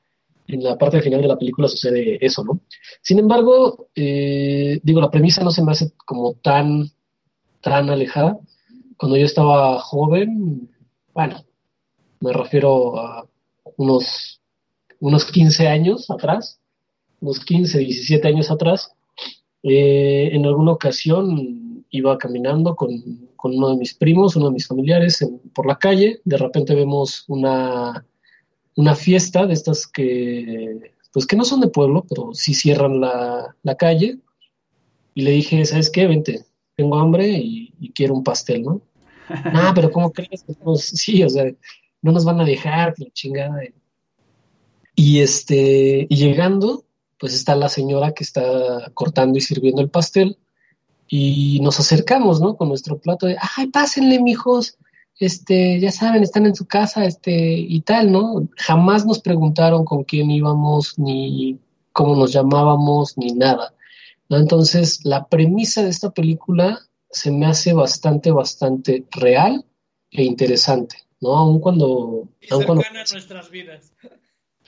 en 0.48 0.64
la 0.64 0.78
parte 0.78 1.02
final 1.02 1.22
de 1.22 1.28
la 1.28 1.38
película 1.38 1.68
sucede 1.68 2.18
eso, 2.26 2.44
¿no? 2.44 2.62
Sin 3.02 3.20
embargo, 3.20 3.90
eh, 3.96 4.80
digo, 4.82 5.02
la 5.02 5.12
premisa 5.12 5.44
no 5.44 5.52
se 5.52 5.64
me 5.64 5.72
hace 5.72 5.92
como 6.06 6.36
tan, 6.36 6.90
tan 7.62 7.90
alejada. 7.90 8.40
Cuando 8.98 9.18
yo 9.18 9.26
estaba 9.26 9.80
joven, 9.80 10.70
bueno, 11.14 11.44
me 12.22 12.34
refiero 12.34 12.98
a 13.00 13.28
unos, 13.76 14.42
unos 15.00 15.26
15 15.26 15.68
años 15.68 16.10
atrás, 16.10 16.60
unos 17.20 17.44
15, 17.44 17.80
17 17.80 18.28
años 18.28 18.50
atrás, 18.50 18.94
eh, 19.64 20.30
en 20.32 20.46
alguna 20.46 20.74
ocasión 20.74 21.86
iba 21.90 22.18
caminando 22.18 22.76
con, 22.76 23.30
con, 23.36 23.56
uno 23.56 23.70
de 23.70 23.78
mis 23.78 23.94
primos, 23.94 24.36
uno 24.36 24.48
de 24.48 24.54
mis 24.54 24.68
familiares 24.68 25.22
en, 25.22 25.40
por 25.54 25.66
la 25.66 25.78
calle, 25.78 26.22
de 26.26 26.38
repente 26.38 26.76
vemos 26.76 27.24
una 27.28 28.06
una 28.78 28.96
fiesta 28.96 29.46
de 29.46 29.54
estas 29.54 29.88
que, 29.88 30.94
pues 31.12 31.26
que 31.26 31.36
no 31.36 31.44
son 31.44 31.60
de 31.60 31.68
pueblo, 31.68 32.06
pero 32.08 32.34
sí 32.34 32.54
cierran 32.54 33.02
la, 33.02 33.56
la 33.64 33.76
calle. 33.76 34.20
Y 35.16 35.24
le 35.24 35.32
dije, 35.32 35.66
¿sabes 35.66 35.90
qué? 35.90 36.08
Vente, 36.08 36.46
tengo 36.76 36.98
hambre 36.98 37.28
y, 37.28 37.74
y 37.80 37.92
quiero 37.92 38.14
un 38.14 38.24
pastel, 38.24 38.64
¿no? 38.64 38.82
ah, 39.30 39.72
pero 39.76 39.92
¿cómo 39.92 40.14
crees? 40.14 40.46
Pues, 40.64 40.84
sí, 40.86 41.24
o 41.24 41.30
sea, 41.30 41.46
no 42.04 42.12
nos 42.12 42.24
van 42.24 42.40
a 42.40 42.46
dejar, 42.46 42.94
la 42.98 43.08
chingada. 43.12 43.62
Y 44.96 45.20
este, 45.20 46.06
y 46.08 46.16
llegando, 46.16 46.86
pues 47.20 47.34
está 47.34 47.56
la 47.56 47.70
señora 47.70 48.14
que 48.14 48.24
está 48.24 48.92
cortando 48.94 49.38
y 49.38 49.42
sirviendo 49.42 49.82
el 49.82 49.90
pastel. 49.90 50.38
Y 51.08 51.60
nos 51.62 51.80
acercamos, 51.80 52.42
¿no? 52.42 52.58
Con 52.58 52.68
nuestro 52.68 52.98
plato 53.00 53.28
de, 53.28 53.38
ay, 53.58 53.68
pásenle, 53.68 54.22
mijos 54.22 54.78
este, 55.20 55.80
ya 55.80 55.92
saben, 55.92 56.24
están 56.24 56.46
en 56.46 56.56
su 56.56 56.68
casa, 56.68 57.06
este, 57.06 57.58
y 57.58 57.82
tal, 57.82 58.12
¿no? 58.12 58.48
Jamás 58.56 59.06
nos 59.06 59.20
preguntaron 59.20 59.84
con 59.84 60.04
quién 60.04 60.30
íbamos, 60.30 61.00
ni 61.00 61.60
cómo 61.92 62.16
nos 62.16 62.32
llamábamos, 62.32 63.18
ni 63.18 63.34
nada. 63.34 63.74
¿no? 64.30 64.38
Entonces, 64.38 65.04
la 65.06 65.28
premisa 65.28 65.84
de 65.84 65.90
esta 65.90 66.12
película 66.12 66.80
se 67.10 67.32
me 67.32 67.48
hace 67.48 67.74
bastante, 67.74 68.32
bastante 68.32 69.06
real 69.12 69.66
e 70.12 70.24
interesante, 70.24 70.98
¿no? 71.20 71.36
Aun 71.36 71.60
cuando... 71.60 72.30
Y 72.40 72.54
aun 72.54 72.66
cuando... 72.66 72.84
nuestras 72.94 73.50
vidas. 73.50 73.94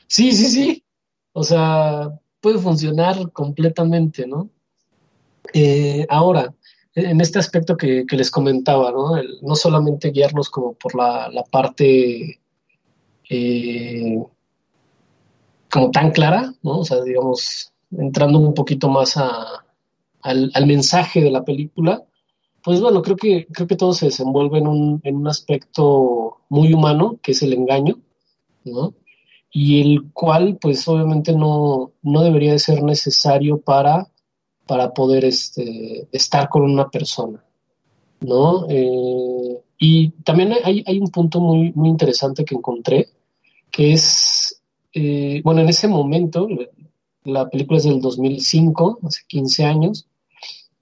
Sí, 0.08 0.32
sí, 0.32 0.47
sí. 0.47 0.84
O 1.34 1.43
sea, 1.43 2.20
puede 2.42 2.60
funcionar 2.60 3.32
completamente, 3.32 4.28
¿no? 4.28 4.50
Eh, 5.54 6.06
ahora, 6.10 6.54
en 6.96 7.22
este 7.22 7.40
aspecto 7.40 7.78
que, 7.78 8.06
les 8.10 8.32
comentaba, 8.32 8.92
¿no? 8.92 9.18
El, 9.18 9.40
no 9.42 9.56
solamente 9.56 10.12
guiarnos 10.12 10.50
como 10.50 10.74
por 10.74 10.96
la, 10.96 11.32
parte 11.52 12.40
eh, 13.30 14.24
como 15.70 15.92
tan 15.92 16.12
clara, 16.12 16.54
¿no? 16.64 16.80
O 16.80 16.86
sea, 16.86 17.02
digamos, 17.02 17.72
entrando 17.92 18.40
un 18.40 18.54
poquito 18.54 18.90
más 18.90 19.18
al, 19.18 20.52
al, 20.54 20.68
mensaje 20.68 21.22
de 21.22 21.32
la 21.32 21.44
película, 21.44 22.04
pues 22.64 22.82
bueno, 22.82 23.02
creo 23.02 23.16
que, 23.16 23.48
creo 23.52 23.68
que 23.68 23.76
todo 23.76 23.94
se 23.94 24.08
desenvuelve 24.08 24.60
en 24.60 24.68
un, 24.68 25.02
en 25.04 25.16
un 25.16 25.28
aspecto 25.28 26.40
muy 26.50 26.74
humano, 26.74 27.20
que 27.22 27.32
es 27.32 27.42
el 27.42 27.54
engaño, 27.54 28.00
¿no? 28.66 28.94
Y 29.52 29.82
el 29.82 30.12
cual, 30.14 30.58
pues 30.62 30.88
obviamente 30.88 31.34
no, 31.34 31.91
no 32.02 32.22
debería 32.22 32.52
de 32.52 32.60
ser 32.60 32.84
necesario 32.84 33.60
para 33.60 34.10
para 34.70 34.93
poder 34.93 35.26
este, 35.26 36.08
estar 36.12 36.47
con 36.47 36.62
una 36.62 36.89
persona, 36.89 37.43
¿no? 38.22 38.68
Eh, 38.70 39.60
y 39.80 40.12
también 40.24 40.54
hay, 40.64 40.84
hay, 40.86 41.00
un 41.00 41.08
punto 41.08 41.39
muy, 41.39 41.72
muy 41.74 41.89
interesante 41.89 42.45
que 42.45 42.54
encontré, 42.54 43.10
que 43.72 43.93
es, 43.93 44.62
eh, 44.93 45.41
bueno, 45.43 45.62
en 45.62 45.70
ese 45.70 45.88
momento, 45.88 46.47
la 47.24 47.50
película 47.50 47.80
es 47.80 47.86
del 47.86 48.00
2005, 48.00 49.00
hace 49.08 49.22
15 49.28 49.66
años, 49.66 50.06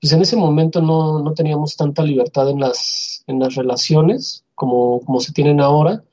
pues 0.01 0.11
en 0.11 0.21
ese 0.21 0.35
momento 0.35 0.81
no, 0.81 1.23
no 1.23 1.33
teníamos 1.33 1.77
tanta 1.77 2.03
libertad 2.03 2.49
en 2.49 2.59
las, 2.59 3.23
en 3.25 3.39
las 3.39 3.55
relaciones 3.55 4.43
como, 4.53 4.99
como 4.99 5.21
se 5.21 5.31
tienen 5.31 5.61
ahora, 5.61 6.03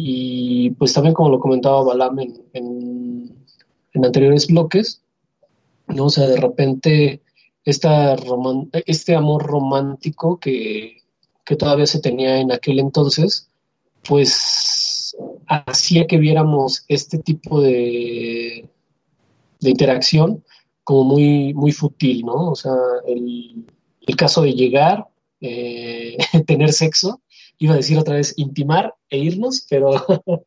y 0.00 0.70
pues 0.70 0.94
también 0.94 1.12
como 1.12 1.28
lo 1.28 1.40
comentaba 1.40 1.82
Balam 1.82 2.20
en, 2.20 2.40
en, 2.52 4.04
anteriores 4.04 4.46
bloques, 4.46 5.02
¿no? 5.88 6.04
O 6.04 6.10
sea, 6.10 6.28
de 6.28 6.36
repente 6.36 7.20
esta 7.64 8.16
este 8.86 9.16
amor 9.16 9.44
romántico 9.44 10.38
que, 10.38 10.98
que, 11.44 11.56
todavía 11.56 11.86
se 11.86 11.98
tenía 11.98 12.38
en 12.38 12.52
aquel 12.52 12.78
entonces, 12.78 13.50
pues 14.08 15.16
hacía 15.48 16.06
que 16.06 16.18
viéramos 16.18 16.84
este 16.86 17.18
tipo 17.18 17.60
de, 17.60 18.70
de 19.58 19.70
interacción 19.70 20.44
como 20.84 21.02
muy, 21.02 21.54
muy 21.54 21.72
fútil, 21.72 22.24
¿no? 22.24 22.50
O 22.50 22.54
sea, 22.54 22.72
el, 23.04 23.66
el 24.06 24.16
caso 24.16 24.42
de 24.42 24.52
llegar, 24.54 25.08
eh, 25.40 26.16
tener 26.46 26.72
sexo, 26.72 27.20
iba 27.58 27.74
a 27.74 27.76
decir 27.76 27.98
otra 27.98 28.14
vez 28.14 28.34
intimar 28.36 28.94
e 29.10 29.18
irnos, 29.18 29.66
pero... 29.68 29.90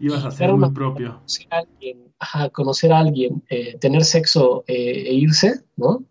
Ibas 0.00 0.24
a 0.24 0.30
ser 0.30 0.52
muy 0.52 0.70
propio. 0.70 1.14
Conocer 1.14 1.46
a 1.50 1.58
alguien, 1.58 2.14
ajá, 2.20 2.50
conocer 2.50 2.92
a 2.92 3.00
alguien 3.00 3.42
eh, 3.50 3.76
tener 3.78 4.04
sexo 4.04 4.62
eh, 4.68 5.08
e 5.08 5.14
irse, 5.14 5.64
¿no? 5.76 6.04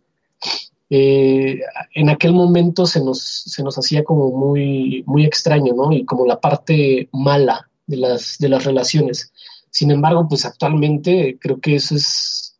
Eh, 0.89 1.59
en 1.95 2.09
aquel 2.09 2.33
momento 2.33 2.85
se 2.85 3.03
nos, 3.03 3.21
se 3.21 3.63
nos 3.63 3.77
hacía 3.77 4.03
como 4.03 4.31
muy, 4.31 5.03
muy 5.05 5.25
extraño, 5.25 5.73
¿no? 5.73 5.91
Y 5.91 6.05
como 6.05 6.25
la 6.25 6.39
parte 6.39 7.09
mala 7.11 7.69
de 7.85 7.97
las, 7.97 8.37
de 8.39 8.49
las 8.49 8.65
relaciones. 8.65 9.31
Sin 9.69 9.91
embargo, 9.91 10.27
pues 10.27 10.45
actualmente 10.45 11.37
creo 11.39 11.59
que 11.59 11.75
eso 11.75 11.95
es, 11.95 12.57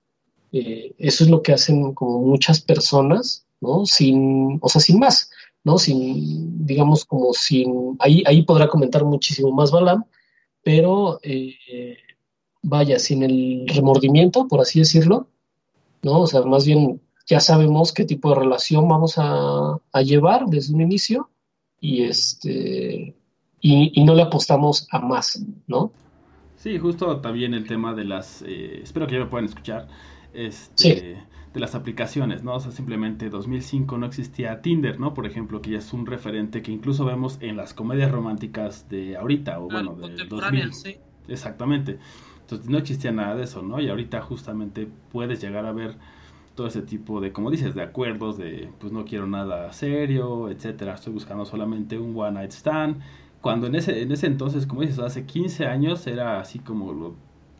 eh, 0.51 0.93
eso 0.97 1.23
es 1.23 1.29
lo 1.29 1.41
que 1.41 1.53
hacen 1.53 1.93
como 1.93 2.19
muchas 2.21 2.61
personas, 2.61 3.45
¿no? 3.61 3.85
Sin, 3.85 4.59
o 4.61 4.69
sea, 4.69 4.81
sin 4.81 4.99
más, 4.99 5.29
¿no? 5.63 5.77
Sin, 5.77 6.65
digamos, 6.65 7.05
como 7.05 7.33
sin, 7.33 7.95
ahí, 7.99 8.23
ahí 8.25 8.43
podrá 8.43 8.67
comentar 8.67 9.03
muchísimo 9.03 9.51
más 9.51 9.71
Balam, 9.71 10.05
pero 10.63 11.19
eh, 11.23 11.97
vaya, 12.61 12.99
sin 12.99 13.23
el 13.23 13.67
remordimiento, 13.67 14.47
por 14.47 14.61
así 14.61 14.79
decirlo, 14.79 15.27
¿no? 16.01 16.21
O 16.21 16.27
sea, 16.27 16.41
más 16.41 16.65
bien 16.65 17.01
ya 17.25 17.39
sabemos 17.39 17.93
qué 17.93 18.05
tipo 18.05 18.29
de 18.29 18.35
relación 18.35 18.87
vamos 18.87 19.17
a, 19.17 19.77
a 19.91 20.01
llevar 20.01 20.45
desde 20.47 20.73
un 20.73 20.81
inicio 20.81 21.29
y 21.79 22.03
este 22.03 23.15
y, 23.59 23.91
y, 23.99 24.03
no 24.03 24.13
le 24.13 24.21
apostamos 24.21 24.87
a 24.91 24.99
más, 24.99 25.43
¿no? 25.65 25.91
Sí, 26.55 26.77
justo 26.77 27.19
también 27.21 27.53
el 27.53 27.67
tema 27.67 27.93
de 27.93 28.05
las, 28.05 28.43
eh, 28.45 28.81
espero 28.83 29.07
que 29.07 29.13
ya 29.13 29.19
me 29.21 29.25
puedan 29.27 29.45
escuchar, 29.45 29.87
este, 30.33 30.99
sí. 30.99 31.36
De 31.57 31.61
las 31.61 31.73
aplicaciones, 31.73 32.43
¿no? 32.43 32.53
O 32.53 32.59
sea, 32.59 32.71
simplemente 32.71 33.31
2005 33.31 33.97
no 33.97 34.05
existía 34.05 34.61
Tinder, 34.61 34.99
¿no? 34.99 35.15
Por 35.15 35.25
ejemplo, 35.25 35.59
que 35.59 35.71
ya 35.71 35.79
es 35.79 35.91
un 35.91 36.05
referente 36.05 36.61
que 36.61 36.71
incluso 36.71 37.03
vemos 37.03 37.39
en 37.41 37.57
las 37.57 37.73
comedias 37.73 38.11
románticas 38.11 38.87
de 38.89 39.17
ahorita, 39.17 39.59
o 39.59 39.67
bueno, 39.67 39.95
de 39.95 40.25
2000. 40.25 40.73
Sí. 40.73 40.97
Exactamente. 41.27 41.97
Entonces 42.41 42.69
no 42.69 42.77
existía 42.77 43.11
nada 43.11 43.35
de 43.35 43.43
eso, 43.43 43.63
¿no? 43.63 43.79
Y 43.81 43.89
ahorita 43.89 44.21
justamente 44.21 44.87
puedes 45.11 45.41
llegar 45.41 45.65
a 45.65 45.71
ver 45.71 45.97
todo 46.53 46.67
ese 46.67 46.83
tipo 46.83 47.19
de, 47.21 47.31
como 47.31 47.49
dices, 47.49 47.73
de 47.73 47.81
acuerdos, 47.81 48.37
de 48.37 48.69
pues 48.79 48.93
no 48.93 49.03
quiero 49.03 49.25
nada 49.25 49.73
serio, 49.73 50.49
etcétera, 50.49 50.93
estoy 50.93 51.13
buscando 51.13 51.43
solamente 51.43 51.97
un 51.97 52.15
one 52.15 52.33
night 52.33 52.51
stand. 52.51 53.01
Cuando 53.41 53.65
en 53.65 53.73
ese, 53.73 54.03
en 54.03 54.11
ese 54.11 54.27
entonces, 54.27 54.67
como 54.67 54.81
dices, 54.81 54.99
hace 54.99 55.25
15 55.25 55.65
años 55.65 56.05
era 56.05 56.39
así 56.39 56.59
como 56.59 56.93
lo, 56.93 57.15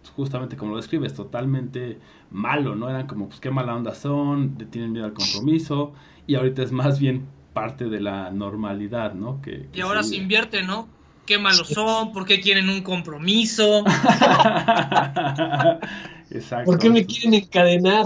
justamente 0.09 0.57
como 0.57 0.71
lo 0.71 0.77
describes, 0.77 1.13
totalmente 1.13 1.99
malo, 2.29 2.75
¿no? 2.75 2.89
Eran 2.89 3.07
como, 3.07 3.29
pues 3.29 3.39
qué 3.39 3.51
mala 3.51 3.75
onda 3.75 3.93
son, 3.95 4.57
tienen 4.69 4.91
miedo 4.91 5.05
al 5.05 5.13
compromiso, 5.13 5.93
y 6.25 6.35
ahorita 6.35 6.63
es 6.63 6.71
más 6.71 6.99
bien 6.99 7.29
parte 7.53 7.85
de 7.89 7.99
la 8.01 8.31
normalidad, 8.31 9.13
¿no? 9.13 9.41
Que, 9.41 9.69
que 9.71 9.79
y 9.79 9.81
ahora 9.81 10.03
se, 10.03 10.03
se 10.03 10.15
invierte, 10.15 10.63
¿no? 10.63 10.89
Qué 11.25 11.37
malos 11.37 11.71
son, 11.71 12.13
por 12.13 12.25
qué 12.25 12.39
quieren 12.39 12.69
un 12.69 12.81
compromiso. 12.81 13.83
Exacto. 16.29 16.65
¿Por 16.65 16.79
qué 16.79 16.89
me 16.89 17.05
quieren 17.05 17.33
encadenar? 17.33 18.05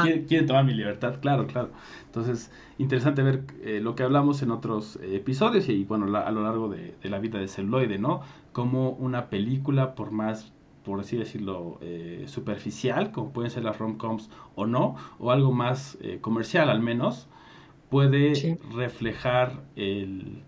quieren, 0.00 0.26
quieren 0.26 0.46
tomar 0.46 0.64
mi 0.64 0.74
libertad, 0.74 1.20
claro, 1.20 1.46
claro. 1.46 1.72
Entonces, 2.06 2.50
interesante 2.78 3.22
ver 3.22 3.44
eh, 3.62 3.80
lo 3.80 3.94
que 3.94 4.02
hablamos 4.02 4.42
en 4.42 4.50
otros 4.50 4.96
eh, 4.96 5.16
episodios 5.16 5.68
y, 5.68 5.84
bueno, 5.84 6.06
la- 6.06 6.20
a 6.20 6.30
lo 6.30 6.42
largo 6.42 6.68
de, 6.68 6.96
de 7.00 7.08
la 7.10 7.18
vida 7.18 7.38
de 7.38 7.48
celuloide, 7.48 7.98
¿no? 7.98 8.20
Como 8.52 8.90
una 8.90 9.28
película, 9.30 9.94
por 9.94 10.10
más, 10.10 10.52
por 10.86 11.00
así 11.00 11.18
decirlo, 11.18 11.78
eh, 11.82 12.24
superficial, 12.28 13.12
como 13.12 13.32
pueden 13.34 13.50
ser 13.52 13.64
las 13.64 13.78
rom-coms 13.78 14.30
o 14.56 14.66
no, 14.66 14.96
o 15.20 15.32
algo 15.32 15.52
más 15.52 15.98
eh, 16.02 16.20
comercial 16.22 16.70
al 16.70 16.80
menos, 16.82 17.28
puede 17.90 18.42
Sí. 18.42 18.60
reflejar 18.72 19.64
el, 19.76 20.44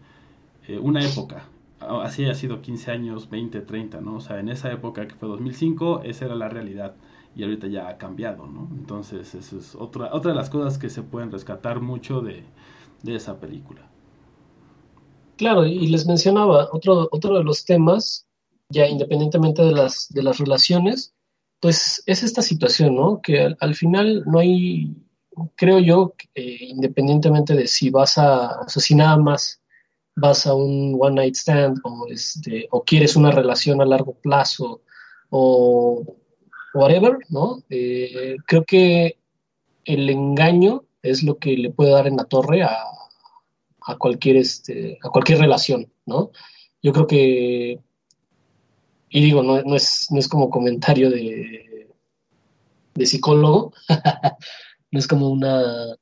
eh, 0.68 0.78
una 0.78 1.04
época. 1.04 1.48
A- 1.80 2.02
Así 2.04 2.24
haya 2.24 2.34
sido 2.34 2.60
15 2.62 2.90
años, 2.90 3.30
20, 3.30 3.60
30, 3.60 4.00
¿no? 4.00 4.16
O 4.16 4.20
sea, 4.20 4.40
en 4.40 4.48
esa 4.48 4.72
época 4.72 5.06
que 5.08 5.14
fue 5.14 5.28
2005, 5.28 6.02
esa 6.04 6.26
era 6.26 6.34
la 6.36 6.48
realidad 6.48 6.96
y 7.34 7.42
ahorita 7.44 7.66
ya 7.68 7.88
ha 7.88 7.98
cambiado, 7.98 8.46
¿no? 8.46 8.68
Entonces, 8.76 9.34
eso 9.34 9.58
es 9.58 9.74
otra, 9.76 10.10
otra 10.14 10.32
de 10.32 10.36
las 10.36 10.50
cosas 10.50 10.78
que 10.78 10.90
se 10.90 11.02
pueden 11.02 11.30
rescatar 11.32 11.80
mucho 11.80 12.20
de, 12.20 12.44
de 13.02 13.16
esa 13.16 13.40
película. 13.40 13.82
Claro, 15.36 15.64
y 15.66 15.86
les 15.86 16.06
mencionaba, 16.06 16.68
otro, 16.72 17.08
otro 17.10 17.38
de 17.38 17.44
los 17.44 17.64
temas, 17.64 18.27
ya 18.68 18.86
independientemente 18.86 19.62
de 19.62 19.72
las, 19.72 20.08
de 20.10 20.22
las 20.22 20.38
relaciones, 20.38 21.14
pues 21.60 22.02
es 22.06 22.22
esta 22.22 22.42
situación, 22.42 22.94
¿no? 22.94 23.20
Que 23.22 23.40
al, 23.40 23.56
al 23.60 23.74
final 23.74 24.22
no 24.26 24.38
hay, 24.38 24.94
creo 25.56 25.78
yo, 25.78 26.14
eh, 26.34 26.58
independientemente 26.60 27.54
de 27.54 27.66
si 27.66 27.90
vas 27.90 28.18
a, 28.18 28.60
o 28.60 28.68
sea, 28.68 28.82
si 28.82 28.94
nada 28.94 29.16
más 29.16 29.60
vas 30.16 30.46
a 30.46 30.54
un 30.54 30.96
one 31.00 31.16
night 31.16 31.34
stand 31.34 31.78
o, 31.84 32.06
este, 32.10 32.68
quieres 32.86 33.16
una 33.16 33.30
relación 33.30 33.80
a 33.80 33.86
largo 33.86 34.14
plazo 34.14 34.82
o 35.30 36.16
whatever, 36.74 37.18
¿no? 37.30 37.62
Eh, 37.70 38.36
creo 38.46 38.64
que 38.64 39.18
el 39.84 40.10
engaño 40.10 40.84
es 41.02 41.22
lo 41.22 41.38
que 41.38 41.56
le 41.56 41.70
puede 41.70 41.92
dar 41.92 42.06
en 42.06 42.16
la 42.16 42.24
torre 42.24 42.62
a, 42.62 42.76
a 43.80 43.96
cualquier, 43.96 44.36
este, 44.36 44.98
a 45.02 45.08
cualquier 45.08 45.38
relación, 45.38 45.90
¿no? 46.06 46.30
Yo 46.82 46.92
creo 46.92 47.06
que, 47.06 47.80
y 49.10 49.22
digo, 49.22 49.42
no, 49.42 49.62
no 49.62 49.76
es, 49.76 50.08
no 50.10 50.18
es 50.18 50.28
como 50.28 50.50
comentario 50.50 51.10
de, 51.10 51.88
de 52.94 53.06
psicólogo, 53.06 53.72
no 54.90 54.98
es 54.98 55.06
como 55.06 55.28
una 55.28 55.96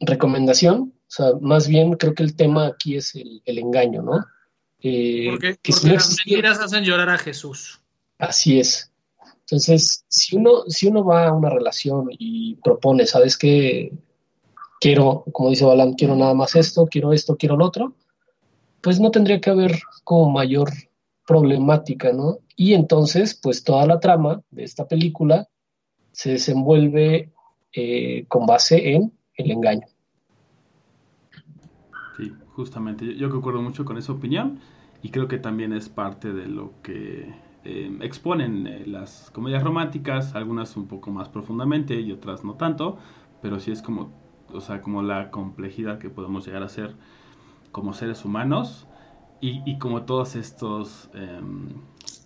recomendación, 0.00 0.92
o 0.94 1.14
sea, 1.14 1.26
más 1.40 1.68
bien 1.68 1.92
creo 1.94 2.14
que 2.14 2.22
el 2.22 2.36
tema 2.36 2.66
aquí 2.66 2.96
es 2.96 3.14
el, 3.14 3.42
el 3.44 3.58
engaño, 3.58 4.02
¿no? 4.02 4.24
Eh, 4.80 5.28
Porque, 5.30 5.56
que 5.62 5.72
si 5.72 5.80
porque 5.80 5.88
no 5.88 5.94
las 5.94 6.16
mentiras 6.16 6.58
hacen 6.58 6.84
llorar 6.84 7.08
a 7.10 7.18
Jesús. 7.18 7.80
Así 8.18 8.58
es. 8.58 8.90
Entonces, 9.40 10.04
si 10.08 10.36
uno, 10.36 10.64
si 10.68 10.88
uno 10.88 11.04
va 11.04 11.28
a 11.28 11.32
una 11.32 11.50
relación 11.50 12.08
y 12.10 12.56
propone, 12.56 13.06
¿sabes 13.06 13.36
qué? 13.36 13.92
Quiero, 14.80 15.24
como 15.32 15.50
dice 15.50 15.64
Balam, 15.64 15.94
quiero 15.94 16.16
nada 16.16 16.34
más 16.34 16.56
esto, 16.56 16.86
quiero 16.86 17.12
esto, 17.12 17.36
quiero 17.36 17.56
lo 17.56 17.66
otro, 17.66 17.94
pues 18.80 18.98
no 18.98 19.10
tendría 19.10 19.40
que 19.40 19.50
haber 19.50 19.78
como 20.04 20.30
mayor 20.30 20.70
problemática, 21.26 22.12
¿no? 22.12 22.38
Y 22.56 22.74
entonces, 22.74 23.38
pues 23.40 23.64
toda 23.64 23.86
la 23.86 24.00
trama 24.00 24.42
de 24.50 24.64
esta 24.64 24.86
película 24.86 25.48
se 26.12 26.32
desenvuelve 26.32 27.32
eh, 27.72 28.26
con 28.28 28.46
base 28.46 28.94
en 28.94 29.12
el 29.36 29.50
engaño. 29.50 29.86
Sí, 32.16 32.32
justamente. 32.54 33.16
Yo, 33.16 33.30
concuerdo 33.30 33.62
mucho 33.62 33.84
con 33.84 33.96
esa 33.96 34.12
opinión 34.12 34.60
y 35.02 35.10
creo 35.10 35.28
que 35.28 35.38
también 35.38 35.72
es 35.72 35.88
parte 35.88 36.32
de 36.32 36.46
lo 36.46 36.72
que 36.82 37.34
eh, 37.64 37.98
exponen 38.02 38.66
eh, 38.66 38.84
las 38.86 39.30
comedias 39.30 39.62
románticas, 39.62 40.34
algunas 40.34 40.76
un 40.76 40.86
poco 40.86 41.10
más 41.10 41.28
profundamente 41.28 41.98
y 42.00 42.12
otras 42.12 42.44
no 42.44 42.54
tanto, 42.54 42.98
pero 43.40 43.58
sí 43.58 43.72
es 43.72 43.80
como, 43.80 44.10
o 44.52 44.60
sea, 44.60 44.82
como 44.82 45.02
la 45.02 45.30
complejidad 45.30 45.98
que 45.98 46.10
podemos 46.10 46.46
llegar 46.46 46.62
a 46.62 46.68
ser 46.68 46.94
como 47.72 47.94
seres 47.94 48.24
humanos 48.24 48.86
y, 49.44 49.76
como 49.78 50.02
todos 50.02 50.36
estos 50.36 51.10
em, 51.14 51.70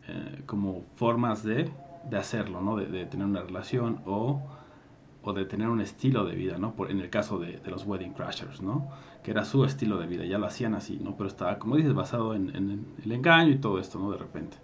eh, 0.07 0.43
como 0.45 0.85
formas 0.97 1.43
de, 1.43 1.71
de 2.11 2.17
hacerlo, 2.19 2.61
¿no? 2.61 2.77
De, 2.77 3.07
tener 3.07 3.27
una 3.27 3.41
relación 3.41 4.03
o, 4.05 4.43
o 5.23 5.33
de 5.33 5.47
tener 5.47 5.69
un 5.69 5.81
estilo 5.81 6.27
de 6.27 6.35
vida, 6.35 6.59
¿no? 6.59 6.77
Por, 6.77 6.91
en 6.91 7.01
el 7.01 7.09
caso 7.09 7.39
de, 7.39 7.59
de 7.59 7.71
los 7.71 7.87
Wedding 7.87 8.13
Crashers, 8.13 8.61
¿no? 8.61 8.91
Que 9.25 9.31
era 9.31 9.47
su 9.47 9.65
estilo 9.65 9.97
de 9.97 10.07
vida, 10.07 10.27
ya 10.27 10.37
lo 10.37 10.47
hacían 10.47 10.75
así, 10.75 10.99
¿no? 11.03 11.17
Pero 11.17 11.29
estaba, 11.29 11.59
como 11.59 11.77
dices, 11.77 11.95
basado 11.95 12.35
en, 12.35 12.55
en 12.55 12.87
el 13.03 13.13
engaño 13.13 13.51
y 13.51 13.59
todo 13.59 13.79
esto, 13.79 13.99
¿no? 13.99 14.11
De 14.11 14.19
repente. 14.19 14.59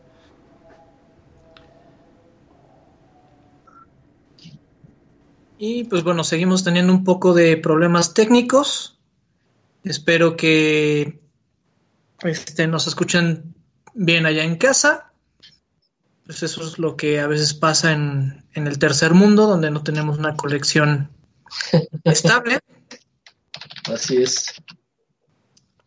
Y 5.56 5.84
pues 5.84 6.04
bueno, 6.04 6.22
seguimos 6.22 6.64
teniendo 6.64 6.92
un 6.92 7.02
poco 7.02 7.32
de 7.32 7.56
problemas 7.56 8.12
técnicos. 8.12 8.98
Espero 9.84 10.36
que 10.36 11.21
este, 12.24 12.66
nos 12.66 12.86
escuchen 12.86 13.54
bien 13.94 14.26
allá 14.26 14.44
en 14.44 14.56
casa. 14.56 15.12
Pues 16.24 16.42
eso 16.42 16.62
es 16.62 16.78
lo 16.78 16.96
que 16.96 17.20
a 17.20 17.26
veces 17.26 17.54
pasa 17.54 17.92
en, 17.92 18.44
en 18.54 18.66
el 18.66 18.78
tercer 18.78 19.14
mundo, 19.14 19.46
donde 19.46 19.70
no 19.70 19.82
tenemos 19.82 20.18
una 20.18 20.36
colección 20.36 21.10
estable. 22.04 22.60
Así 23.92 24.22
es. 24.22 24.54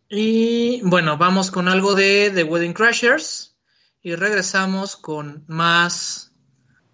Y 0.08 0.82
bueno, 0.82 1.16
vamos 1.16 1.50
con 1.50 1.68
algo 1.68 1.94
de 1.94 2.30
The 2.32 2.44
Wedding 2.44 2.74
Crashers 2.74 3.56
y 4.02 4.14
regresamos 4.14 4.96
con 4.96 5.44
más 5.48 6.32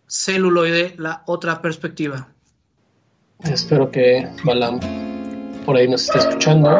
celuloide, 0.08 0.94
la 0.98 1.22
otra 1.26 1.60
perspectiva. 1.60 2.32
Espero 3.40 3.90
que 3.90 4.28
Balam 4.44 4.80
por 5.64 5.76
ahí 5.76 5.88
nos 5.88 6.04
esté 6.04 6.18
escuchando. 6.18 6.70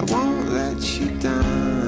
I 0.00 0.04
won't 0.04 0.52
let 0.52 1.00
you 1.00 1.10
down. 1.18 1.87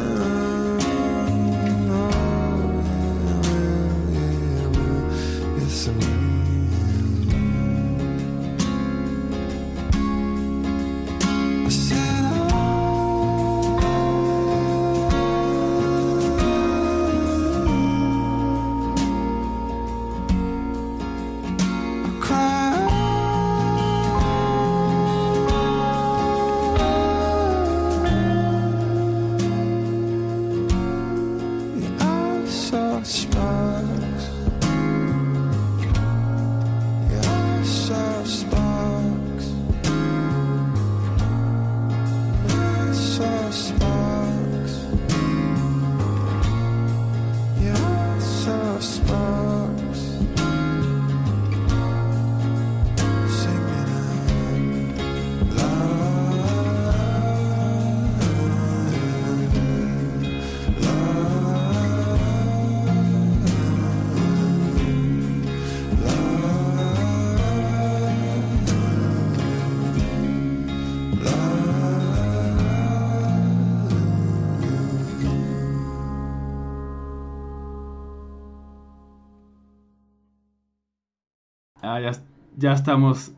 Ya, 82.61 82.73
estamos 82.73 83.33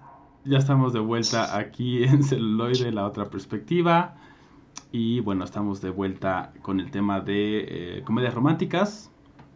ya 0.44 0.58
estamos 0.58 0.92
de 0.92 1.00
vuelta 1.00 1.56
aquí 1.56 2.02
en 2.04 2.22
celuloide, 2.22 2.92
la 2.92 3.06
otra 3.06 3.30
perspectiva. 3.30 4.16
Y 4.90 5.20
bueno, 5.20 5.44
estamos 5.44 5.80
de 5.80 5.90
vuelta 5.90 6.52
con 6.60 6.80
el 6.80 6.90
tema 6.90 7.20
de 7.20 7.98
eh, 7.98 8.02
comedias 8.04 8.34
románticas. 8.34 9.10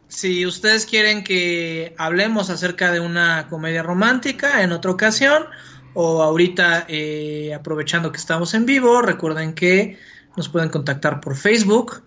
Si 0.08 0.46
ustedes 0.46 0.86
quieren 0.86 1.24
que 1.24 1.94
hablemos 1.98 2.48
acerca 2.48 2.92
de 2.92 3.00
una 3.00 3.48
comedia 3.48 3.82
romántica 3.82 4.62
en 4.62 4.72
otra 4.72 4.92
ocasión, 4.92 5.44
o 5.94 6.22
ahorita 6.22 6.86
eh, 6.88 7.52
aprovechando 7.54 8.12
que 8.12 8.18
estamos 8.18 8.54
en 8.54 8.66
vivo, 8.66 9.02
recuerden 9.02 9.54
que 9.54 9.98
nos 10.36 10.48
pueden 10.48 10.68
contactar 10.68 11.20
por 11.20 11.36
Facebook, 11.36 12.02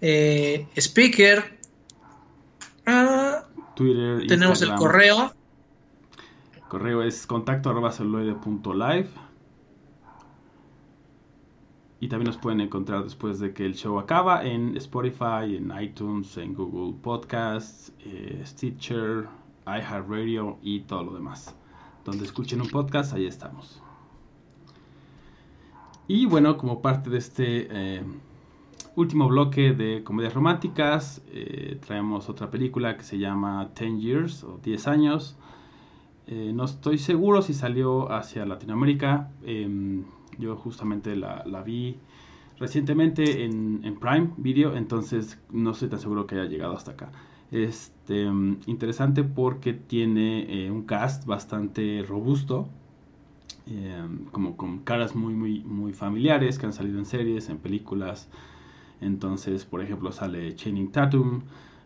eh, 0.00 0.66
Speaker, 0.76 1.58
uh, 2.86 3.74
Twitter, 3.76 4.26
tenemos 4.26 4.62
Instagram. 4.62 4.74
el 4.74 4.78
correo 4.78 5.34
correo 6.72 7.02
es 7.02 7.26
contacto. 7.26 7.70
Y 12.00 12.08
también 12.08 12.26
nos 12.26 12.38
pueden 12.38 12.62
encontrar 12.62 13.04
después 13.04 13.38
de 13.40 13.52
que 13.52 13.66
el 13.66 13.74
show 13.74 13.98
acaba 13.98 14.42
en 14.42 14.74
Spotify, 14.78 15.54
en 15.58 15.70
iTunes, 15.78 16.38
en 16.38 16.54
Google 16.54 16.98
Podcasts, 17.02 17.92
eh, 18.06 18.42
Stitcher, 18.46 19.28
iHeartRadio 19.66 20.56
y 20.62 20.80
todo 20.80 21.04
lo 21.04 21.12
demás. 21.12 21.54
Donde 22.06 22.24
escuchen 22.24 22.62
un 22.62 22.70
podcast, 22.70 23.12
ahí 23.12 23.26
estamos. 23.26 23.82
Y 26.08 26.24
bueno, 26.24 26.56
como 26.56 26.80
parte 26.80 27.10
de 27.10 27.18
este 27.18 27.68
eh, 27.70 28.02
último 28.96 29.28
bloque 29.28 29.74
de 29.74 30.02
comedias 30.02 30.32
románticas, 30.32 31.20
eh, 31.28 31.78
traemos 31.86 32.30
otra 32.30 32.50
película 32.50 32.96
que 32.96 33.02
se 33.02 33.18
llama 33.18 33.68
10 33.78 34.00
Years 34.00 34.44
o 34.44 34.58
10 34.62 34.88
años. 34.88 35.36
Eh, 36.26 36.52
no 36.54 36.64
estoy 36.64 36.98
seguro 36.98 37.42
si 37.42 37.54
salió 37.54 38.10
hacia 38.12 38.46
Latinoamérica. 38.46 39.30
Em, 39.44 40.04
yo 40.38 40.56
justamente 40.56 41.16
la, 41.16 41.62
vi 41.64 41.96
recientemente 42.58 43.44
en, 43.44 43.96
Prime 44.00 44.30
Video, 44.36 44.76
entonces 44.76 45.38
no 45.50 45.72
estoy 45.72 45.88
tan 45.88 46.00
seguro 46.00 46.26
que 46.26 46.36
haya 46.36 46.48
llegado 46.48 46.74
hasta 46.74 46.92
acá. 46.92 47.10
Este, 47.50 48.28
um, 48.28 48.58
interesante 48.66 49.24
porque 49.24 49.74
tiene 49.74 50.46
eh, 50.48 50.70
un 50.70 50.82
cast 50.82 51.26
bastante 51.26 52.02
robusto, 52.08 52.68
eh, 53.66 54.06
como 54.30 54.56
con 54.56 54.78
caras 54.78 55.14
muy, 55.14 55.34
muy, 55.34 55.60
muy 55.60 55.92
familiares 55.92 56.58
que 56.58 56.66
han 56.66 56.72
salido 56.72 56.98
en 56.98 57.04
series, 57.04 57.48
en 57.48 57.58
películas. 57.58 58.28
Entonces, 59.00 59.64
por 59.64 59.82
ejemplo, 59.82 60.12
sale 60.12 60.54
Channing 60.54 60.92
Tatum, 60.92 61.42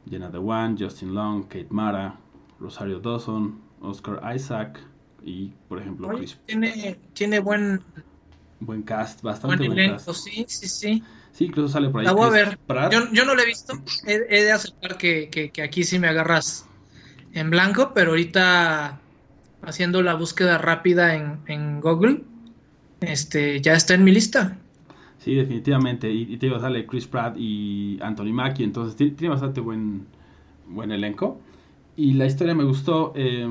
Jenna 0.08 0.30
Dewan, 0.30 0.76
Justin 0.78 1.14
Long, 1.14 1.44
Kate 1.44 1.68
Mara, 1.70 2.16
Rosario 2.60 3.00
Dawson, 3.00 3.65
Oscar 3.86 4.20
Isaac 4.34 4.80
y, 5.22 5.48
por 5.68 5.80
ejemplo, 5.80 6.08
Oye, 6.08 6.18
Chris. 6.18 6.38
Tiene, 6.46 7.00
tiene 7.12 7.38
buen, 7.40 7.84
Buen 8.60 8.82
cast, 8.82 9.22
bastante 9.22 9.62
buen 9.62 9.62
buen, 9.62 9.78
elenco, 9.78 10.12
cast. 10.12 10.14
sí, 10.14 10.44
sí, 10.48 10.68
sí. 10.68 11.02
Sí, 11.32 11.44
incluso 11.44 11.68
sale 11.68 11.90
por 11.90 12.00
ahí. 12.00 12.06
La 12.06 12.12
voy 12.12 12.26
a 12.26 12.30
ver. 12.30 12.58
Pratt. 12.66 12.92
Yo, 12.92 13.10
yo 13.12 13.24
no 13.24 13.34
la 13.34 13.42
he 13.42 13.46
visto. 13.46 13.74
He, 14.06 14.14
he 14.28 14.42
de 14.44 14.52
aceptar 14.52 14.96
que, 14.96 15.28
que, 15.30 15.50
que 15.50 15.62
aquí 15.62 15.84
sí 15.84 15.98
me 15.98 16.08
agarras 16.08 16.66
en 17.32 17.50
blanco, 17.50 17.92
pero 17.94 18.10
ahorita 18.10 19.00
haciendo 19.62 20.02
la 20.02 20.14
búsqueda 20.14 20.58
rápida 20.58 21.14
en, 21.14 21.42
en 21.48 21.80
Google, 21.80 22.22
este, 23.00 23.60
ya 23.60 23.74
está 23.74 23.94
en 23.94 24.04
mi 24.04 24.12
lista. 24.12 24.58
Sí, 25.18 25.34
definitivamente. 25.34 26.10
Y, 26.10 26.22
y 26.34 26.36
te 26.38 26.46
digo, 26.46 26.58
sale 26.60 26.86
Chris 26.86 27.06
Pratt 27.06 27.36
y 27.38 27.98
Anthony 28.02 28.32
Mackie, 28.32 28.64
entonces 28.64 28.96
ti- 28.96 29.10
tiene 29.12 29.30
bastante 29.32 29.60
buen, 29.60 30.06
buen 30.68 30.90
elenco. 30.92 31.40
Y 31.96 32.12
la 32.14 32.26
historia 32.26 32.54
me 32.54 32.64
gustó, 32.64 33.12
eh, 33.16 33.46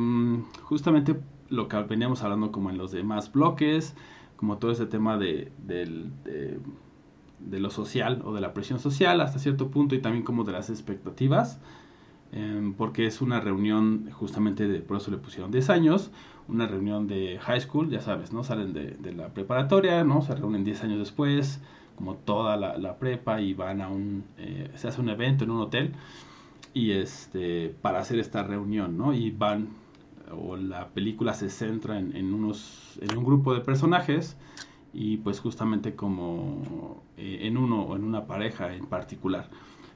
justamente 0.64 1.20
lo 1.50 1.68
que 1.68 1.78
veníamos 1.84 2.22
hablando 2.24 2.52
como 2.52 2.70
en 2.70 2.78
los 2.78 2.91
demás 2.91 3.32
bloques, 3.32 3.96
como 4.36 4.58
todo 4.60 4.72
ese 4.72 4.86
tema 4.86 5.18
de, 5.18 5.52
de, 5.58 6.60
de 7.39 7.60
lo 7.60 7.70
social 7.70 8.22
o 8.26 8.34
de 8.34 8.41
la 8.41 8.54
presión 8.54 8.80
social 8.80 9.22
hasta 9.22 9.39
cierto 9.39 9.70
punto 9.72 9.96
y 9.96 10.02
también 10.02 10.24
como 10.24 10.43
de 10.43 10.52
las 10.54 10.70
expectativas. 10.70 11.60
eh, 12.34 12.74
porque 12.78 13.08
es 13.08 13.22
una 13.22 13.39
reunión 13.41 14.10
justamente 14.12 14.68
de, 14.68 14.82
por 14.82 14.98
eso 14.98 15.12
le 15.12 15.18
pusieron 15.18 15.52
10 15.52 15.70
años, 15.72 16.12
una 16.48 16.68
reunión 16.68 17.08
de 17.08 17.39
high 17.41 17.62
school, 17.62 17.89
ya 17.89 18.02
sabes, 18.02 18.34
¿no? 18.34 18.43
Salen 18.43 18.74
de, 18.74 18.91
de 19.00 19.14
la 19.14 19.30
preparatoria, 19.34 20.04
¿no? 20.06 20.22
Se 20.24 20.36
reúnen 20.36 20.64
10 20.66 20.84
años 20.84 21.00
después, 21.00 21.62
como 21.96 22.16
toda 22.18 22.58
la, 22.58 22.78
la 22.78 23.00
prepa 23.00 23.41
y 23.41 23.54
van 23.56 23.82
a 23.82 23.89
un, 23.89 24.26
eh, 24.38 24.72
se 24.76 24.88
hace 24.89 25.02
un 25.02 25.10
evento 25.10 25.43
en 25.46 25.52
un 25.52 25.62
hotel 25.62 25.93
y 26.76 26.91
este, 26.91 27.73
para 27.82 27.99
hacer 27.99 28.19
esta 28.19 28.43
reunión, 28.43 28.97
¿no? 28.97 29.13
Y 29.13 29.32
van, 29.32 29.69
o 30.30 30.57
la 30.57 30.89
película 30.89 31.34
se 31.34 31.49
centra 31.49 31.97
en, 31.97 32.15
en 32.15 32.34
unos, 32.34 32.99
en 33.01 33.17
un 33.17 33.23
grupo 33.23 33.53
de 33.53 33.61
personajes 33.61 34.36
y 34.93 35.17
pues 35.17 35.39
justamente 35.39 35.95
como 35.95 37.01
eh, 37.17 37.39
en 37.43 37.57
uno 37.57 37.84
o 37.84 37.95
en 37.95 38.03
una 38.03 38.26
pareja 38.26 38.76
en 38.76 38.86
particular 38.86 39.49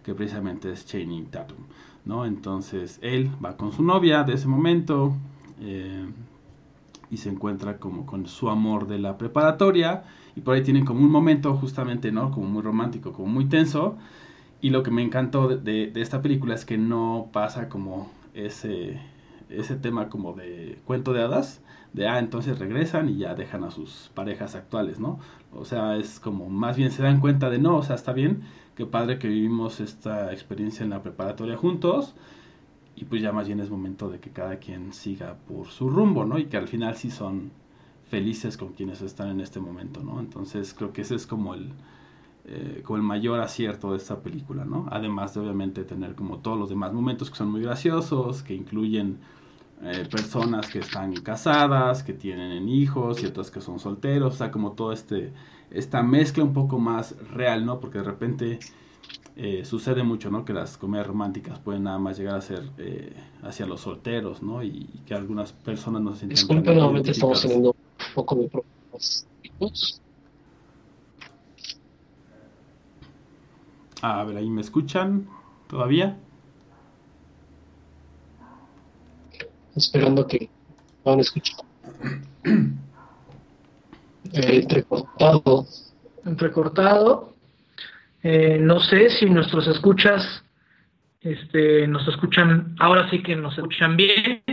que 0.04 0.16
precisamente 0.16 0.72
es 0.72 0.86
Channing 0.86 1.26
Tatum, 1.26 1.58
¿no? 2.06 2.26
Entonces 2.26 2.98
él 3.02 3.30
va 3.44 3.58
con 3.58 3.74
su 3.74 3.84
novia 3.84 4.24
de 4.24 4.36
ese 4.36 4.48
momento 4.48 5.14
eh, 5.60 6.06
y 7.12 7.18
se 7.18 7.30
encuentra 7.30 7.78
como 7.78 8.06
con 8.06 8.26
su 8.26 8.50
amor 8.50 8.88
de 8.88 9.00
la 9.00 9.18
preparatoria 9.18 10.06
y 10.34 10.42
por 10.42 10.56
ahí 10.56 10.64
tienen 10.64 10.86
como 10.86 11.02
un 11.02 11.12
momento 11.12 11.54
justamente, 11.56 12.14
¿no? 12.14 12.32
Como 12.32 12.48
muy 12.48 12.62
romántico, 12.62 13.12
como 13.12 13.28
muy 13.28 13.46
tenso 13.46 13.98
y 14.62 14.70
lo 14.72 14.84
que 14.84 14.92
me 14.92 15.02
encantó 15.04 15.48
de, 15.48 15.88
de- 15.92 16.02
esta 16.02 16.22
película 16.22 16.56
es 16.56 16.66
que 16.66 16.78
no 16.78 17.30
pasa 17.34 17.70
como 17.70 18.12
ese, 18.34 19.00
ese 19.50 19.76
tema 19.76 20.10
como 20.10 20.34
de 20.34 20.80
cuento 20.86 21.14
de 21.14 21.22
hadas, 21.24 21.62
de 21.94 22.08
ah, 22.08 22.20
entonces 22.20 22.60
regresan 22.60 23.10
y 23.10 23.18
ya 23.18 23.36
dejan 23.36 23.64
a 23.64 23.72
sus 23.72 24.12
parejas 24.14 24.56
actuales, 24.56 25.00
¿no? 25.00 25.20
O 25.54 25.66
sea, 25.66 25.96
es 25.98 26.20
como 26.20 26.50
más 26.50 26.78
bien 26.78 26.92
se 26.92 27.02
dan 27.04 27.20
cuenta 27.20 27.50
de 27.50 27.60
no, 27.60 27.78
o 27.78 27.84
sea, 27.84 27.96
está 27.96 28.14
bien, 28.14 28.44
qué 28.76 28.86
padre 28.86 29.18
que 29.20 29.28
vivimos 29.28 29.80
esta 29.80 30.32
experiencia 30.34 30.84
en 30.84 30.92
la 30.92 31.02
preparatoria 31.02 31.58
juntos 31.58 32.16
y 32.96 33.06
pues 33.06 33.22
ya 33.22 33.32
más 33.32 33.48
bien 33.48 33.60
es 33.60 33.70
momento 33.70 34.10
de 34.10 34.20
que 34.20 34.32
cada 34.32 34.58
quien 34.58 34.94
siga 34.94 35.36
por 35.48 35.68
su 35.68 35.90
rumbo, 35.90 36.26
¿no? 36.26 36.38
Y 36.38 36.46
que 36.46 36.58
al 36.58 36.68
final 36.68 36.96
sí 36.96 37.12
son 37.12 37.52
felices 38.10 38.58
con 38.58 38.74
quienes 38.74 39.02
están 39.02 39.30
en 39.30 39.40
este 39.42 39.60
momento, 39.60 40.04
¿no? 40.04 40.20
Entonces 40.20 40.74
creo 40.74 40.92
que 40.94 41.02
ese 41.04 41.16
es 41.16 41.28
como 41.28 41.54
el, 41.54 41.72
eh, 42.52 42.82
como 42.84 42.98
el 42.98 43.04
mayor 43.04 43.40
acierto 43.40 43.92
de 43.92 43.98
esta 43.98 44.22
película, 44.22 44.66
¿no? 44.66 44.88
Además 44.92 45.34
de 45.34 45.42
obviamente 45.42 45.84
tener 45.84 46.16
como 46.16 46.40
todos 46.40 46.58
los 46.58 46.70
demás 46.70 46.94
momentos 46.94 47.30
que 47.30 47.38
son 47.38 47.52
muy 47.52 47.62
graciosos, 47.62 48.42
que 48.44 48.56
incluyen 48.56 49.20
eh, 49.84 50.06
personas 50.12 50.70
que 50.70 50.80
están 50.80 51.22
casadas, 51.22 52.04
que 52.04 52.14
tienen 52.14 52.68
hijos 52.70 53.24
y 53.24 53.28
otras 53.28 53.52
que 53.52 53.62
son 53.62 53.80
solteros, 53.80 54.36
o 54.36 54.38
sea, 54.38 54.52
como 54.52 54.74
todo 54.74 54.92
este 54.94 55.34
esta 55.72 56.02
mezcla 56.04 56.44
un 56.44 56.54
poco 56.54 56.80
más 56.80 57.16
real, 57.32 57.66
¿no? 57.66 57.80
Porque 57.80 58.00
de 58.00 58.04
repente 58.06 58.60
eh, 59.36 59.64
sucede 59.64 60.04
mucho, 60.04 60.30
¿no? 60.30 60.44
Que 60.44 60.54
las 60.54 60.78
comedias 60.78 61.08
románticas 61.08 61.60
pueden 61.60 61.84
nada 61.84 62.00
más 62.00 62.18
llegar 62.18 62.36
a 62.36 62.42
ser 62.42 62.64
eh, 62.78 63.14
hacia 63.44 63.66
los 63.66 63.82
solteros, 63.82 64.42
¿no? 64.42 64.64
Y, 64.64 64.90
y 64.94 65.00
que 65.06 65.14
algunas 65.14 65.54
personas 65.54 66.02
no 66.02 66.12
se 66.12 66.20
sienten 66.20 66.36
Disculpen, 66.38 66.76
nuevamente 66.76 67.12
estamos 67.12 67.42
teniendo 67.42 67.70
un 67.70 68.14
poco 68.16 68.36
de 68.36 68.50
problemas 68.50 69.28
técnicos. 69.42 70.02
Ah, 73.89 73.89
a 74.02 74.24
ver, 74.24 74.38
ahí 74.38 74.50
me 74.50 74.62
escuchan 74.62 75.28
todavía. 75.68 76.18
esperando 79.76 80.28
que 80.28 80.50
van 81.04 81.20
a 81.20 81.22
escuchar. 81.22 81.66
Eh, 84.32 84.60
entrecortado. 84.62 85.66
entrecortado. 86.24 87.34
Eh, 88.22 88.60
no 88.60 88.80
sé 88.80 89.10
si 89.10 89.26
nuestros 89.26 89.68
escuchas 89.68 90.44
este, 91.22 91.88
nos 91.88 92.08
escuchan, 92.08 92.76
ahora 92.80 93.10
sí 93.10 93.24
que 93.24 93.36
nos 93.36 93.58
escuchan 93.58 93.98
bien. 93.98 94.44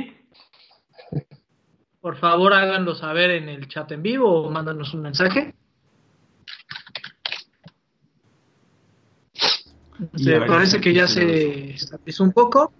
Por 2.00 2.16
favor, 2.16 2.54
háganlo 2.54 2.94
saber 2.94 3.32
en 3.32 3.48
el 3.48 3.68
chat 3.68 3.90
en 3.92 4.02
vivo 4.02 4.44
o 4.44 4.50
mándanos 4.50 4.94
un 4.94 5.02
mensaje. 5.02 5.54
Ver, 9.98 10.46
parece 10.46 10.80
que 10.80 10.92
ya 10.92 11.06
se 11.08 11.70
estabilizó 11.70 12.24
un 12.24 12.32
poco. 12.32 12.72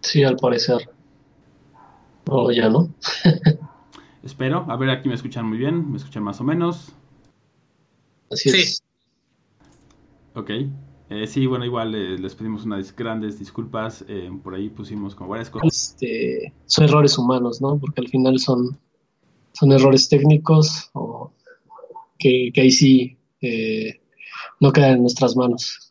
Sí, 0.00 0.24
al 0.24 0.36
parecer. 0.36 0.88
O 2.26 2.50
ya 2.50 2.68
no. 2.68 2.92
Espero. 4.22 4.66
A 4.68 4.76
ver, 4.76 4.90
aquí 4.90 5.08
me 5.08 5.14
escuchan 5.14 5.46
muy 5.46 5.58
bien. 5.58 5.90
Me 5.90 5.96
escuchan 5.98 6.22
más 6.22 6.40
o 6.40 6.44
menos. 6.44 6.92
Así 8.30 8.50
Sí. 8.50 8.60
es. 8.60 8.82
Ok. 10.34 10.50
Eh, 11.12 11.26
sí, 11.26 11.46
bueno, 11.46 11.64
igual 11.64 11.94
eh, 11.94 12.16
les 12.18 12.34
pedimos 12.34 12.64
unas 12.64 12.94
grandes 12.94 13.38
disculpas. 13.38 14.04
eh, 14.08 14.30
por 14.42 14.54
ahí 14.54 14.68
pusimos 14.70 15.14
como 15.14 15.30
varias 15.30 15.50
cosas. 15.50 15.68
Este, 15.72 16.52
son 16.66 16.84
errores 16.84 17.18
humanos, 17.18 17.60
¿no? 17.60 17.78
Porque 17.78 18.00
al 18.00 18.08
final 18.08 18.38
son, 18.38 18.78
son 19.52 19.72
errores 19.72 20.08
técnicos 20.08 20.88
o 20.92 21.32
que, 22.18 22.50
que 22.54 22.60
ahí 22.60 22.70
sí 22.70 23.16
eh, 23.40 23.99
no 24.60 24.72
quedan 24.72 24.92
en 24.92 25.00
nuestras 25.00 25.34
manos. 25.36 25.90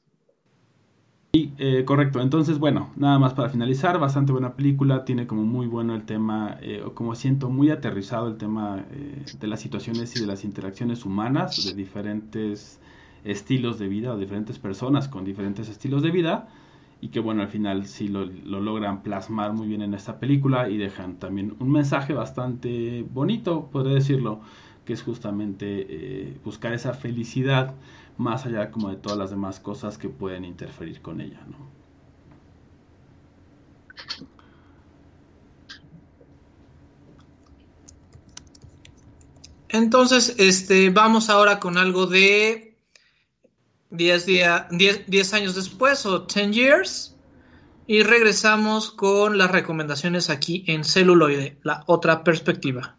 Y, 1.31 1.51
eh, 1.59 1.85
correcto, 1.85 2.21
entonces 2.21 2.57
bueno, 2.57 2.91
nada 2.95 3.19
más 3.19 3.35
para 3.35 3.49
finalizar, 3.49 3.99
bastante 3.99 4.31
buena 4.31 4.55
película, 4.55 5.05
tiene 5.05 5.27
como 5.27 5.43
muy 5.43 5.67
bueno 5.67 5.93
el 5.93 6.03
tema, 6.03 6.57
eh, 6.61 6.83
como 6.95 7.13
siento 7.13 7.51
muy 7.51 7.69
aterrizado 7.69 8.27
el 8.27 8.37
tema 8.37 8.83
eh, 8.89 9.25
de 9.39 9.47
las 9.47 9.59
situaciones 9.59 10.15
y 10.15 10.19
de 10.19 10.25
las 10.25 10.43
interacciones 10.43 11.05
humanas 11.05 11.63
de 11.63 11.75
diferentes 11.75 12.79
estilos 13.23 13.77
de 13.77 13.87
vida 13.89 14.11
o 14.11 14.17
diferentes 14.17 14.57
personas 14.57 15.07
con 15.07 15.23
diferentes 15.23 15.69
estilos 15.69 16.01
de 16.01 16.09
vida 16.09 16.47
y 16.99 17.09
que 17.09 17.19
bueno, 17.19 17.43
al 17.43 17.49
final 17.49 17.85
sí 17.85 18.07
lo, 18.07 18.25
lo 18.25 18.59
logran 18.59 19.03
plasmar 19.03 19.53
muy 19.53 19.67
bien 19.67 19.83
en 19.83 19.93
esta 19.93 20.19
película 20.19 20.67
y 20.67 20.77
dejan 20.77 21.17
también 21.17 21.55
un 21.59 21.71
mensaje 21.71 22.13
bastante 22.13 23.05
bonito, 23.13 23.69
podría 23.71 23.93
decirlo, 23.93 24.39
que 24.83 24.93
es 24.93 25.03
justamente 25.03 26.39
buscar 26.43 26.73
esa 26.73 26.93
felicidad 26.93 27.75
más 28.19 28.45
allá 28.45 28.69
como 28.69 28.89
de 28.89 28.97
todas 28.97 29.17
las 29.17 29.29
demás 29.29 29.61
cosas 29.61 29.97
que 29.97 30.09
pueden 30.09 30.43
interferir 30.43 31.01
con 31.01 31.21
ella, 31.21 31.41
¿no? 31.49 31.69
Entonces, 39.69 40.35
este, 40.37 40.89
vamos 40.89 41.29
ahora 41.29 41.61
con 41.61 41.77
algo 41.77 42.07
de 42.07 42.77
10, 43.91 44.25
día, 44.25 44.67
10, 44.69 45.05
10 45.07 45.33
años 45.33 45.55
después 45.55 46.05
o 46.05 46.27
10 46.27 46.51
years. 46.51 47.15
Y 47.87 48.03
regresamos 48.03 48.91
con 48.91 49.37
las 49.37 49.49
recomendaciones 49.49 50.29
aquí 50.29 50.65
en 50.67 50.83
celuloide, 50.83 51.57
la 51.63 51.83
otra 51.87 52.25
perspectiva. 52.25 52.98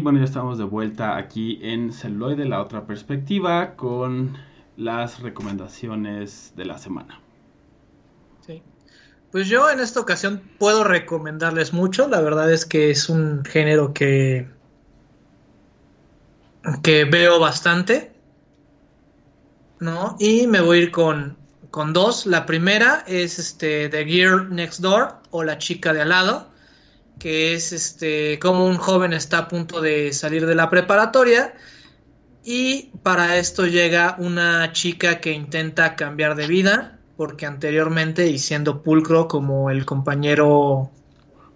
Y 0.00 0.02
bueno, 0.02 0.18
ya 0.18 0.24
estamos 0.24 0.56
de 0.56 0.64
vuelta 0.64 1.18
aquí 1.18 1.58
en 1.60 1.92
Celuloide, 1.92 2.46
la 2.46 2.62
otra 2.62 2.86
perspectiva, 2.86 3.76
con 3.76 4.34
las 4.78 5.20
recomendaciones 5.20 6.54
de 6.56 6.64
la 6.64 6.78
semana. 6.78 7.20
Sí. 8.46 8.62
Pues 9.30 9.46
yo 9.46 9.70
en 9.70 9.78
esta 9.78 10.00
ocasión 10.00 10.40
puedo 10.58 10.84
recomendarles 10.84 11.74
mucho. 11.74 12.08
La 12.08 12.22
verdad 12.22 12.50
es 12.50 12.64
que 12.64 12.88
es 12.88 13.10
un 13.10 13.44
género 13.44 13.92
que, 13.92 14.48
que 16.82 17.04
veo 17.04 17.38
bastante. 17.38 18.14
¿No? 19.80 20.16
Y 20.18 20.46
me 20.46 20.62
voy 20.62 20.78
a 20.78 20.80
ir 20.80 20.92
con, 20.92 21.36
con 21.70 21.92
dos. 21.92 22.24
La 22.24 22.46
primera 22.46 23.04
es 23.06 23.38
este 23.38 23.90
The 23.90 24.06
Girl 24.06 24.48
Next 24.48 24.80
Door 24.80 25.16
o 25.30 25.44
La 25.44 25.58
chica 25.58 25.92
de 25.92 26.00
al 26.00 26.08
lado. 26.08 26.49
Que 27.20 27.54
es 27.54 27.72
este 27.72 28.40
como 28.40 28.66
un 28.66 28.78
joven 28.78 29.12
está 29.12 29.38
a 29.38 29.48
punto 29.48 29.80
de 29.80 30.12
salir 30.12 30.46
de 30.46 30.56
la 30.56 30.68
preparatoria. 30.68 31.54
Y 32.42 32.90
para 33.04 33.36
esto 33.36 33.66
llega 33.66 34.16
una 34.18 34.72
chica 34.72 35.20
que 35.20 35.30
intenta 35.32 35.94
cambiar 35.94 36.34
de 36.34 36.48
vida. 36.48 36.98
Porque 37.16 37.46
anteriormente, 37.46 38.26
y 38.26 38.38
siendo 38.38 38.82
pulcro 38.82 39.28
como 39.28 39.70
el 39.70 39.84
compañero 39.84 40.90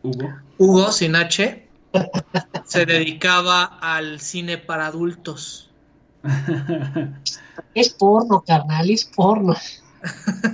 Hugo. 0.05 0.35
Hugo 0.59 0.93
sin 0.93 1.17
H, 1.17 1.67
se 2.65 2.87
dedicaba 2.87 3.65
al 3.65 4.21
cine 4.21 4.59
para 4.59 4.87
adultos. 4.87 5.71
Es 7.75 7.91
porno, 7.91 8.43
carnal, 8.47 8.89
es 8.89 9.05
porno. 9.05 9.57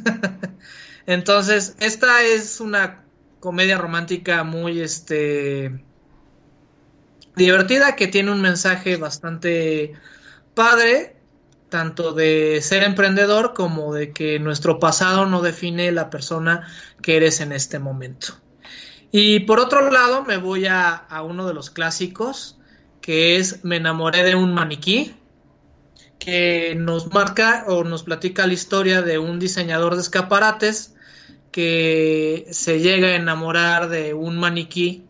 Entonces, 1.06 1.76
esta 1.78 2.22
es 2.22 2.60
una 2.60 3.04
comedia 3.40 3.78
romántica 3.78 4.44
muy 4.44 4.80
este 4.80 5.82
divertida 7.34 7.96
que 7.96 8.06
tiene 8.06 8.30
un 8.30 8.42
mensaje 8.42 8.96
bastante 8.96 9.94
padre, 10.54 11.16
tanto 11.70 12.12
de 12.12 12.60
ser 12.60 12.82
emprendedor 12.82 13.54
como 13.54 13.94
de 13.94 14.12
que 14.12 14.38
nuestro 14.38 14.78
pasado 14.78 15.24
no 15.26 15.40
define 15.40 15.90
la 15.90 16.10
persona 16.10 16.68
que 17.02 17.16
eres 17.16 17.40
en 17.40 17.52
este 17.52 17.78
momento. 17.78 18.34
Y 19.10 19.40
por 19.40 19.58
otro 19.58 19.90
lado, 19.90 20.24
me 20.24 20.36
voy 20.36 20.66
a, 20.66 20.90
a 20.90 21.22
uno 21.22 21.46
de 21.46 21.54
los 21.54 21.70
clásicos, 21.70 22.58
que 23.00 23.36
es 23.36 23.64
Me 23.64 23.76
enamoré 23.76 24.22
de 24.22 24.34
un 24.34 24.52
maniquí, 24.52 25.16
que 26.18 26.74
nos 26.76 27.12
marca 27.12 27.64
o 27.66 27.82
nos 27.84 28.02
platica 28.02 28.46
la 28.46 28.52
historia 28.52 29.00
de 29.00 29.18
un 29.18 29.38
diseñador 29.38 29.94
de 29.94 30.02
escaparates 30.02 30.94
que 31.50 32.46
se 32.50 32.80
llega 32.80 33.08
a 33.08 33.16
enamorar 33.16 33.88
de 33.88 34.14
un 34.14 34.38
maniquí 34.38 35.04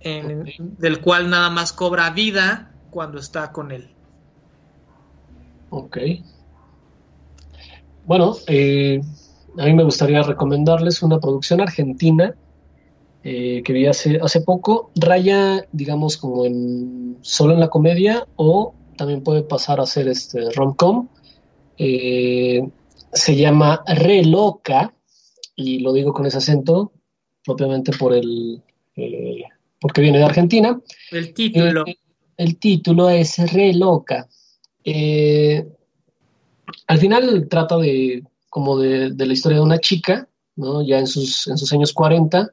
en- 0.00 0.44
del 0.58 1.00
cual 1.00 1.30
nada 1.30 1.50
más 1.50 1.72
cobra 1.72 2.10
vida 2.10 2.72
cuando 2.90 3.18
está 3.18 3.52
con 3.52 3.72
él. 3.72 3.88
Ok. 5.70 5.98
Bueno, 8.04 8.36
eh, 8.46 9.00
a 9.58 9.64
mí 9.64 9.74
me 9.74 9.84
gustaría 9.84 10.22
recomendarles 10.22 11.02
una 11.02 11.18
producción 11.18 11.60
argentina 11.60 12.34
eh, 13.22 13.62
que 13.64 13.72
vi 13.72 13.86
hace, 13.86 14.18
hace 14.22 14.40
poco. 14.40 14.90
Raya, 14.94 15.66
digamos, 15.72 16.16
como 16.16 16.46
en 16.46 17.18
solo 17.20 17.52
en 17.52 17.60
la 17.60 17.68
comedia 17.68 18.26
o 18.36 18.74
también 18.96 19.22
puede 19.22 19.42
pasar 19.42 19.80
a 19.80 19.86
ser 19.86 20.08
este 20.08 20.50
rom-com. 20.52 21.08
Eh, 21.76 22.62
se 23.12 23.36
llama 23.36 23.82
Re 23.86 24.24
Loca 24.24 24.94
y 25.58 25.80
lo 25.80 25.92
digo 25.92 26.12
con 26.12 26.24
ese 26.24 26.38
acento 26.38 26.92
propiamente 27.44 27.90
por 27.98 28.14
el 28.14 28.62
eh, 28.94 29.42
porque 29.80 30.00
viene 30.00 30.18
de 30.18 30.24
Argentina. 30.24 30.80
El 31.10 31.34
título. 31.34 31.84
Eh, 31.84 31.98
el 32.36 32.58
título 32.58 33.10
es 33.10 33.38
Re 33.52 33.74
Loca. 33.74 34.28
Eh, 34.84 35.66
al 36.86 36.98
final 36.98 37.48
trata 37.50 37.76
de 37.76 38.22
como 38.48 38.78
de, 38.78 39.10
de 39.10 39.26
la 39.26 39.32
historia 39.32 39.58
de 39.58 39.64
una 39.64 39.80
chica, 39.80 40.28
¿no? 40.54 40.82
Ya 40.82 41.00
en 41.00 41.08
sus, 41.08 41.48
en 41.48 41.58
sus 41.58 41.72
años 41.72 41.92
40 41.92 42.52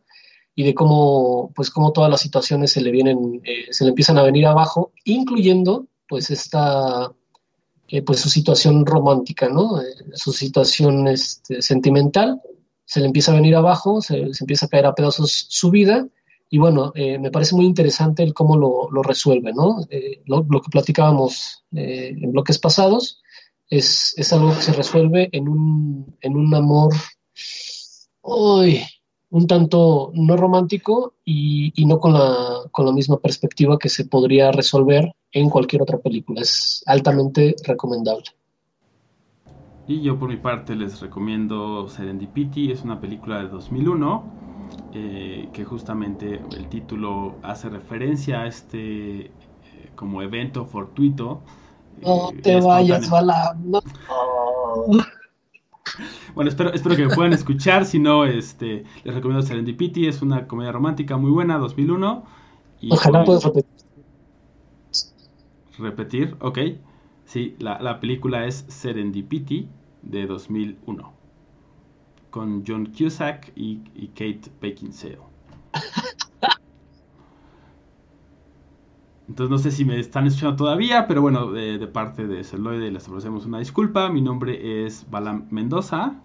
y 0.55 0.63
de 0.63 0.73
cómo, 0.73 1.51
pues, 1.55 1.69
cómo 1.69 1.91
todas 1.91 2.09
las 2.09 2.21
situaciones 2.21 2.71
se 2.71 2.81
le 2.81 2.89
vienen, 2.89 3.41
se 3.69 3.83
le 3.83 3.89
empiezan 3.89 4.17
a 4.17 4.23
venir 4.23 4.45
abajo, 4.47 4.93
incluyendo, 5.03 5.87
pues, 6.07 6.31
esta, 6.31 7.11
pues, 8.05 8.19
su 8.19 8.29
situación 8.29 8.85
romántica, 8.85 9.49
¿no? 9.49 9.79
Su 10.13 10.31
situación 10.31 11.07
este, 11.07 11.61
sentimental, 11.61 12.41
se 12.85 12.99
le 12.99 13.07
empieza 13.07 13.31
a 13.31 13.35
venir 13.35 13.55
abajo, 13.55 14.01
se, 14.01 14.29
empieza 14.39 14.67
a 14.67 14.69
caer 14.69 14.85
a 14.85 14.95
pedazos 14.95 15.47
su 15.49 15.69
vida, 15.71 16.07
y 16.49 16.57
bueno, 16.57 16.91
eh, 16.95 17.17
me 17.17 17.31
parece 17.31 17.55
muy 17.55 17.65
interesante 17.65 18.23
el 18.23 18.33
cómo 18.33 18.55
lo, 18.55 18.89
lo 18.91 19.01
resuelve, 19.01 19.51
¿no? 19.51 19.85
Eh, 19.89 20.21
lo, 20.25 20.45
lo 20.49 20.61
que 20.61 20.69
platicábamos 20.69 21.63
eh, 21.75 22.15
en 22.15 22.31
bloques 22.31 22.59
pasados 22.59 23.21
es, 23.67 24.13
es 24.15 24.31
algo 24.31 24.55
que 24.55 24.61
se 24.61 24.73
resuelve 24.73 25.29
en 25.31 25.49
un, 25.49 26.17
en 26.21 26.37
un 26.37 26.53
amor 26.53 26.93
uy, 28.25 28.81
un 29.29 29.47
tanto 29.47 30.11
no 30.13 30.35
romántico 30.35 31.15
y, 31.23 31.71
y 31.75 31.85
no 31.85 31.99
con 31.99 32.13
la, 32.13 32.63
con 32.71 32.85
la 32.85 32.91
misma 32.91 33.19
perspectiva 33.19 33.77
que 33.77 33.89
se 33.89 34.05
podría 34.05 34.51
resolver 34.51 35.11
en 35.31 35.49
cualquier 35.49 35.81
otra 35.81 35.99
película. 35.99 36.41
Es 36.41 36.83
altamente 36.85 37.55
recomendable. 37.63 38.25
Y 39.87 40.01
yo 40.01 40.17
por 40.17 40.29
mi 40.29 40.37
parte 40.37 40.75
les 40.75 40.99
recomiendo 40.99 41.87
Serendipity, 41.87 42.71
es 42.71 42.83
una 42.83 42.99
película 42.99 43.39
de 43.39 43.49
2001 43.49 44.23
eh, 44.93 45.49
que 45.53 45.65
justamente 45.65 46.41
el 46.57 46.67
título 46.69 47.35
hace 47.43 47.69
referencia 47.69 48.41
a 48.41 48.47
este 48.47 49.25
eh, 49.25 49.31
como 49.95 50.21
evento 50.21 50.65
fortuito. 50.65 51.41
No 52.01 52.31
eh, 52.31 52.41
te 52.41 52.59
vayas. 52.61 53.09
No. 53.63 53.81
Bueno, 56.33 56.49
espero, 56.49 56.73
espero 56.73 56.95
que 56.95 57.07
me 57.07 57.15
puedan 57.15 57.33
escuchar, 57.33 57.85
si 57.85 57.99
no, 57.99 58.25
este, 58.25 58.83
les 59.03 59.13
recomiendo 59.13 59.45
Serendipity, 59.45 60.07
es 60.07 60.21
una 60.21 60.47
comedia 60.47 60.71
romántica 60.71 61.15
muy 61.17 61.31
buena, 61.31 61.57
2001. 61.57 62.25
Y 62.81 62.91
Ojalá 62.91 63.23
puedas 63.23 63.43
repetir. 63.43 63.71
repetir, 65.77 66.35
ok. 66.39 66.59
Sí, 67.25 67.55
la, 67.59 67.79
la 67.81 67.99
película 67.99 68.45
es 68.45 68.65
Serendipity 68.67 69.67
de 70.03 70.27
2001 70.27 71.13
con 72.29 72.63
John 72.67 72.87
Cusack 72.87 73.51
y, 73.55 73.81
y 73.95 74.07
Kate 74.09 74.51
Beckinsale. 74.61 75.19
Entonces 79.27 79.49
no 79.49 79.57
sé 79.57 79.71
si 79.71 79.85
me 79.85 79.99
están 79.99 80.27
escuchando 80.27 80.55
todavía, 80.55 81.07
pero 81.07 81.21
bueno, 81.21 81.51
de, 81.51 81.77
de 81.79 81.87
parte 81.87 82.27
de 82.27 82.43
Celoide 82.43 82.91
les 82.91 83.07
ofrecemos 83.07 83.45
una 83.45 83.57
disculpa. 83.59 84.09
Mi 84.09 84.21
nombre 84.21 84.85
es 84.85 85.09
Balam 85.09 85.47
Mendoza. 85.49 86.21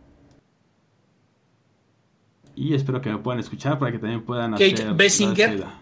Y 2.54 2.74
espero 2.74 3.00
que 3.00 3.10
me 3.10 3.18
puedan 3.18 3.38
escuchar 3.40 3.78
para 3.78 3.90
que 3.92 3.98
también 3.98 4.22
puedan 4.22 4.50
Kate 4.50 4.74
hacer 4.74 4.86
la 4.88 4.92
Basinger. 4.92 5.50
despedida. 5.50 5.78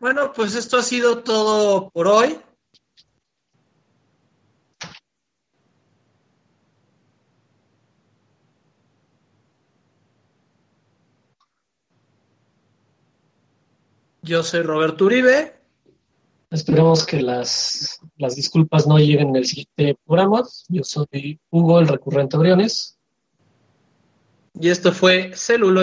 Bueno, 0.00 0.32
pues 0.32 0.54
esto 0.54 0.78
ha 0.78 0.82
sido 0.82 1.22
todo 1.22 1.90
por 1.90 2.08
hoy. 2.08 2.38
Yo 14.22 14.42
soy 14.42 14.62
Roberto 14.62 15.04
Uribe. 15.04 15.60
Esperemos 16.50 17.04
que 17.04 17.20
las, 17.20 18.00
las 18.16 18.36
disculpas 18.36 18.86
no 18.86 18.96
lleguen 18.98 19.28
en 19.28 19.36
el 19.36 19.44
siguiente 19.44 19.98
programa. 20.06 20.44
Yo 20.68 20.82
soy 20.82 21.38
Hugo, 21.50 21.78
el 21.78 21.88
recurrente 21.88 22.38
Briones. 22.38 22.98
Y 24.58 24.70
esto 24.70 24.92
fue 24.92 25.32
Celuloide. 25.34 25.78